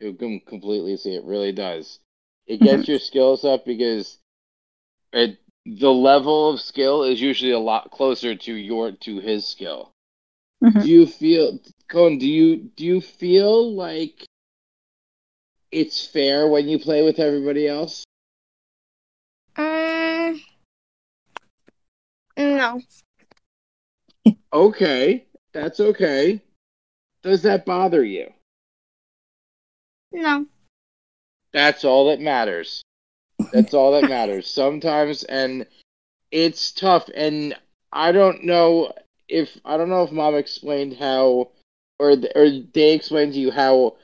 who 0.00 0.14
can 0.14 0.40
completely 0.40 0.96
see. 0.96 1.14
It 1.14 1.24
really 1.24 1.52
does. 1.52 1.98
It 2.46 2.60
gets 2.62 2.88
your 2.88 2.98
skills 2.98 3.44
up 3.44 3.64
because 3.64 4.18
it, 5.12 5.38
the 5.66 5.92
level 5.92 6.50
of 6.50 6.60
skill 6.60 7.02
is 7.04 7.20
usually 7.20 7.52
a 7.52 7.58
lot 7.58 7.90
closer 7.90 8.34
to 8.34 8.54
your 8.54 8.92
to 8.92 9.20
his 9.20 9.46
skill. 9.46 9.92
Mhm. 10.62 10.82
Do 10.82 10.88
you 10.88 11.06
feel, 11.06 11.58
Koen? 11.88 12.18
Do 12.18 12.26
you 12.26 12.56
do 12.56 12.84
you 12.84 13.00
feel 13.00 13.74
like 13.74 14.24
it's 15.70 16.06
fair 16.06 16.48
when 16.48 16.68
you 16.68 16.78
play 16.78 17.02
with 17.02 17.18
everybody 17.18 17.68
else? 17.68 18.04
Uh, 19.56 20.34
no. 22.36 22.80
Okay, 24.52 25.26
that's 25.52 25.80
okay. 25.80 26.42
Does 27.22 27.42
that 27.42 27.66
bother 27.66 28.04
you? 28.04 28.32
No. 30.12 30.46
That's 31.52 31.84
all 31.84 32.08
that 32.08 32.20
matters. 32.20 32.82
That's 33.52 33.74
all 33.74 33.92
that 34.00 34.08
matters. 34.08 34.46
Sometimes, 34.50 35.24
and 35.24 35.66
it's 36.30 36.72
tough. 36.72 37.08
And 37.14 37.56
I 37.92 38.12
don't 38.12 38.44
know 38.44 38.92
if 39.28 39.58
I 39.64 39.76
don't 39.76 39.88
know 39.88 40.02
if 40.02 40.12
Mom 40.12 40.34
explained 40.34 40.96
how, 40.96 41.50
or 41.98 42.16
or 42.34 42.50
they 42.74 42.92
explained 42.94 43.34
to 43.34 43.40
you 43.40 43.50
how 43.50 43.96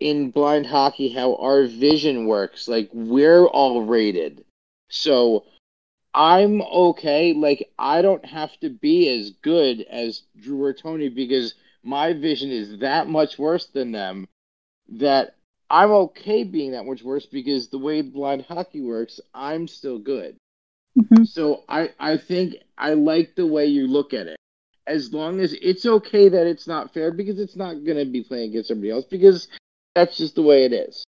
in 0.00 0.30
blind 0.30 0.66
hockey 0.66 1.08
how 1.08 1.36
our 1.36 1.66
vision 1.66 2.26
works. 2.26 2.68
Like 2.68 2.90
we're 2.92 3.46
all 3.46 3.82
rated, 3.82 4.44
so 4.90 5.44
I'm 6.14 6.62
okay. 6.62 7.32
Like 7.32 7.70
I 7.78 8.02
don't 8.02 8.24
have 8.24 8.58
to 8.60 8.70
be 8.70 9.08
as 9.08 9.30
good 9.42 9.82
as 9.82 10.22
Drew 10.40 10.62
or 10.62 10.72
Tony 10.72 11.08
because 11.08 11.54
my 11.82 12.12
vision 12.12 12.50
is 12.50 12.78
that 12.78 13.08
much 13.08 13.38
worse 13.38 13.66
than 13.66 13.92
them. 13.92 14.28
That 14.88 15.34
I'm 15.70 15.90
okay 15.90 16.44
being 16.44 16.72
that 16.72 16.84
much 16.84 17.02
worse 17.02 17.26
because 17.26 17.68
the 17.68 17.78
way 17.78 18.02
blind 18.02 18.44
hockey 18.46 18.80
works, 18.80 19.20
I'm 19.34 19.66
still 19.68 19.98
good. 19.98 20.36
Mhm. 20.96 21.26
So 21.26 21.64
I, 21.68 21.90
I 21.98 22.16
think 22.16 22.56
I 22.78 22.94
like 22.94 23.34
the 23.34 23.46
way 23.46 23.66
you 23.66 23.86
look 23.86 24.14
at 24.14 24.26
it. 24.26 24.36
As 24.86 25.12
long 25.12 25.40
as 25.40 25.54
it's 25.54 25.86
okay 25.86 26.28
that 26.28 26.46
it's 26.46 26.66
not 26.68 26.92
fair 26.92 27.10
because 27.10 27.38
it's 27.40 27.56
not 27.56 27.84
going 27.84 27.96
to 27.98 28.04
be 28.04 28.22
playing 28.22 28.50
against 28.50 28.68
somebody 28.68 28.90
else 28.90 29.06
because 29.06 29.48
that's 29.94 30.16
just 30.16 30.34
the 30.34 30.42
way 30.42 30.64
it 30.64 30.72
is. 30.72 31.04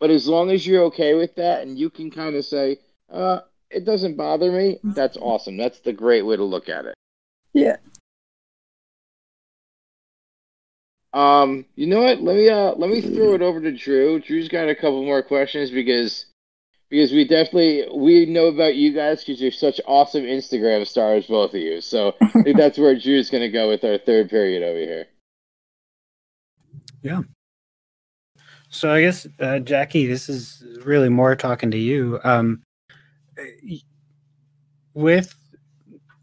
But 0.00 0.10
as 0.10 0.26
long 0.26 0.50
as 0.50 0.66
you're 0.66 0.82
okay 0.84 1.14
with 1.14 1.36
that 1.36 1.62
and 1.62 1.78
you 1.78 1.88
can 1.88 2.10
kind 2.10 2.34
of 2.34 2.44
say, 2.44 2.78
uh, 3.10 3.40
it 3.70 3.84
doesn't 3.84 4.16
bother 4.16 4.50
me, 4.50 4.80
that's 4.82 5.16
awesome. 5.16 5.56
That's 5.56 5.78
the 5.80 5.92
great 5.92 6.22
way 6.22 6.36
to 6.36 6.44
look 6.44 6.68
at 6.68 6.84
it. 6.86 6.94
yeah 7.52 7.76
Um, 11.14 11.66
you 11.76 11.86
know 11.86 12.02
what? 12.02 12.22
Let 12.22 12.36
me 12.36 12.48
uh 12.48 12.72
let 12.76 12.88
me 12.88 13.00
throw 13.00 13.34
it 13.34 13.42
over 13.42 13.60
to 13.60 13.72
Drew. 13.72 14.18
Drew's 14.20 14.48
got 14.48 14.68
a 14.68 14.74
couple 14.74 15.04
more 15.04 15.22
questions 15.22 15.70
because 15.70 16.26
because 16.88 17.12
we 17.12 17.26
definitely 17.26 17.86
we 17.94 18.26
know 18.26 18.46
about 18.46 18.76
you 18.76 18.92
guys 18.92 19.22
because 19.22 19.40
you're 19.40 19.50
such 19.50 19.80
awesome 19.86 20.22
Instagram 20.22 20.86
stars, 20.86 21.26
both 21.26 21.54
of 21.54 21.60
you. 21.60 21.80
So 21.80 22.14
I 22.20 22.28
think 22.42 22.56
that's 22.56 22.78
where 22.78 22.98
Drew's 22.98 23.30
gonna 23.30 23.50
go 23.50 23.68
with 23.68 23.84
our 23.84 23.98
third 23.98 24.30
period 24.30 24.62
over 24.62 24.78
here. 24.78 25.06
Yeah. 27.02 27.22
So 28.70 28.90
I 28.90 29.02
guess 29.02 29.26
uh, 29.38 29.58
Jackie, 29.58 30.06
this 30.06 30.30
is 30.30 30.64
really 30.82 31.10
more 31.10 31.36
talking 31.36 31.70
to 31.72 31.78
you. 31.78 32.20
Um, 32.24 32.62
with 34.94 35.34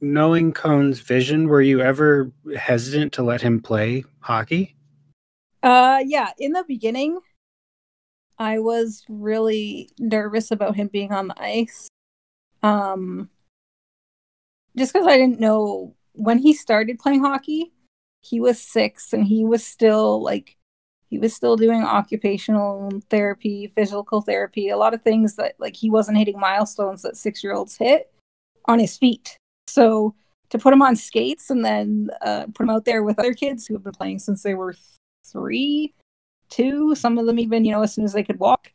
knowing 0.02 0.54
Koen's 0.54 0.99
vision, 0.99 1.47
were 1.47 1.62
you 1.62 1.82
ever 1.82 2.32
hesitant 2.58 3.13
to 3.13 3.23
let 3.23 3.41
him 3.41 3.60
play 3.60 4.04
hockey? 4.21 4.75
Uh, 5.62 6.02
yeah. 6.06 6.32
In 6.38 6.54
the 6.54 6.63
beginning, 6.67 7.19
I 8.38 8.60
was 8.60 9.04
really 9.10 9.89
nervous 10.00 10.52
about 10.52 10.76
him 10.76 10.88
being 10.88 11.12
on 11.12 11.28
the 11.28 11.41
ice. 11.41 11.89
Um, 12.63 13.30
just 14.78 14.93
because 14.93 15.08
I 15.08 15.17
didn't 15.17 15.39
know 15.39 15.95
when 16.13 16.38
he 16.39 16.54
started 16.54 17.00
playing 17.00 17.24
hockey, 17.24 17.74
he 18.22 18.39
was 18.39 18.60
six 18.60 19.13
and 19.13 19.26
he 19.26 19.45
was 19.45 19.65
still 19.65 20.24
like, 20.24 20.56
he 21.10 21.17
was 21.17 21.34
still 21.34 21.58
doing 21.58 21.84
occupational 21.84 22.91
therapy, 23.10 23.72
physical 23.76 24.22
therapy, 24.22 24.69
a 24.69 24.78
lot 24.78 24.93
of 24.93 25.02
things 25.02 25.36
that 25.36 25.56
like 25.60 25.76
he 25.76 25.89
wasn't 25.89 26.17
hitting 26.17 26.39
milestones 26.39 27.02
that 27.02 27.17
six 27.17 27.43
year 27.43 27.54
olds 27.54 27.76
hit 27.76 28.12
on 28.65 28.80
his 28.80 28.98
feet. 28.98 29.38
So 29.67 30.15
to 30.50 30.58
put 30.58 30.74
him 30.74 30.82
on 30.82 30.95
skates 30.95 31.50
and 31.50 31.63
then 31.65 32.10
uh, 32.22 32.45
put 32.54 32.63
him 32.63 32.69
out 32.69 32.86
there 32.86 33.04
with 33.04 33.19
other 33.19 33.34
kids 33.34 33.67
who 33.67 33.74
have 33.74 33.84
been 33.84 33.93
playing 33.93 34.19
since 34.19 34.43
they 34.43 34.54
were 34.54 34.76
three, 35.32 35.94
two, 36.50 36.96
some 36.96 37.18
of 37.18 37.26
them 37.26 37.39
even, 37.39 37.65
you 37.65 37.72
know, 37.72 37.82
as 37.82 37.94
soon 37.94 38.06
as 38.06 38.13
they 38.13 38.24
could 38.24 38.39
walk. 38.39 38.72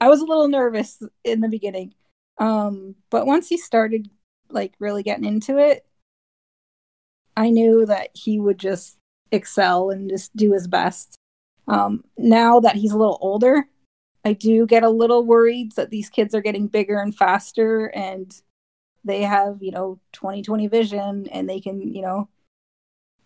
I 0.00 0.08
was 0.08 0.20
a 0.20 0.24
little 0.26 0.48
nervous 0.48 1.02
in 1.24 1.40
the 1.40 1.48
beginning. 1.48 1.94
Um, 2.38 2.96
but 3.10 3.26
once 3.26 3.48
he 3.48 3.56
started 3.56 4.10
like 4.50 4.74
really 4.78 5.02
getting 5.02 5.24
into 5.24 5.58
it, 5.58 5.86
I 7.36 7.50
knew 7.50 7.86
that 7.86 8.10
he 8.14 8.38
would 8.40 8.58
just 8.58 8.98
excel 9.30 9.90
and 9.90 10.10
just 10.10 10.34
do 10.36 10.52
his 10.52 10.68
best. 10.68 11.16
Um, 11.68 12.04
now 12.18 12.60
that 12.60 12.76
he's 12.76 12.92
a 12.92 12.98
little 12.98 13.18
older, 13.20 13.66
I 14.24 14.32
do 14.34 14.66
get 14.66 14.82
a 14.82 14.90
little 14.90 15.24
worried 15.24 15.72
that 15.72 15.90
these 15.90 16.10
kids 16.10 16.34
are 16.34 16.42
getting 16.42 16.68
bigger 16.68 16.98
and 16.98 17.14
faster 17.14 17.86
and 17.86 18.32
they 19.04 19.22
have, 19.22 19.58
you 19.60 19.72
know, 19.72 19.98
2020 20.12 20.66
vision 20.68 21.28
and 21.32 21.48
they 21.48 21.60
can, 21.60 21.92
you 21.92 22.02
know, 22.02 22.28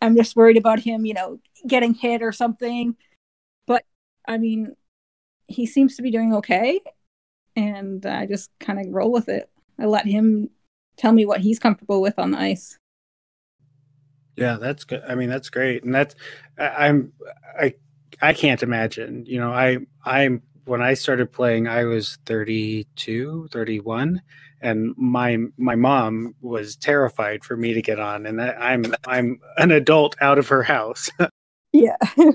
I'm 0.01 0.17
just 0.17 0.37
worried 0.37 0.57
about 0.57 0.81
him, 0.81 1.07
you 1.07 1.15
know, 1.15 1.39
getting 1.67 1.95
hit 1.95 2.23
or 2.23 2.33
something. 2.33 2.97
But 3.67 3.85
I 4.27 4.39
mean, 4.39 4.75
he 5.49 5.67
seems 5.67 5.97
to 5.97 6.03
be 6.03 6.11
doing 6.11 6.35
okay. 6.35 6.81
And 7.55 8.05
I 8.05 8.27
just 8.27 8.51
kind 8.61 8.79
of 8.79 8.93
roll 8.93 9.11
with 9.11 9.29
it. 9.29 9.49
I 9.79 9.87
let 9.87 10.07
him 10.07 10.51
tell 10.97 11.13
me 11.13 11.25
what 11.25 11.41
he's 11.41 11.59
comfortable 11.59 12.01
with 12.01 12.19
on 12.19 12.31
the 12.31 12.39
ice. 12.39 12.79
Yeah, 14.37 14.57
that's 14.61 14.85
good. 14.85 15.03
I 15.09 15.15
mean, 15.15 15.31
that's 15.31 15.49
great. 15.49 15.83
And 15.85 15.95
that's, 15.95 16.15
I, 16.59 16.89
I'm, 16.89 17.13
I, 17.59 17.75
I 18.21 18.33
can't 18.35 18.63
imagine, 18.63 19.25
you 19.27 19.39
know, 19.39 19.51
I, 19.51 19.79
I'm, 20.05 20.43
when 20.67 20.83
I 20.83 20.95
started 20.95 21.33
playing, 21.33 21.69
I 21.69 21.85
was 21.85 22.19
32, 22.27 23.49
31 23.53 24.21
and 24.61 24.95
my 24.97 25.39
my 25.57 25.75
mom 25.75 26.35
was 26.41 26.77
terrified 26.77 27.45
for 27.45 27.57
me 27.57 27.75
to 27.75 27.83
get 27.83 28.01
on 28.01 28.27
and 28.27 28.39
that 28.39 28.57
i'm 28.61 28.95
i'm 29.07 29.39
an 29.59 29.71
adult 29.71 30.17
out 30.21 30.39
of 30.39 30.49
her 30.49 30.63
house. 30.63 31.11
Yeah. 31.73 31.97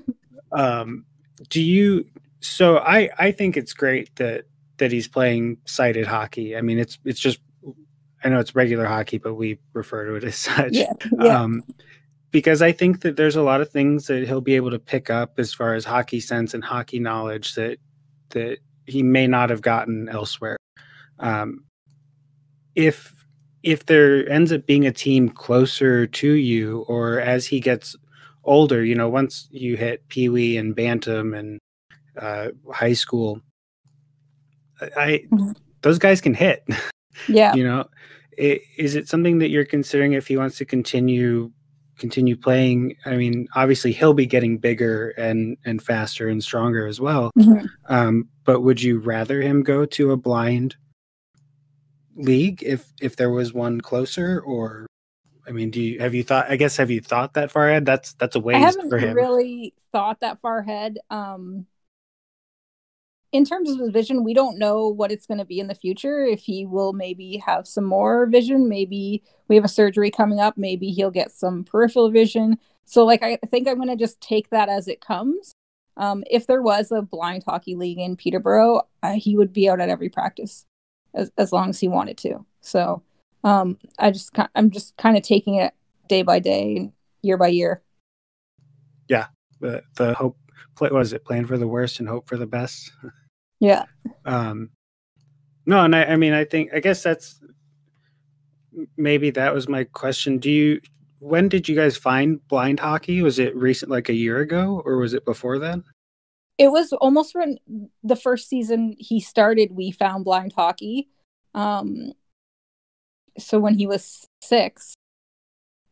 Um 0.51 1.05
do 1.49 1.62
you 1.62 2.05
so 2.41 2.77
i 2.79 3.10
i 3.17 3.31
think 3.31 3.55
it's 3.57 3.73
great 3.73 4.13
that 4.17 4.43
that 4.77 4.91
he's 4.91 5.07
playing 5.07 5.57
sighted 5.65 6.05
hockey. 6.05 6.57
I 6.57 6.62
mean 6.62 6.77
it's 6.77 6.99
it's 7.05 7.19
just 7.19 7.39
i 8.23 8.29
know 8.29 8.39
it's 8.39 8.53
regular 8.53 8.86
hockey 8.86 9.17
but 9.17 9.36
we 9.36 9.57
refer 9.73 10.05
to 10.05 10.15
it 10.15 10.23
as 10.25 10.36
such. 10.49 10.73
Yeah, 10.73 10.91
yeah. 11.19 11.41
um 11.41 11.63
because 12.31 12.62
i 12.62 12.71
think 12.71 13.01
that 13.01 13.15
there's 13.15 13.38
a 13.38 13.41
lot 13.41 13.62
of 13.62 13.71
things 13.71 14.07
that 14.07 14.27
he'll 14.27 14.41
be 14.41 14.55
able 14.55 14.71
to 14.71 14.79
pick 14.79 15.10
up 15.10 15.39
as 15.39 15.53
far 15.53 15.73
as 15.73 15.86
hockey 15.86 16.19
sense 16.19 16.53
and 16.53 16.63
hockey 16.63 16.99
knowledge 16.99 17.55
that 17.55 17.79
that 18.29 18.57
he 18.86 19.01
may 19.03 19.25
not 19.25 19.49
have 19.49 19.62
gotten 19.62 20.10
elsewhere. 20.10 20.57
Um 21.19 21.63
if 22.75 23.25
if 23.63 23.86
there 23.86 24.27
ends 24.29 24.51
up 24.51 24.65
being 24.65 24.88
a 24.88 24.91
team 24.91 25.29
closer 25.29 26.07
to 26.07 26.31
you 26.31 26.79
or 26.88 27.19
as 27.19 27.45
he 27.45 27.60
gets 27.60 27.95
older 28.43 28.84
you 28.84 28.95
know 28.95 29.10
once 29.10 29.47
you 29.51 29.77
hit 29.77 30.07
pee 30.07 30.29
wee 30.29 30.57
and 30.57 30.75
bantam 30.75 31.34
and 31.34 31.60
uh, 32.19 32.47
high 32.71 32.93
school 32.93 33.39
i 34.97 35.23
mm-hmm. 35.31 35.51
those 35.81 35.99
guys 35.99 36.19
can 36.19 36.34
hit 36.34 36.63
yeah 37.27 37.53
you 37.53 37.63
know 37.63 37.86
it, 38.38 38.62
is 38.77 38.95
it 38.95 39.07
something 39.07 39.38
that 39.38 39.49
you're 39.49 39.65
considering 39.65 40.13
if 40.13 40.27
he 40.27 40.38
wants 40.38 40.57
to 40.57 40.65
continue 40.65 41.51
continue 41.99 42.36
playing 42.36 42.95
i 43.05 43.15
mean 43.15 43.47
obviously 43.55 43.91
he'll 43.91 44.13
be 44.13 44.25
getting 44.25 44.57
bigger 44.57 45.10
and 45.12 45.55
and 45.65 45.84
faster 45.84 46.27
and 46.29 46.43
stronger 46.43 46.88
as 46.88 46.99
well 46.99 47.29
mm-hmm. 47.38 47.65
um, 47.93 48.27
but 48.43 48.62
would 48.62 48.81
you 48.81 48.97
rather 48.97 49.39
him 49.39 49.62
go 49.62 49.86
to 49.86 50.12
a 50.12 50.17
blind 50.17 50.75
league 52.15 52.62
if 52.63 52.91
if 53.02 53.15
there 53.15 53.30
was 53.30 53.54
one 53.54 53.80
closer 53.82 54.41
or 54.41 54.86
I 55.47 55.52
mean, 55.52 55.71
do 55.71 55.82
you 55.82 56.00
have 56.00 56.13
you 56.13 56.24
thought? 56.24 56.50
I 56.50 56.56
guess 56.56 56.78
have 56.78 56.91
you 56.91 57.02
thought 57.02 57.34
that 57.34 57.52
far 57.52 57.69
ahead? 57.69 57.86
That's 57.86 58.13
that's 58.13 58.36
a 58.36 58.39
ways 58.39 58.58
I 58.58 58.60
haven't 58.60 58.89
for 58.89 58.97
him. 58.97 59.15
really 59.15 59.74
thought 59.91 60.19
that 60.21 60.39
far 60.39 60.60
ahead. 60.60 61.00
Um, 61.10 61.65
in 63.32 63.45
terms 63.45 63.69
of 63.69 63.78
the 63.78 63.91
vision, 63.91 64.24
we 64.24 64.34
don't 64.34 64.60
know 64.60 64.88
what 64.88 65.12
it's 65.12 65.26
going 65.26 65.38
to 65.38 65.45
be 65.45 65.60
in 65.60 65.67
the 65.67 65.76
future. 65.76 66.24
If 66.24 66.41
he 66.41 66.65
will 66.65 66.93
maybe 66.93 67.38
have 67.45 67.65
some 67.67 67.86
more 67.86 68.26
vision, 68.28 68.67
maybe 68.67 69.24
we 69.47 69.56
have 69.56 69.65
a 69.65 69.69
surgery 69.69 70.12
coming 70.12 70.39
up. 70.39 70.58
Maybe 70.58 70.91
he'll 70.91 71.12
get 71.12 71.32
some 71.32 71.63
peripheral 71.63 72.12
vision. 72.12 72.58
So, 72.86 73.06
like, 73.06 73.24
I 73.24 73.38
think 73.50 73.67
I'm 73.67 73.78
going 73.78 73.88
to 73.88 73.95
just 73.95 74.19
take 74.19 74.50
that 74.50 74.69
as 74.69 74.88
it 74.88 75.02
comes. 75.02 75.54
Um, 75.97 76.24
if 76.30 76.45
there 76.45 76.62
was 76.62 76.91
a 76.91 77.02
blind 77.02 77.43
hockey 77.47 77.76
league 77.76 78.00
in 78.00 78.15
Peterborough, 78.17 78.82
uh, 79.02 79.13
he 79.13 79.38
would 79.38 79.54
be 79.54 79.69
out 79.69 79.80
at 79.80 79.89
every 79.89 80.10
practice 80.10 80.65
as, 81.13 81.32
as 81.38 81.52
long 81.52 81.69
as 81.69 81.80
he 81.80 81.88
wanted 81.88 82.17
to. 82.19 82.45
So 82.62 83.02
um, 83.43 83.78
I 84.00 84.12
just 84.12 84.32
I'm 84.56 84.69
just 84.71 84.95
kind 84.97 85.17
of 85.17 85.24
taking 85.24 85.56
it 85.56 85.74
day 86.08 86.21
by 86.21 86.39
day, 86.39 86.91
year 87.21 87.38
by 87.38 87.47
year. 87.47 87.82
Yeah, 89.08 89.28
the 89.60 89.84
the 89.95 90.13
hope 90.13 90.38
what 90.78 90.91
was 90.91 91.13
it? 91.13 91.26
Plan 91.26 91.45
for 91.45 91.58
the 91.58 91.67
worst 91.67 92.00
and 92.00 92.08
hope 92.08 92.28
for 92.28 92.38
the 92.38 92.47
best. 92.47 92.91
Yeah. 93.60 93.86
Um, 94.26 94.71
no, 95.65 95.84
and 95.84 95.95
I, 95.95 96.04
I 96.06 96.15
mean 96.15 96.34
I 96.34 96.45
think 96.45 96.71
I 96.74 96.80
guess 96.80 97.04
that's 97.04 97.39
maybe 98.97 99.30
that 99.32 99.54
was 99.54 99.67
my 99.67 99.84
question. 99.84 100.38
Do 100.38 100.50
you 100.50 100.82
when 101.19 101.50
did 101.50 101.69
you 101.69 101.76
guys 101.76 101.97
find 101.97 102.45
blind 102.47 102.80
hockey? 102.80 103.21
Was 103.21 103.38
it 103.38 103.56
recent, 103.56 103.91
like 103.91 104.10
a 104.10 104.13
year 104.13 104.39
ago, 104.39 104.82
or 104.86 104.97
was 104.97 105.13
it 105.13 105.24
before 105.24 105.60
then? 105.60 105.84
It 106.58 106.72
was 106.72 106.94
almost 106.94 107.36
when 107.36 107.58
the 108.04 108.16
first 108.16 108.48
season 108.48 108.96
he 108.98 109.20
started 109.20 109.72
we 109.72 109.92
found 109.92 110.26
blind 110.26 110.54
hockey. 110.54 111.10
Um 111.54 112.14
so 113.38 113.60
when 113.60 113.76
he 113.76 113.88
was 113.88 114.26
six 114.42 114.94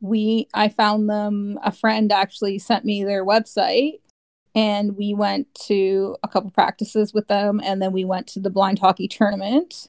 we 0.01 0.47
i 0.53 0.67
found 0.67 1.09
them 1.09 1.57
a 1.63 1.71
friend 1.71 2.11
actually 2.11 2.59
sent 2.59 2.83
me 2.85 3.03
their 3.03 3.25
website 3.25 3.99
and 4.55 4.97
we 4.97 5.13
went 5.13 5.53
to 5.67 6.17
a 6.23 6.27
couple 6.27 6.49
practices 6.51 7.13
with 7.13 7.27
them 7.27 7.61
and 7.63 7.81
then 7.81 7.91
we 7.91 8.05
went 8.05 8.27
to 8.27 8.39
the 8.39 8.49
blind 8.49 8.79
hockey 8.79 9.07
tournament. 9.07 9.87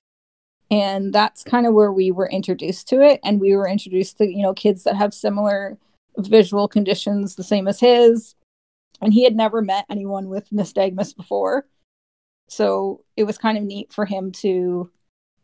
And 0.71 1.13
that's 1.13 1.43
kind 1.43 1.67
of 1.67 1.75
where 1.75 1.93
we 1.93 2.13
were 2.13 2.29
introduced 2.29 2.87
to 2.89 3.03
it. 3.03 3.19
And 3.25 3.41
we 3.41 3.57
were 3.57 3.67
introduced 3.67 4.19
to 4.19 4.27
you 4.27 4.43
know 4.43 4.55
kids 4.55 4.85
that 4.85 4.97
have 4.97 5.15
similar 5.15 5.79
visual 6.19 6.69
conditions 6.69 7.37
the 7.37 7.43
same 7.43 7.67
as 7.67 7.81
his 7.81 8.35
and 9.01 9.13
he 9.13 9.25
had 9.25 9.37
never 9.37 9.63
met 9.63 9.87
anyone 9.89 10.29
with 10.29 10.51
nystagmus 10.51 11.17
before. 11.17 11.67
So 12.49 13.05
it 13.17 13.25
was 13.25 13.39
kind 13.39 13.57
of 13.57 13.65
neat 13.65 13.93
for 13.93 14.05
him 14.05 14.33
to 14.33 14.91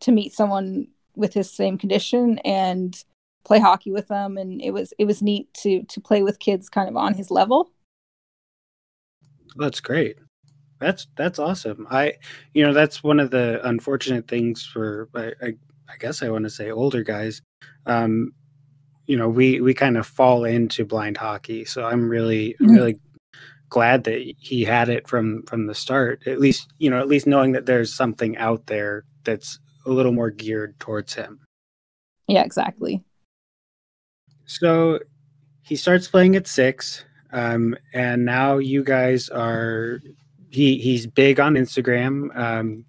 to 0.00 0.12
meet 0.12 0.32
someone 0.32 0.88
with 1.14 1.32
his 1.32 1.50
same 1.50 1.78
condition 1.78 2.38
and 2.40 3.02
play 3.44 3.58
hockey 3.58 3.92
with 3.92 4.08
them. 4.08 4.36
And 4.36 4.60
it 4.60 4.72
was 4.72 4.92
it 4.98 5.04
was 5.04 5.22
neat 5.22 5.52
to 5.62 5.82
to 5.84 6.00
play 6.00 6.22
with 6.22 6.38
kids 6.38 6.68
kind 6.68 6.88
of 6.88 6.96
on 6.96 7.14
his 7.14 7.30
level. 7.30 7.70
That's 9.56 9.80
great. 9.80 10.18
That's 10.80 11.06
that's 11.16 11.38
awesome. 11.38 11.86
I 11.90 12.14
you 12.52 12.66
know 12.66 12.74
that's 12.74 13.02
one 13.02 13.20
of 13.20 13.30
the 13.30 13.66
unfortunate 13.66 14.28
things 14.28 14.64
for 14.66 15.08
i 15.14 15.32
i, 15.42 15.46
I 15.88 15.96
guess 15.98 16.22
i 16.22 16.28
want 16.28 16.44
to 16.44 16.50
say 16.50 16.70
older 16.70 17.02
guys. 17.02 17.40
Um 17.86 18.32
you 19.06 19.16
know 19.16 19.28
we 19.28 19.60
we 19.60 19.72
kind 19.72 19.96
of 19.96 20.06
fall 20.06 20.44
into 20.44 20.84
blind 20.84 21.16
hockey. 21.16 21.64
So 21.64 21.84
i'm 21.86 22.08
really 22.08 22.56
mm-hmm. 22.60 22.74
really 22.74 23.00
glad 23.68 24.04
that 24.04 24.34
he 24.38 24.64
had 24.64 24.88
it 24.88 25.08
from 25.08 25.42
from 25.44 25.66
the 25.66 25.74
start 25.74 26.22
at 26.26 26.38
least 26.38 26.72
you 26.78 26.88
know 26.88 27.00
at 27.00 27.08
least 27.08 27.26
knowing 27.26 27.52
that 27.52 27.66
there's 27.66 27.92
something 27.92 28.36
out 28.36 28.66
there 28.66 29.04
that's 29.24 29.58
a 29.86 29.90
little 29.90 30.12
more 30.12 30.30
geared 30.30 30.78
towards 30.80 31.14
him. 31.14 31.40
Yeah 32.28 32.42
exactly. 32.42 33.02
So 34.46 35.00
he 35.62 35.76
starts 35.76 36.08
playing 36.08 36.36
at 36.36 36.46
six 36.46 37.04
um, 37.32 37.76
and 37.92 38.24
now 38.24 38.58
you 38.58 38.84
guys 38.84 39.28
are 39.28 40.00
he 40.50 40.78
he's 40.78 41.06
big 41.06 41.40
on 41.40 41.54
instagram. 41.54 42.36
Um, 42.36 42.84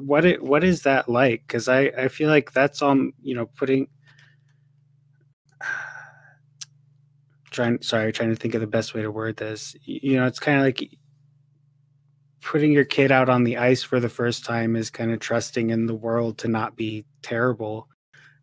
what 0.00 0.24
it 0.24 0.42
what 0.42 0.64
is 0.64 0.82
that 0.82 1.08
like? 1.08 1.44
Because 1.46 1.68
i 1.68 1.82
i 1.96 2.08
feel 2.08 2.28
like 2.28 2.52
that's 2.52 2.82
on 2.82 3.12
you 3.22 3.34
know 3.34 3.46
putting 3.56 3.88
trying 7.54 7.80
sorry 7.80 8.12
trying 8.12 8.30
to 8.30 8.36
think 8.36 8.54
of 8.54 8.60
the 8.60 8.66
best 8.66 8.94
way 8.94 9.02
to 9.02 9.10
word 9.10 9.36
this. 9.36 9.74
You 9.84 10.16
know 10.16 10.26
it's 10.26 10.38
kind 10.38 10.58
of 10.58 10.64
like 10.64 10.90
putting 12.42 12.72
your 12.72 12.84
kid 12.84 13.10
out 13.10 13.30
on 13.30 13.44
the 13.44 13.56
ice 13.56 13.82
for 13.82 14.00
the 14.00 14.08
first 14.08 14.44
time 14.44 14.76
is 14.76 14.90
kind 14.90 15.12
of 15.12 15.20
trusting 15.20 15.70
in 15.70 15.86
the 15.86 15.94
world 15.94 16.38
to 16.38 16.48
not 16.48 16.76
be 16.76 17.06
terrible. 17.22 17.88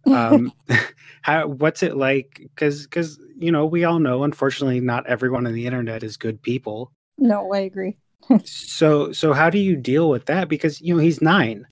Um 0.05 0.53
how 1.21 1.47
what's 1.47 1.83
it 1.83 1.95
like? 1.95 2.37
Because 2.39 2.83
because 2.83 3.19
you 3.37 3.51
know 3.51 3.65
we 3.65 3.83
all 3.83 3.99
know 3.99 4.23
unfortunately 4.23 4.79
not 4.79 5.05
everyone 5.07 5.45
on 5.45 5.53
the 5.53 5.67
internet 5.67 6.03
is 6.03 6.17
good 6.17 6.41
people. 6.41 6.91
No 7.17 7.53
i 7.53 7.59
agree. 7.59 7.97
So 8.45 9.11
so 9.11 9.33
how 9.33 9.49
do 9.49 9.59
you 9.59 9.75
deal 9.75 10.09
with 10.09 10.25
that? 10.25 10.47
Because 10.47 10.81
you 10.81 10.95
know 10.95 11.01
he's 11.01 11.21
nine. 11.21 11.67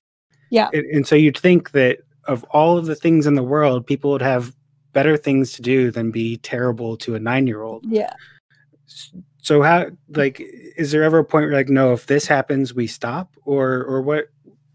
Yeah. 0.51 0.69
And, 0.73 0.85
and 0.87 1.07
so 1.07 1.15
you'd 1.15 1.37
think 1.37 1.71
that 1.71 1.99
of 2.25 2.43
all 2.45 2.77
of 2.77 2.85
the 2.85 2.95
things 2.95 3.25
in 3.27 3.35
the 3.35 3.43
world 3.43 3.85
people 3.85 4.11
would 4.11 4.21
have 4.21 4.53
better 4.99 5.15
things 5.15 5.53
to 5.53 5.61
do 5.61 5.91
than 5.91 6.11
be 6.11 6.35
terrible 6.37 6.97
to 6.97 7.15
a 7.15 7.19
nine 7.19 7.47
year 7.47 7.61
old. 7.61 7.85
Yeah. 7.87 8.13
So 9.41 9.61
how 9.61 9.85
like 10.09 10.41
is 10.41 10.91
there 10.91 11.03
ever 11.03 11.19
a 11.19 11.23
point 11.23 11.45
where 11.45 11.55
like 11.55 11.69
no 11.69 11.93
if 11.93 12.05
this 12.07 12.27
happens 12.27 12.73
we 12.73 12.85
stop? 12.85 13.33
Or 13.45 13.83
or 13.85 14.01
what 14.01 14.25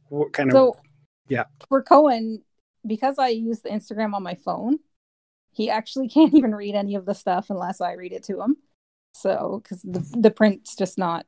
what 0.08 0.32
kind 0.32 0.50
so, 0.50 0.70
of 0.70 0.76
yeah. 1.28 1.44
for 1.68 1.82
Koen 1.82 2.42
because 2.86 3.18
I 3.18 3.28
use 3.28 3.60
the 3.60 3.68
Instagram 3.68 4.14
on 4.14 4.22
my 4.22 4.34
phone 4.34 4.78
he 5.52 5.70
actually 5.70 6.08
can't 6.16 6.34
even 6.34 6.54
read 6.54 6.74
any 6.74 6.94
of 6.94 7.04
the 7.04 7.14
stuff 7.14 7.50
unless 7.50 7.82
I 7.82 7.92
read 7.92 8.12
it 8.12 8.24
to 8.24 8.40
him. 8.40 8.56
So 9.12 9.60
because 9.62 9.82
the 9.82 10.00
the 10.18 10.30
print's 10.30 10.74
just 10.74 10.98
not 10.98 11.26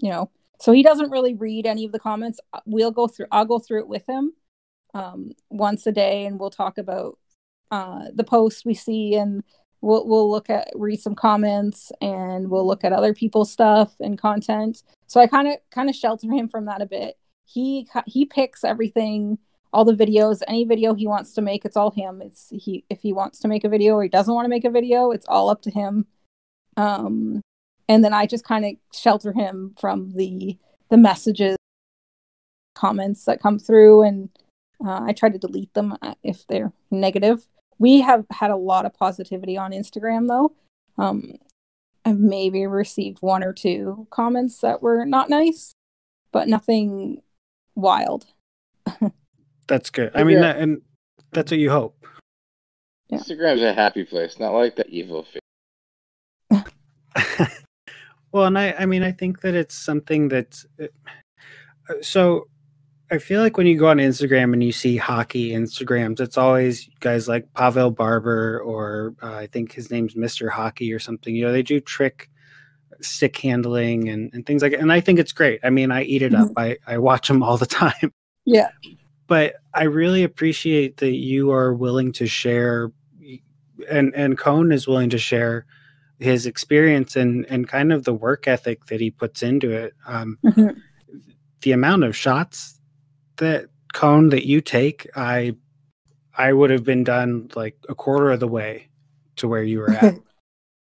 you 0.00 0.08
know. 0.08 0.30
So 0.60 0.72
he 0.72 0.82
doesn't 0.82 1.10
really 1.10 1.34
read 1.34 1.66
any 1.66 1.84
of 1.84 1.92
the 1.92 1.98
comments. 1.98 2.38
We'll 2.66 2.90
go 2.90 3.06
through 3.06 3.26
I'll 3.30 3.44
go 3.44 3.58
through 3.58 3.80
it 3.80 3.88
with 3.88 4.08
him 4.08 4.32
um, 4.94 5.32
once 5.48 5.86
a 5.86 5.92
day 5.92 6.26
and 6.26 6.38
we'll 6.40 6.50
talk 6.50 6.78
about 6.78 7.18
uh, 7.70 8.06
the 8.14 8.24
posts 8.24 8.64
we 8.64 8.74
see 8.74 9.14
and 9.14 9.42
we'll 9.80 10.06
we'll 10.06 10.30
look 10.30 10.50
at 10.50 10.68
read 10.74 11.00
some 11.00 11.14
comments 11.14 11.92
and 12.00 12.50
we'll 12.50 12.66
look 12.66 12.84
at 12.84 12.92
other 12.92 13.14
people's 13.14 13.50
stuff 13.50 13.94
and 14.00 14.18
content. 14.18 14.82
So 15.06 15.20
I 15.20 15.26
kind 15.26 15.48
of 15.48 15.54
kind 15.70 15.88
of 15.88 15.96
shelter 15.96 16.30
him 16.30 16.48
from 16.48 16.66
that 16.66 16.82
a 16.82 16.86
bit. 16.86 17.18
He 17.44 17.86
he 18.06 18.26
picks 18.26 18.64
everything, 18.64 19.38
all 19.72 19.84
the 19.84 19.94
videos, 19.94 20.42
any 20.48 20.64
video 20.64 20.94
he 20.94 21.06
wants 21.06 21.32
to 21.34 21.42
make, 21.42 21.64
it's 21.64 21.76
all 21.76 21.90
him. 21.90 22.22
It's 22.22 22.48
he 22.50 22.84
if 22.90 23.00
he 23.02 23.12
wants 23.12 23.38
to 23.40 23.48
make 23.48 23.64
a 23.64 23.68
video 23.68 23.94
or 23.94 24.02
he 24.02 24.08
doesn't 24.08 24.34
want 24.34 24.44
to 24.46 24.50
make 24.50 24.64
a 24.64 24.70
video, 24.70 25.10
it's 25.10 25.26
all 25.26 25.50
up 25.50 25.62
to 25.62 25.70
him. 25.70 26.06
Um 26.76 27.40
and 27.88 28.04
then 28.04 28.14
I 28.14 28.26
just 28.26 28.44
kind 28.44 28.64
of 28.64 28.72
shelter 28.92 29.32
him 29.32 29.74
from 29.78 30.12
the 30.12 30.58
the 30.90 30.96
messages 30.96 31.56
comments 32.74 33.24
that 33.24 33.42
come 33.42 33.58
through 33.58 34.02
and 34.02 34.30
uh, 34.84 35.02
I 35.02 35.12
try 35.12 35.28
to 35.28 35.38
delete 35.38 35.74
them 35.74 35.96
uh, 36.00 36.14
if 36.22 36.46
they're 36.46 36.72
negative 36.90 37.46
we 37.80 38.02
have 38.02 38.26
had 38.30 38.52
a 38.52 38.56
lot 38.56 38.86
of 38.86 38.94
positivity 38.94 39.56
on 39.56 39.72
Instagram 39.72 40.28
though. 40.28 40.52
Um, 41.02 41.32
I've 42.04 42.18
maybe 42.18 42.66
received 42.66 43.18
one 43.20 43.42
or 43.42 43.52
two 43.52 44.06
comments 44.10 44.60
that 44.60 44.82
were 44.82 45.04
not 45.04 45.30
nice, 45.30 45.72
but 46.30 46.46
nothing 46.46 47.22
wild. 47.74 48.26
that's 49.66 49.90
good. 49.90 50.12
I 50.14 50.24
mean, 50.24 50.40
that, 50.40 50.58
and 50.58 50.82
that's 51.32 51.50
what 51.50 51.58
you 51.58 51.70
hope. 51.70 52.06
Yeah. 53.08 53.18
Instagram's 53.18 53.62
a 53.62 53.72
happy 53.72 54.04
place, 54.04 54.38
not 54.38 54.52
like 54.52 54.76
the 54.76 54.86
evil 54.86 55.24
face. 55.24 55.40
well, 58.32 58.44
and 58.44 58.58
I, 58.58 58.74
I 58.78 58.86
mean, 58.86 59.02
I 59.02 59.12
think 59.12 59.40
that 59.40 59.54
it's 59.54 59.74
something 59.74 60.28
that's 60.28 60.66
uh, 60.80 60.86
so 62.02 62.46
I 63.10 63.18
feel 63.18 63.40
like 63.40 63.56
when 63.56 63.66
you 63.66 63.76
go 63.76 63.88
on 63.88 63.98
Instagram 63.98 64.52
and 64.52 64.62
you 64.62 64.72
see 64.72 64.96
hockey 64.96 65.50
Instagrams, 65.50 66.20
it's 66.20 66.38
always 66.38 66.88
guys 67.00 67.26
like 67.28 67.52
Pavel 67.54 67.90
Barber 67.90 68.60
or 68.60 69.14
uh, 69.22 69.34
I 69.34 69.46
think 69.48 69.72
his 69.72 69.90
name's 69.90 70.14
Mr. 70.14 70.48
Hockey 70.48 70.92
or 70.92 70.98
something. 70.98 71.34
You 71.34 71.46
know, 71.46 71.52
they 71.52 71.62
do 71.62 71.80
trick 71.80 72.30
stick 73.00 73.36
handling 73.38 74.08
and, 74.08 74.32
and 74.32 74.46
things 74.46 74.62
like 74.62 74.72
that. 74.72 74.80
And 74.80 74.92
I 74.92 75.00
think 75.00 75.18
it's 75.18 75.32
great. 75.32 75.60
I 75.64 75.70
mean, 75.70 75.90
I 75.90 76.02
eat 76.02 76.22
it 76.22 76.32
mm-hmm. 76.32 76.42
up. 76.42 76.52
I, 76.56 76.76
I 76.86 76.98
watch 76.98 77.28
them 77.28 77.42
all 77.42 77.56
the 77.56 77.66
time. 77.66 78.12
Yeah. 78.44 78.70
But 79.26 79.54
I 79.74 79.84
really 79.84 80.22
appreciate 80.22 80.98
that 80.98 81.14
you 81.14 81.50
are 81.52 81.74
willing 81.74 82.12
to 82.12 82.26
share 82.26 82.92
and, 83.88 84.14
and 84.14 84.36
Koen 84.36 84.72
is 84.72 84.86
willing 84.86 85.10
to 85.10 85.18
share 85.18 85.64
his 86.18 86.44
experience 86.46 87.16
and, 87.16 87.46
and 87.46 87.66
kind 87.66 87.92
of 87.92 88.04
the 88.04 88.12
work 88.12 88.46
ethic 88.46 88.86
that 88.86 89.00
he 89.00 89.10
puts 89.10 89.42
into 89.42 89.70
it. 89.70 89.94
Um, 90.06 90.38
mm-hmm. 90.44 90.78
The 91.62 91.72
amount 91.72 92.04
of 92.04 92.14
shots 92.14 92.79
that 93.40 93.66
Koen 93.92 94.30
that 94.30 94.46
you 94.46 94.60
take, 94.60 95.08
I 95.16 95.56
I 96.38 96.52
would 96.52 96.70
have 96.70 96.84
been 96.84 97.04
done 97.04 97.50
like 97.54 97.76
a 97.88 97.94
quarter 97.94 98.30
of 98.30 98.40
the 98.40 98.48
way 98.48 98.88
to 99.36 99.48
where 99.48 99.62
you 99.62 99.80
were 99.80 99.90
at. 99.90 100.14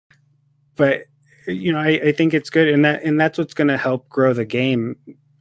but 0.76 1.04
you 1.48 1.72
know, 1.72 1.80
I, 1.80 1.90
I 1.90 2.12
think 2.14 2.34
it's 2.34 2.50
good, 2.50 2.70
and 2.70 2.86
that 2.86 3.04
and 3.04 3.20
that's 3.20 3.38
what's 3.38 3.54
going 3.54 3.68
to 3.68 3.78
help 3.78 4.08
grow 4.10 4.34
the 4.34 4.46
game 4.46 4.96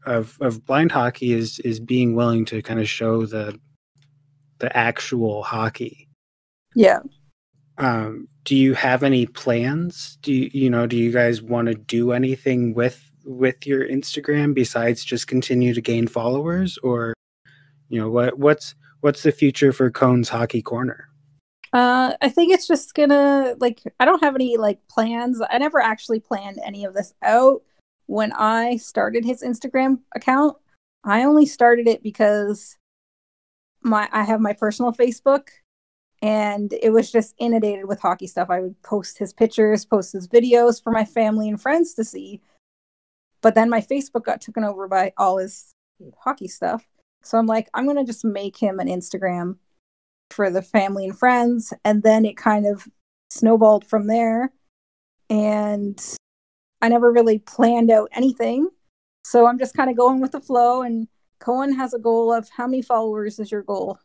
of 0.04 0.36
of 0.40 0.66
blind 0.66 0.92
hockey 0.92 1.32
is 1.32 1.60
is 1.60 1.78
being 1.78 2.14
willing 2.16 2.44
to 2.46 2.60
kind 2.62 2.80
of 2.80 2.88
show 2.88 3.24
the 3.24 3.58
the 4.58 4.76
actual 4.76 5.42
hockey. 5.42 6.08
Yeah. 6.74 7.00
Um, 7.78 8.28
do 8.44 8.56
you 8.56 8.74
have 8.74 9.02
any 9.02 9.26
plans? 9.26 10.18
Do 10.22 10.32
you 10.32 10.50
you 10.52 10.70
know? 10.70 10.86
Do 10.86 10.96
you 10.96 11.12
guys 11.12 11.40
want 11.40 11.68
to 11.68 11.74
do 11.74 12.12
anything 12.12 12.74
with 12.74 13.11
with 13.24 13.66
your 13.66 13.86
Instagram 13.86 14.54
besides 14.54 15.04
just 15.04 15.26
continue 15.26 15.74
to 15.74 15.80
gain 15.80 16.06
followers 16.06 16.78
or 16.82 17.14
you 17.88 18.00
know 18.00 18.10
what 18.10 18.38
what's 18.38 18.74
what's 19.00 19.22
the 19.22 19.32
future 19.32 19.72
for 19.72 19.90
Koen's 19.90 20.28
Hockey 20.28 20.62
Corner? 20.62 21.08
Uh, 21.72 22.14
I 22.20 22.28
think 22.28 22.52
it's 22.52 22.66
just 22.66 22.94
gonna 22.94 23.54
like 23.58 23.82
I 23.98 24.04
don't 24.04 24.22
have 24.22 24.34
any 24.34 24.56
like 24.56 24.86
plans. 24.88 25.40
I 25.50 25.58
never 25.58 25.80
actually 25.80 26.20
planned 26.20 26.58
any 26.64 26.84
of 26.84 26.94
this 26.94 27.14
out 27.22 27.62
when 28.06 28.32
I 28.32 28.76
started 28.76 29.24
his 29.24 29.42
Instagram 29.42 30.00
account. 30.14 30.56
I 31.04 31.24
only 31.24 31.46
started 31.46 31.88
it 31.88 32.02
because 32.02 32.76
my 33.82 34.08
I 34.12 34.22
have 34.24 34.40
my 34.40 34.52
personal 34.52 34.92
Facebook 34.92 35.48
and 36.20 36.72
it 36.80 36.90
was 36.90 37.10
just 37.10 37.34
inundated 37.38 37.86
with 37.86 38.00
hockey 38.00 38.28
stuff. 38.28 38.48
I 38.48 38.60
would 38.60 38.80
post 38.82 39.18
his 39.18 39.32
pictures, 39.32 39.84
post 39.84 40.12
his 40.12 40.28
videos 40.28 40.82
for 40.82 40.92
my 40.92 41.04
family 41.04 41.48
and 41.48 41.60
friends 41.60 41.94
to 41.94 42.04
see. 42.04 42.40
But 43.42 43.54
then 43.54 43.68
my 43.68 43.80
Facebook 43.80 44.24
got 44.24 44.40
taken 44.40 44.64
over 44.64 44.88
by 44.88 45.12
all 45.18 45.38
his 45.38 45.74
hockey 46.18 46.48
stuff. 46.48 46.88
So 47.22 47.38
I'm 47.38 47.46
like, 47.46 47.68
I'm 47.74 47.84
going 47.84 47.98
to 47.98 48.04
just 48.04 48.24
make 48.24 48.56
him 48.56 48.80
an 48.80 48.88
Instagram 48.88 49.56
for 50.30 50.50
the 50.50 50.62
family 50.62 51.06
and 51.06 51.18
friends. 51.18 51.72
And 51.84 52.02
then 52.02 52.24
it 52.24 52.36
kind 52.36 52.66
of 52.66 52.88
snowballed 53.30 53.84
from 53.86 54.06
there. 54.06 54.52
And 55.28 56.00
I 56.80 56.88
never 56.88 57.12
really 57.12 57.38
planned 57.38 57.90
out 57.90 58.08
anything. 58.12 58.68
So 59.24 59.46
I'm 59.46 59.58
just 59.58 59.74
kind 59.74 59.90
of 59.90 59.96
going 59.96 60.20
with 60.20 60.32
the 60.32 60.40
flow. 60.40 60.82
And 60.82 61.08
Koen 61.38 61.74
has 61.74 61.94
a 61.94 61.98
goal 61.98 62.32
of 62.32 62.48
how 62.48 62.66
many 62.66 62.82
followers 62.82 63.38
is 63.38 63.50
your 63.50 63.62
goal? 63.62 63.98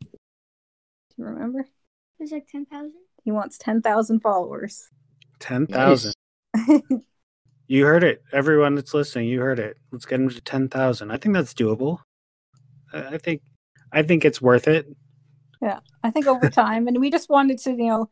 Do 0.00 0.08
you 1.18 1.24
remember? 1.24 1.66
It's 2.18 2.32
like 2.32 2.46
10,000. 2.46 2.92
He 3.24 3.30
wants 3.30 3.58
10,000 3.58 4.20
followers. 4.20 4.88
10,000. 5.40 6.14
You 7.72 7.86
heard 7.86 8.04
it. 8.04 8.22
Everyone 8.32 8.74
that's 8.74 8.92
listening, 8.92 9.28
you 9.28 9.40
heard 9.40 9.58
it. 9.58 9.78
Let's 9.92 10.04
get 10.04 10.20
him 10.20 10.28
to 10.28 10.42
10,000. 10.42 11.10
I 11.10 11.16
think 11.16 11.34
that's 11.34 11.54
doable. 11.54 12.00
I 12.92 13.16
think 13.16 13.40
I 13.90 14.02
think 14.02 14.26
it's 14.26 14.42
worth 14.42 14.68
it. 14.68 14.94
Yeah. 15.62 15.78
I 16.04 16.10
think 16.10 16.26
over 16.26 16.50
time 16.50 16.86
and 16.86 17.00
we 17.00 17.10
just 17.10 17.30
wanted 17.30 17.56
to, 17.60 17.70
you 17.70 17.86
know, 17.86 18.10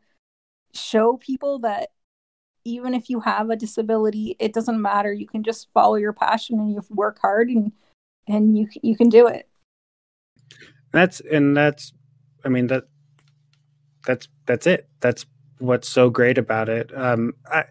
show 0.73 1.17
people 1.17 1.59
that 1.59 1.89
even 2.63 2.95
if 2.95 3.07
you 3.07 3.19
have 3.19 3.51
a 3.51 3.55
disability, 3.55 4.35
it 4.39 4.51
doesn't 4.51 4.81
matter. 4.81 5.13
You 5.13 5.27
can 5.27 5.43
just 5.43 5.67
follow 5.75 5.93
your 5.93 6.13
passion 6.13 6.59
and 6.59 6.71
you 6.71 6.81
work 6.89 7.19
hard 7.21 7.49
and 7.49 7.71
and 8.27 8.57
you 8.57 8.67
you 8.81 8.97
can 8.97 9.09
do 9.09 9.27
it. 9.27 9.47
That's 10.91 11.19
and 11.19 11.55
that's 11.55 11.93
I 12.43 12.49
mean 12.49 12.65
that 12.65 12.85
that's 14.07 14.27
that's 14.47 14.65
it. 14.65 14.89
That's 15.01 15.27
what's 15.59 15.87
so 15.87 16.09
great 16.09 16.39
about 16.39 16.67
it. 16.67 16.91
Um 16.97 17.35
I 17.45 17.65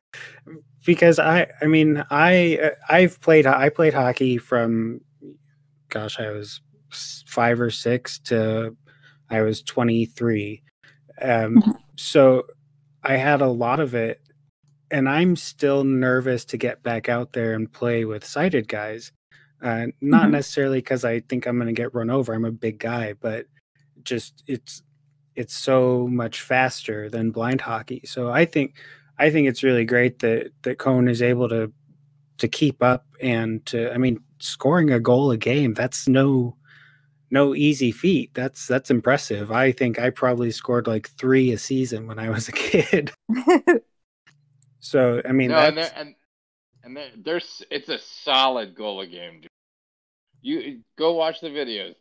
because 0.85 1.19
I 1.19 1.47
I 1.61 1.67
mean 1.67 2.05
I 2.11 2.73
I've 2.89 3.21
played 3.21 3.47
I 3.47 3.69
played 3.69 3.95
hockey 3.95 4.39
from 4.39 5.01
gosh 5.89 6.19
I 6.19 6.31
was 6.31 6.61
five 6.91 7.61
or 7.61 7.71
six 7.71 8.19
to 8.19 8.77
I 9.29 9.43
was 9.43 9.63
23 9.63 10.63
um, 11.23 11.29
mm-hmm. 11.29 11.71
so 11.97 12.45
I 13.03 13.17
had 13.17 13.41
a 13.41 13.49
lot 13.49 13.81
of 13.81 13.95
it 13.95 14.21
and 14.91 15.09
I'm 15.09 15.37
still 15.37 15.85
nervous 15.85 16.45
to 16.47 16.57
get 16.57 16.83
back 16.83 17.09
out 17.09 17.33
there 17.33 17.55
and 17.55 17.73
play 17.73 18.05
with 18.05 18.25
sighted 18.25 18.67
guys 18.69 19.13
uh, 19.63 19.87
not 20.01 20.23
mm-hmm. 20.23 20.33
necessarily 20.33 20.79
because 20.79 21.05
I 21.05 21.21
think 21.21 21.47
I'm 21.47 21.57
going 21.57 21.75
to 21.75 21.81
get 21.81 21.95
run 21.95 22.11
over 22.11 22.33
I'm 22.33 22.45
a 22.45 22.53
big 22.53 22.79
guy 22.79 23.15
but 23.21 23.47
just 24.03 24.43
it's 24.47 24.83
it's 25.37 25.55
so 25.55 26.09
much 26.09 26.41
faster 26.41 27.09
than 27.09 27.31
blind 27.31 27.61
hockey 27.61 28.03
so 28.05 28.31
I 28.31 28.47
think 28.47 28.75
I 29.21 29.31
think 29.31 29.49
it's 29.49 29.63
really 29.63 29.85
great 29.85 30.21
that 30.21 30.51
that 30.63 30.79
Koen 30.79 31.09
is 31.09 31.21
able 31.21 31.49
to 31.51 31.73
to 32.39 32.49
keep 32.49 32.83
up 32.83 33.07
and 33.21 33.65
to 33.67 33.93
I 33.93 33.99
mean 33.99 34.21
scoring 34.39 34.91
a 34.91 34.99
goal 34.99 35.31
a 35.31 35.37
game 35.37 35.75
that's 35.75 36.09
no 36.09 36.57
no 37.31 37.55
easy 37.55 37.93
feat. 37.93 38.31
That's 38.35 38.67
that's 38.67 38.91
impressive. 38.91 39.53
I 39.53 39.73
think 39.73 39.99
I 39.99 40.09
probably 40.11 40.51
scored 40.51 40.87
like 40.87 41.11
3 41.11 41.53
a 41.53 41.59
season 41.59 42.07
when 42.07 42.19
I 42.19 42.31
was 42.31 42.49
a 42.49 42.53
kid. 42.71 43.13
so, 44.81 45.23
I 45.29 45.33
mean 45.33 45.51
no, 45.51 45.59
and 45.59 45.79
and 45.79 46.15
and 46.83 46.99
there's 47.23 47.63
it's 47.71 47.91
a 47.91 47.99
solid 47.99 48.75
goal 48.75 49.01
a 49.03 49.07
game. 49.07 49.43
Dude. 49.43 49.51
You 50.43 50.81
go 50.97 51.13
watch 51.13 51.41
the 51.43 51.51
videos. 51.51 51.95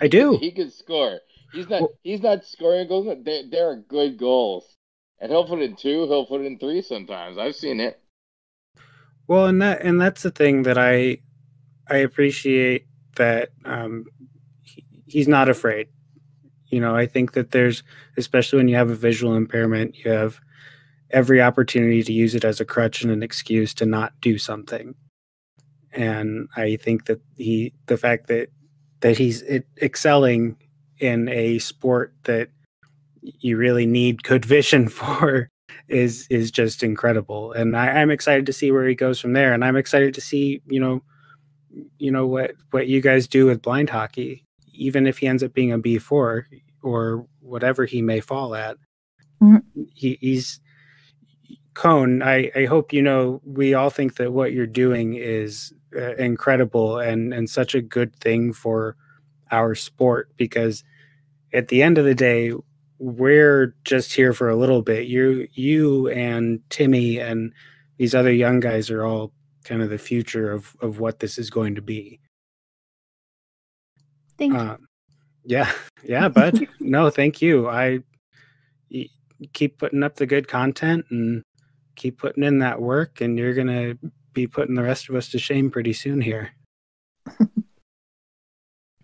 I 0.00 0.06
do. 0.06 0.38
He 0.38 0.52
can 0.52 0.70
score. 0.70 1.18
He's 1.52 1.68
not. 1.68 1.80
Well, 1.80 1.92
he's 2.02 2.22
not 2.22 2.44
scoring 2.44 2.86
goals. 2.86 3.08
They, 3.24 3.48
they 3.50 3.58
are 3.58 3.76
good 3.76 4.16
goals. 4.16 4.76
And 5.22 5.30
he'll 5.30 5.46
put 5.46 5.62
in 5.62 5.76
two, 5.76 6.08
he'll 6.08 6.26
put 6.26 6.40
in 6.40 6.58
three 6.58 6.82
sometimes. 6.82 7.38
I've 7.38 7.54
seen 7.54 7.78
it. 7.78 8.00
Well, 9.28 9.46
and 9.46 9.62
that 9.62 9.82
and 9.82 10.00
that's 10.00 10.22
the 10.22 10.32
thing 10.32 10.64
that 10.64 10.76
I 10.76 11.18
I 11.88 11.98
appreciate 11.98 12.86
that 13.14 13.50
um, 13.64 14.06
he, 14.62 14.84
he's 15.06 15.28
not 15.28 15.48
afraid. 15.48 15.86
You 16.66 16.80
know, 16.80 16.96
I 16.96 17.06
think 17.06 17.34
that 17.34 17.52
there's 17.52 17.84
especially 18.16 18.56
when 18.56 18.66
you 18.66 18.74
have 18.74 18.90
a 18.90 18.96
visual 18.96 19.36
impairment, 19.36 19.96
you 20.04 20.10
have 20.10 20.40
every 21.12 21.40
opportunity 21.40 22.02
to 22.02 22.12
use 22.12 22.34
it 22.34 22.44
as 22.44 22.60
a 22.60 22.64
crutch 22.64 23.02
and 23.02 23.12
an 23.12 23.22
excuse 23.22 23.72
to 23.74 23.86
not 23.86 24.14
do 24.20 24.38
something. 24.38 24.96
And 25.92 26.48
I 26.56 26.76
think 26.76 27.06
that 27.06 27.20
he 27.36 27.74
the 27.86 27.96
fact 27.96 28.26
that 28.26 28.48
that 29.02 29.18
he's 29.18 29.44
excelling 29.80 30.56
in 30.98 31.28
a 31.28 31.60
sport 31.60 32.12
that 32.24 32.48
you 33.22 33.56
really 33.56 33.86
need 33.86 34.22
good 34.22 34.44
vision 34.44 34.88
for 35.00 35.48
is 35.88 36.26
is 36.28 36.50
just 36.50 36.82
incredible 36.82 37.52
and 37.52 37.76
I, 37.76 37.88
i'm 38.00 38.10
excited 38.10 38.46
to 38.46 38.52
see 38.52 38.70
where 38.70 38.86
he 38.86 38.94
goes 38.94 39.20
from 39.20 39.32
there 39.32 39.54
and 39.54 39.64
i'm 39.64 39.76
excited 39.76 40.14
to 40.14 40.20
see 40.20 40.60
you 40.66 40.80
know 40.80 41.02
you 41.98 42.10
know 42.10 42.26
what 42.26 42.52
what 42.72 42.88
you 42.88 43.00
guys 43.00 43.26
do 43.26 43.46
with 43.46 43.62
blind 43.62 43.88
hockey 43.90 44.44
even 44.74 45.06
if 45.06 45.18
he 45.18 45.26
ends 45.26 45.42
up 45.42 45.54
being 45.54 45.72
a 45.72 45.78
b4 45.78 46.44
or 46.82 47.26
whatever 47.40 47.84
he 47.84 48.02
may 48.02 48.20
fall 48.20 48.54
at 48.54 48.76
Mhm. 49.42 49.62
he, 49.94 50.18
he's 50.20 50.60
Koen. 51.74 52.22
I, 52.22 52.50
I 52.54 52.66
hope 52.66 52.92
you 52.92 53.02
know 53.02 53.40
we 53.44 53.74
all 53.74 53.90
think 53.90 54.16
that 54.16 54.32
what 54.32 54.52
you're 54.52 54.66
doing 54.66 55.14
is 55.14 55.72
uh, 55.96 56.14
incredible 56.16 56.98
and 56.98 57.32
and 57.32 57.48
such 57.48 57.74
a 57.74 57.80
good 57.82 58.14
thing 58.16 58.52
for 58.52 58.96
our 59.50 59.74
sport 59.74 60.30
because 60.36 60.84
at 61.52 61.68
the 61.68 61.82
end 61.82 61.98
of 61.98 62.04
the 62.04 62.14
day 62.14 62.52
we're 63.04 63.74
just 63.82 64.12
here 64.12 64.32
for 64.32 64.48
a 64.48 64.54
little 64.54 64.80
bit 64.80 65.08
you 65.08 65.48
you 65.54 66.08
and 66.10 66.60
timmy 66.70 67.18
and 67.18 67.52
these 67.98 68.14
other 68.14 68.32
young 68.32 68.60
guys 68.60 68.90
are 68.92 69.04
all 69.04 69.32
kind 69.64 69.82
of 69.82 69.90
the 69.90 69.98
future 69.98 70.52
of 70.52 70.76
of 70.80 71.00
what 71.00 71.18
this 71.18 71.36
is 71.36 71.50
going 71.50 71.74
to 71.74 71.82
be 71.82 72.20
Thank 74.38 74.52
you. 74.52 74.58
um, 74.60 74.86
yeah 75.44 75.68
yeah 76.04 76.28
bud 76.36 76.64
no 76.78 77.10
thank 77.10 77.42
you 77.42 77.68
i 77.68 77.98
y- 78.88 79.08
keep 79.52 79.78
putting 79.78 80.04
up 80.04 80.14
the 80.14 80.26
good 80.26 80.46
content 80.46 81.04
and 81.10 81.42
keep 81.96 82.18
putting 82.18 82.44
in 82.44 82.60
that 82.60 82.80
work 82.80 83.20
and 83.20 83.36
you're 83.36 83.52
gonna 83.54 83.94
be 84.32 84.46
putting 84.46 84.76
the 84.76 84.82
rest 84.84 85.08
of 85.08 85.16
us 85.16 85.28
to 85.30 85.40
shame 85.40 85.72
pretty 85.72 85.92
soon 85.92 86.20
here 86.20 86.50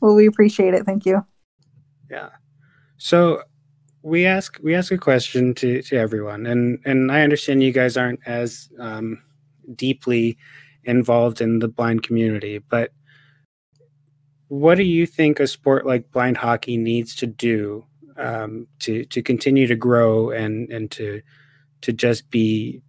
Well, 0.01 0.15
we 0.15 0.29
appreciate 0.29 0.75
it. 0.75 0.85
Thank 0.87 1.05
you. 1.07 1.27
Yeah. 2.09 2.29
So 2.99 3.43
we 4.09 4.27
ask 4.27 4.59
we 4.63 4.75
ask 4.75 4.91
a 4.91 4.99
question 4.99 5.55
to 5.55 5.83
to 5.83 5.97
everyone, 5.97 6.47
and 6.47 6.79
and 6.85 7.13
I 7.13 7.23
understand 7.23 7.63
you 7.63 7.73
guys 7.73 7.97
aren't 7.97 8.21
as 8.27 8.71
um, 8.79 9.23
deeply 9.75 10.39
involved 10.85 11.41
in 11.41 11.59
the 11.59 11.69
blind 11.69 12.03
community, 12.03 12.59
but 12.59 12.93
what 14.49 14.77
do 14.77 14.83
you 14.83 15.05
think 15.05 15.39
a 15.39 15.47
sport 15.47 15.87
like 15.87 16.11
blind 16.11 16.39
hockey 16.39 16.79
needs 16.79 17.15
to 17.17 17.27
do 17.27 17.85
um, 18.17 18.67
to 18.81 19.05
to 19.05 19.23
continue 19.23 19.67
to 19.67 19.77
grow 19.77 20.31
and 20.31 20.71
and 20.73 20.91
to 20.93 21.21
to 21.83 21.93
just 21.93 22.31
be 22.31 22.83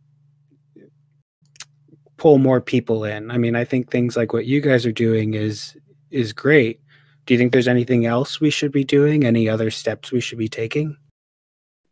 pull 2.17 2.37
more 2.37 2.61
people 2.61 3.03
in? 3.03 3.29
I 3.29 3.37
mean, 3.37 3.55
I 3.55 3.65
think 3.65 3.91
things 3.91 4.15
like 4.15 4.31
what 4.33 4.45
you 4.45 4.61
guys 4.61 4.85
are 4.85 4.91
doing 4.91 5.33
is 5.33 5.77
is 6.11 6.31
great. 6.33 6.79
Do 7.25 7.33
you 7.33 7.37
think 7.37 7.51
there's 7.51 7.67
anything 7.67 8.05
else 8.05 8.39
we 8.39 8.49
should 8.49 8.71
be 8.71 8.83
doing? 8.83 9.25
Any 9.25 9.47
other 9.47 9.69
steps 9.69 10.11
we 10.11 10.21
should 10.21 10.39
be 10.39 10.49
taking? 10.49 10.97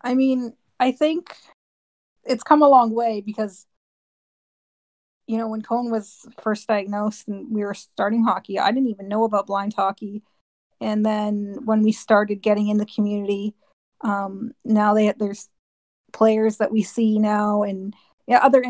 I 0.01 0.13
mean, 0.15 0.53
I 0.79 0.91
think 0.91 1.35
it's 2.23 2.43
come 2.43 2.61
a 2.61 2.69
long 2.69 2.93
way 2.93 3.21
because, 3.21 3.65
you 5.27 5.37
know, 5.37 5.47
when 5.47 5.61
Koen 5.61 5.91
was 5.91 6.25
first 6.41 6.67
diagnosed 6.67 7.27
and 7.27 7.53
we 7.53 7.63
were 7.63 7.73
starting 7.73 8.23
hockey, 8.23 8.59
I 8.59 8.71
didn't 8.71 8.89
even 8.89 9.07
know 9.07 9.23
about 9.23 9.47
blind 9.47 9.73
hockey. 9.73 10.23
And 10.79 11.05
then 11.05 11.59
when 11.65 11.81
we 11.81 11.91
started 11.91 12.41
getting 12.41 12.67
in 12.67 12.77
the 12.77 12.85
community, 12.85 13.55
um, 14.01 14.51
now 14.63 14.93
they 14.93 15.11
there's 15.17 15.49
players 16.13 16.57
that 16.57 16.71
we 16.71 16.83
see 16.83 17.17
now, 17.19 17.63
and 17.63 17.95
yeah, 18.27 18.39
other 18.39 18.61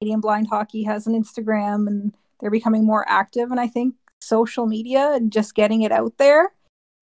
Canadian 0.00 0.20
blind 0.20 0.48
hockey 0.48 0.82
has 0.84 1.06
an 1.06 1.14
Instagram, 1.14 1.86
and 1.86 2.14
they're 2.40 2.50
becoming 2.50 2.84
more 2.84 3.08
active. 3.08 3.50
And 3.50 3.60
I 3.60 3.68
think 3.68 3.94
social 4.20 4.66
media 4.66 5.12
and 5.12 5.32
just 5.32 5.54
getting 5.54 5.82
it 5.82 5.92
out 5.92 6.18
there 6.18 6.52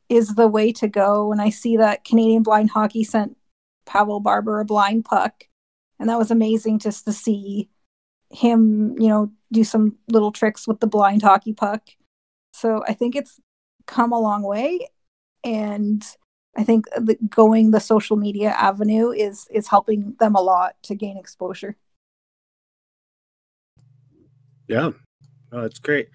is 0.09 0.35
the 0.35 0.49
way 0.49 0.73
to 0.73 0.89
go. 0.89 1.33
And 1.33 1.41
I 1.41 1.51
see 1.51 1.77
that 1.77 2.05
Canadian 2.05 2.43
Blind 2.43 2.71
Hockey 2.71 3.05
sent 3.05 3.37
Pavel 3.87 4.21
Barber 4.21 4.61
a 4.61 4.65
blind 4.65 5.05
puck, 5.05 5.45
and 5.99 6.09
that 6.09 6.19
was 6.19 6.31
amazing 6.31 6.79
just 6.79 7.05
to 7.07 7.13
see 7.13 7.69
him, 8.31 8.95
you 8.99 9.09
know, 9.09 9.33
do 9.53 9.65
some 9.65 9.97
little 10.09 10.33
tricks 10.33 10.69
with 10.69 10.81
the 10.81 10.87
blind 10.87 11.23
hockey 11.23 11.55
puck. 11.55 11.83
So 12.53 12.85
I 12.87 12.93
think 12.93 13.17
it's 13.17 13.41
come 13.87 14.13
a 14.13 14.21
long 14.21 14.43
way, 14.43 14.89
and 15.43 16.05
I 16.57 16.65
think 16.65 16.87
the, 16.91 17.17
going 17.29 17.71
the 17.71 17.81
social 17.81 18.17
media 18.17 18.51
avenue 18.51 19.11
is 19.11 19.47
is 19.51 19.69
helping 19.69 20.17
them 20.21 20.35
a 20.35 20.43
lot 20.43 20.77
to 20.85 20.95
gain 20.95 21.17
exposure. 21.17 21.77
Yeah, 24.67 24.91
oh, 25.53 25.63
that's 25.63 25.79
great. 25.79 26.09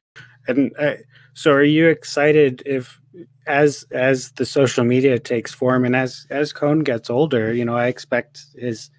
And 0.48 0.72
uh, 0.78 0.96
so, 1.34 1.52
are 1.52 1.64
you 1.64 1.88
excited 1.88 2.64
if, 2.66 3.00
as 3.48 3.86
as 3.92 4.32
the 4.34 4.46
social 4.46 4.84
media 4.84 5.20
takes 5.20 5.54
form, 5.54 5.86
and 5.86 5.96
as 5.96 6.28
as 6.30 6.54
Koen 6.54 6.80
gets 6.80 7.10
older, 7.10 7.54
you 7.54 7.66
know, 7.66 7.76
I 7.76 7.88
expect 7.88 8.46
his 8.56 8.90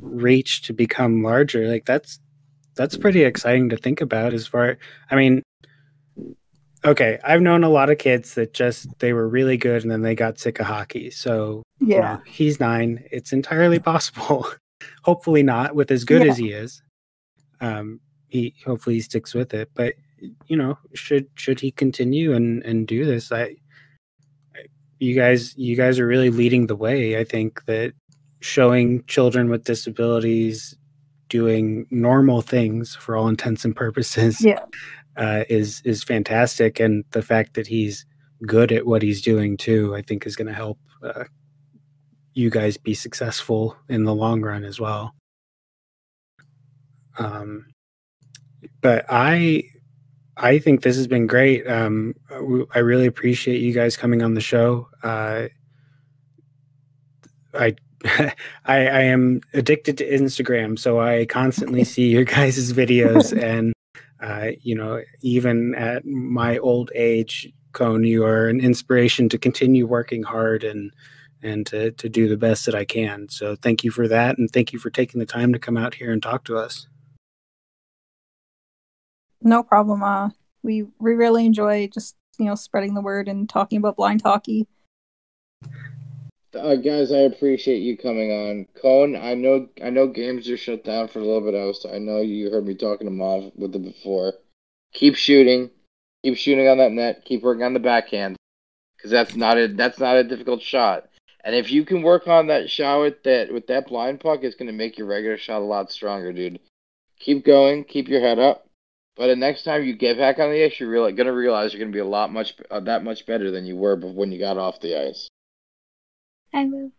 reach 0.00 0.62
to 0.62 0.72
become 0.72 1.22
larger. 1.22 1.68
Like 1.68 1.84
that's 1.84 2.20
that's 2.76 2.96
pretty 2.96 3.24
exciting 3.24 3.68
to 3.70 3.76
think 3.76 4.00
about. 4.00 4.32
As 4.32 4.46
far, 4.46 4.78
I 5.10 5.16
mean, 5.16 5.42
okay, 6.84 7.18
I've 7.24 7.42
known 7.42 7.64
a 7.64 7.68
lot 7.68 7.90
of 7.90 7.98
kids 7.98 8.34
that 8.34 8.54
just 8.54 8.88
they 9.00 9.12
were 9.12 9.28
really 9.28 9.56
good 9.56 9.82
and 9.82 9.90
then 9.90 10.02
they 10.02 10.14
got 10.14 10.38
sick 10.38 10.60
of 10.60 10.66
hockey. 10.66 11.10
So 11.10 11.62
you 11.80 11.86
Yeah, 11.88 12.16
know, 12.16 12.22
he's 12.26 12.60
nine. 12.60 13.04
It's 13.10 13.32
entirely 13.32 13.78
possible. 13.92 14.46
hopefully 15.02 15.42
not 15.42 15.74
with 15.74 15.90
as 15.90 16.04
good 16.04 16.22
Yeah. 16.22 16.30
as 16.30 16.38
he 16.38 16.52
is. 16.52 16.82
Um, 17.60 18.00
he 18.28 18.54
hopefully 18.64 18.96
he 18.96 19.00
sticks 19.02 19.34
with 19.34 19.52
it. 19.54 19.70
But 19.74 19.94
you 20.46 20.56
know, 20.56 20.78
should 20.94 21.26
should 21.34 21.60
he 21.60 21.70
continue 21.70 22.32
and 22.34 22.62
and 22.64 22.86
do 22.86 23.04
this? 23.04 23.32
I, 23.32 23.42
I- 23.42 23.56
you 24.98 25.14
guys, 25.14 25.56
you 25.56 25.76
guys 25.76 25.98
are 25.98 26.06
really 26.06 26.28
leading 26.28 26.66
the 26.66 26.76
way. 26.76 27.18
I 27.18 27.24
think 27.24 27.64
that 27.64 27.94
showing 28.40 29.02
children 29.06 29.48
with 29.48 29.64
disabilities 29.64 30.76
doing 31.30 31.86
normal 31.90 32.42
things 32.42 32.94
for 32.96 33.16
all 33.16 33.28
intents 33.28 33.64
and 33.64 33.74
purposes 33.74 34.44
yeah, 34.44 34.62
uh, 35.16 35.44
is 35.48 35.80
is 35.84 36.04
fantastic, 36.04 36.80
and 36.80 37.04
the 37.12 37.22
fact 37.22 37.54
that 37.54 37.66
he's 37.66 38.04
good 38.46 38.72
at 38.72 38.84
what 38.86 39.00
he's 39.02 39.22
doing 39.22 39.56
too, 39.56 39.94
I 39.94 40.02
think, 40.02 40.26
is 40.26 40.36
going 40.36 40.48
to 40.48 40.54
help 40.54 40.78
uh, 41.02 41.24
you 42.34 42.50
guys 42.50 42.76
be 42.76 42.94
successful 42.94 43.76
in 43.88 44.04
the 44.04 44.14
long 44.14 44.42
run 44.42 44.64
as 44.64 44.78
well. 44.78 45.14
Um, 47.18 47.66
but 48.82 49.04
I 49.08 49.64
I 50.42 50.58
think 50.58 50.82
this 50.82 50.96
has 50.96 51.06
been 51.06 51.26
great. 51.26 51.66
Um, 51.66 52.14
I 52.74 52.78
really 52.78 53.06
appreciate 53.06 53.60
you 53.60 53.74
guys 53.74 53.96
coming 53.96 54.22
on 54.22 54.32
the 54.32 54.40
show. 54.40 54.88
Uh, 55.02 55.48
I, 57.52 57.76
I 58.04 58.34
I 58.64 59.02
am 59.02 59.42
addicted 59.52 59.98
to 59.98 60.10
Instagram, 60.10 60.78
so 60.78 60.98
I 60.98 61.26
constantly 61.26 61.84
see 61.94 62.08
your 62.08 62.24
guys' 62.24 62.72
videos, 62.72 63.36
and 63.38 63.74
uh, 64.22 64.52
you 64.62 64.74
know, 64.74 65.02
even 65.20 65.74
at 65.74 66.06
my 66.06 66.56
old 66.58 66.90
age, 66.94 67.52
Koen, 67.72 68.04
you 68.04 68.24
are 68.24 68.48
an 68.48 68.60
inspiration 68.60 69.28
to 69.28 69.38
continue 69.38 69.86
working 69.86 70.22
hard 70.22 70.64
and 70.64 70.90
and 71.42 71.66
to 71.66 71.90
to 71.92 72.08
do 72.08 72.28
the 72.28 72.38
best 72.38 72.64
that 72.64 72.74
I 72.74 72.86
can. 72.86 73.28
So 73.28 73.56
thank 73.56 73.84
you 73.84 73.90
for 73.90 74.08
that, 74.08 74.38
and 74.38 74.50
thank 74.50 74.72
you 74.72 74.78
for 74.78 74.88
taking 74.88 75.20
the 75.20 75.26
time 75.26 75.52
to 75.52 75.58
come 75.58 75.76
out 75.76 75.94
here 75.94 76.12
and 76.12 76.22
talk 76.22 76.44
to 76.44 76.56
us. 76.56 76.86
No 79.42 79.62
problem. 79.62 80.02
Uh, 80.02 80.30
we 80.62 80.86
we 80.98 81.14
really 81.14 81.46
enjoy 81.46 81.88
just 81.88 82.16
you 82.38 82.46
know 82.46 82.54
spreading 82.54 82.94
the 82.94 83.00
word 83.00 83.28
and 83.28 83.48
talking 83.48 83.78
about 83.78 83.96
blind 83.96 84.22
hockey. 84.22 84.66
Uh, 86.52 86.74
guys, 86.74 87.12
I 87.12 87.18
appreciate 87.18 87.78
you 87.78 87.96
coming 87.96 88.32
on. 88.32 88.66
Koen, 88.80 89.14
I 89.14 89.34
know 89.34 89.68
I 89.82 89.90
know 89.90 90.08
games 90.08 90.48
are 90.48 90.56
shut 90.56 90.84
down 90.84 91.08
for 91.08 91.20
a 91.20 91.24
little 91.24 91.42
bit. 91.42 91.54
I 91.54 91.64
was 91.64 91.86
I 91.90 91.98
know 91.98 92.20
you 92.20 92.50
heard 92.50 92.66
me 92.66 92.74
talking 92.74 93.06
to 93.06 93.12
Mav 93.12 93.52
with 93.54 93.74
it 93.74 93.84
before. 93.84 94.34
Keep 94.92 95.14
shooting, 95.14 95.70
keep 96.24 96.36
shooting 96.36 96.66
on 96.68 96.78
that 96.78 96.92
net. 96.92 97.24
Keep 97.24 97.42
working 97.42 97.62
on 97.62 97.74
the 97.74 97.80
backhand, 97.80 98.36
because 98.96 99.12
that's 99.12 99.36
not 99.36 99.58
a 99.58 99.68
that's 99.68 100.00
not 100.00 100.16
a 100.16 100.24
difficult 100.24 100.60
shot. 100.60 101.06
And 101.44 101.54
if 101.54 101.70
you 101.70 101.84
can 101.84 102.02
work 102.02 102.26
on 102.26 102.48
that 102.48 102.68
shot 102.68 103.00
with 103.00 103.22
that 103.22 103.52
with 103.52 103.68
that 103.68 103.86
blind 103.86 104.20
puck, 104.20 104.40
it's 104.42 104.56
gonna 104.56 104.72
make 104.72 104.98
your 104.98 105.06
regular 105.06 105.38
shot 105.38 105.62
a 105.62 105.64
lot 105.64 105.92
stronger, 105.92 106.32
dude. 106.32 106.58
Keep 107.20 107.44
going, 107.44 107.84
keep 107.84 108.08
your 108.08 108.20
head 108.20 108.38
up. 108.40 108.66
But 109.16 109.26
the 109.26 109.36
next 109.36 109.64
time 109.64 109.84
you 109.84 109.94
get 109.94 110.16
back 110.16 110.38
on 110.38 110.50
the 110.50 110.64
ice, 110.64 110.78
you're 110.78 110.88
really 110.88 111.12
gonna 111.12 111.32
realize 111.32 111.72
you're 111.72 111.80
gonna 111.80 111.92
be 111.92 111.98
a 111.98 112.04
lot 112.04 112.32
much 112.32 112.54
uh, 112.70 112.80
that 112.80 113.04
much 113.04 113.26
better 113.26 113.50
than 113.50 113.66
you 113.66 113.76
were 113.76 113.96
bef- 113.96 114.14
when 114.14 114.32
you 114.32 114.38
got 114.38 114.56
off 114.56 114.80
the 114.80 115.08
ice. 115.08 115.28
I 116.54 116.64
will. 116.64 116.90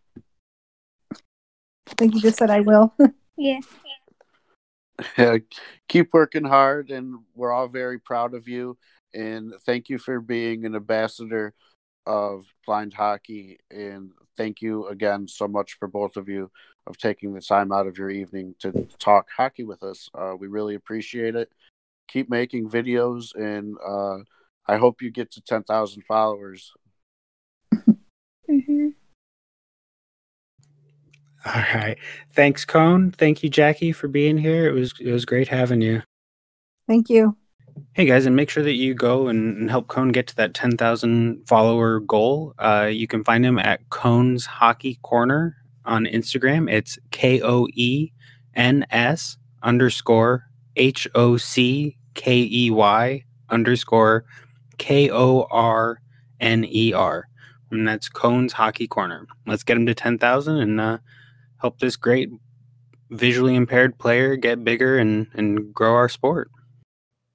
I 1.14 1.94
think 1.98 2.16
you 2.16 2.22
just 2.22 2.38
said 2.38 2.50
I 2.50 2.62
will. 2.62 2.94
Yeah. 3.38 3.60
Yeah, 5.18 5.38
keep 5.88 6.14
working 6.14 6.44
hard, 6.44 6.92
and 6.92 7.22
we're 7.34 7.52
all 7.52 7.68
very 7.68 8.00
proud 8.00 8.36
of 8.36 8.48
you. 8.48 8.78
And 9.16 9.54
thank 9.66 9.90
you 9.90 9.98
for 9.98 10.20
being 10.20 10.64
an 10.64 10.76
ambassador 10.76 11.56
of 12.06 12.46
blind 12.66 12.94
hockey. 12.94 13.60
And 13.72 14.12
thank 14.38 14.62
you 14.62 14.88
again 14.88 15.28
so 15.28 15.48
much 15.48 15.74
for 15.80 15.88
both 15.88 16.18
of 16.18 16.30
you 16.30 16.52
of 16.88 16.98
taking 16.98 17.34
the 17.34 17.42
time 17.42 17.72
out 17.72 17.88
of 17.88 17.98
your 17.98 18.10
evening 18.10 18.56
to 18.60 18.88
talk 19.00 19.28
hockey 19.36 19.64
with 19.64 19.84
us. 19.84 20.10
Uh, 20.14 20.36
we 20.38 20.48
really 20.48 20.76
appreciate 20.76 21.36
it. 21.36 21.52
Keep 22.12 22.30
making 22.30 22.70
videos, 22.70 23.34
and 23.36 23.78
uh, 23.86 24.18
I 24.68 24.78
hope 24.78 25.02
you 25.02 25.12
get 25.12 25.32
to 25.32 25.42
10,000 25.42 26.04
followers. 26.04 26.74
hmm 27.74 28.90
All 31.46 31.64
right, 31.74 31.98
thanks, 32.34 32.66
Koen. 32.66 33.12
Thank 33.12 33.44
you, 33.44 33.50
Jackie, 33.50 33.94
for 33.94 34.08
being 34.08 34.38
here. 34.38 34.68
It 34.68 34.74
was 34.74 34.94
it 35.00 35.12
was 35.12 35.26
great 35.26 35.48
having 35.48 35.82
you. 35.82 36.04
Thank 36.88 37.10
you. 37.10 37.38
Hey 37.94 38.06
guys, 38.06 38.26
and 38.26 38.36
make 38.36 38.50
sure 38.50 38.64
that 38.64 38.76
you 38.76 38.94
go 38.94 39.28
and, 39.28 39.58
and 39.58 39.70
help 39.70 39.88
Koen 39.88 40.10
get 40.10 40.28
to 40.28 40.36
that 40.36 40.54
10,000 40.54 41.48
follower 41.48 42.00
goal. 42.02 42.54
Uh, 42.60 42.90
you 42.92 43.08
can 43.08 43.24
find 43.24 43.46
him 43.46 43.58
at 43.58 43.90
Koen's 43.90 44.46
Hockey 44.46 45.00
Corner 45.02 45.56
On 45.86 46.06
Instagram, 46.06 46.70
it's 46.72 47.00
K 47.12 47.42
O 47.42 47.68
E 47.74 48.12
N 48.54 48.86
S 48.92 49.38
underscore 49.64 50.44
H 50.76 51.08
O 51.16 51.38
C 51.38 51.98
K 52.14 52.48
E 52.52 52.72
Y 52.72 53.24
underscore 53.50 54.26
K 54.78 55.10
O 55.12 55.48
R 55.52 56.02
N 56.40 56.66
E 56.66 56.94
R. 56.94 57.28
And 57.72 57.88
that's 57.88 58.10
Koen's 58.10 58.54
Hockey 58.54 58.88
Corner. 58.88 59.28
Let's 59.48 59.64
get 59.64 59.78
him 59.78 59.86
to 59.86 59.94
10,000 59.94 60.58
and 60.58 60.82
uh, 60.82 60.98
help 61.58 61.80
this 61.80 61.96
great 61.96 62.30
visually 63.12 63.56
impaired 63.56 63.98
player 63.98 64.36
get 64.36 64.64
bigger 64.64 64.98
and, 64.98 65.28
and 65.34 65.74
grow 65.74 65.94
our 65.94 66.10
sport. 66.10 66.50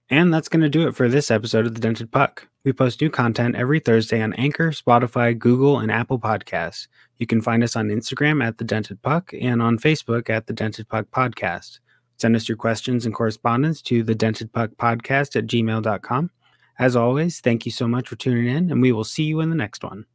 And 0.08 0.32
that's 0.32 0.48
going 0.48 0.62
to 0.62 0.68
do 0.68 0.86
it 0.86 0.94
for 0.94 1.08
this 1.08 1.30
episode 1.30 1.66
of 1.66 1.74
The 1.74 1.80
Dented 1.80 2.12
Puck. 2.12 2.46
We 2.64 2.72
post 2.72 3.00
new 3.00 3.10
content 3.10 3.56
every 3.56 3.80
Thursday 3.80 4.22
on 4.22 4.34
Anchor, 4.34 4.70
Spotify, 4.70 5.36
Google, 5.36 5.78
and 5.78 5.90
Apple 5.90 6.18
Podcasts. 6.18 6.86
You 7.16 7.26
can 7.26 7.40
find 7.40 7.64
us 7.64 7.76
on 7.76 7.88
Instagram 7.88 8.44
at 8.44 8.58
The 8.58 8.64
Dented 8.64 9.02
Puck 9.02 9.32
and 9.40 9.60
on 9.60 9.78
Facebook 9.78 10.30
at 10.30 10.46
The 10.46 10.52
Dented 10.52 10.88
Puck 10.88 11.06
Podcast. 11.10 11.80
Send 12.18 12.34
us 12.34 12.48
your 12.48 12.56
questions 12.56 13.04
and 13.04 13.14
correspondence 13.14 13.82
to 13.82 14.02
The 14.02 14.14
Dented 14.14 14.52
Puck 14.52 14.70
Podcast 14.78 15.36
at 15.36 15.46
gmail.com. 15.46 16.30
As 16.78 16.96
always, 16.96 17.40
thank 17.40 17.66
you 17.66 17.72
so 17.72 17.86
much 17.88 18.08
for 18.08 18.16
tuning 18.16 18.46
in, 18.46 18.70
and 18.70 18.82
we 18.82 18.92
will 18.92 19.04
see 19.04 19.24
you 19.24 19.40
in 19.40 19.50
the 19.50 19.56
next 19.56 19.84
one. 19.84 20.06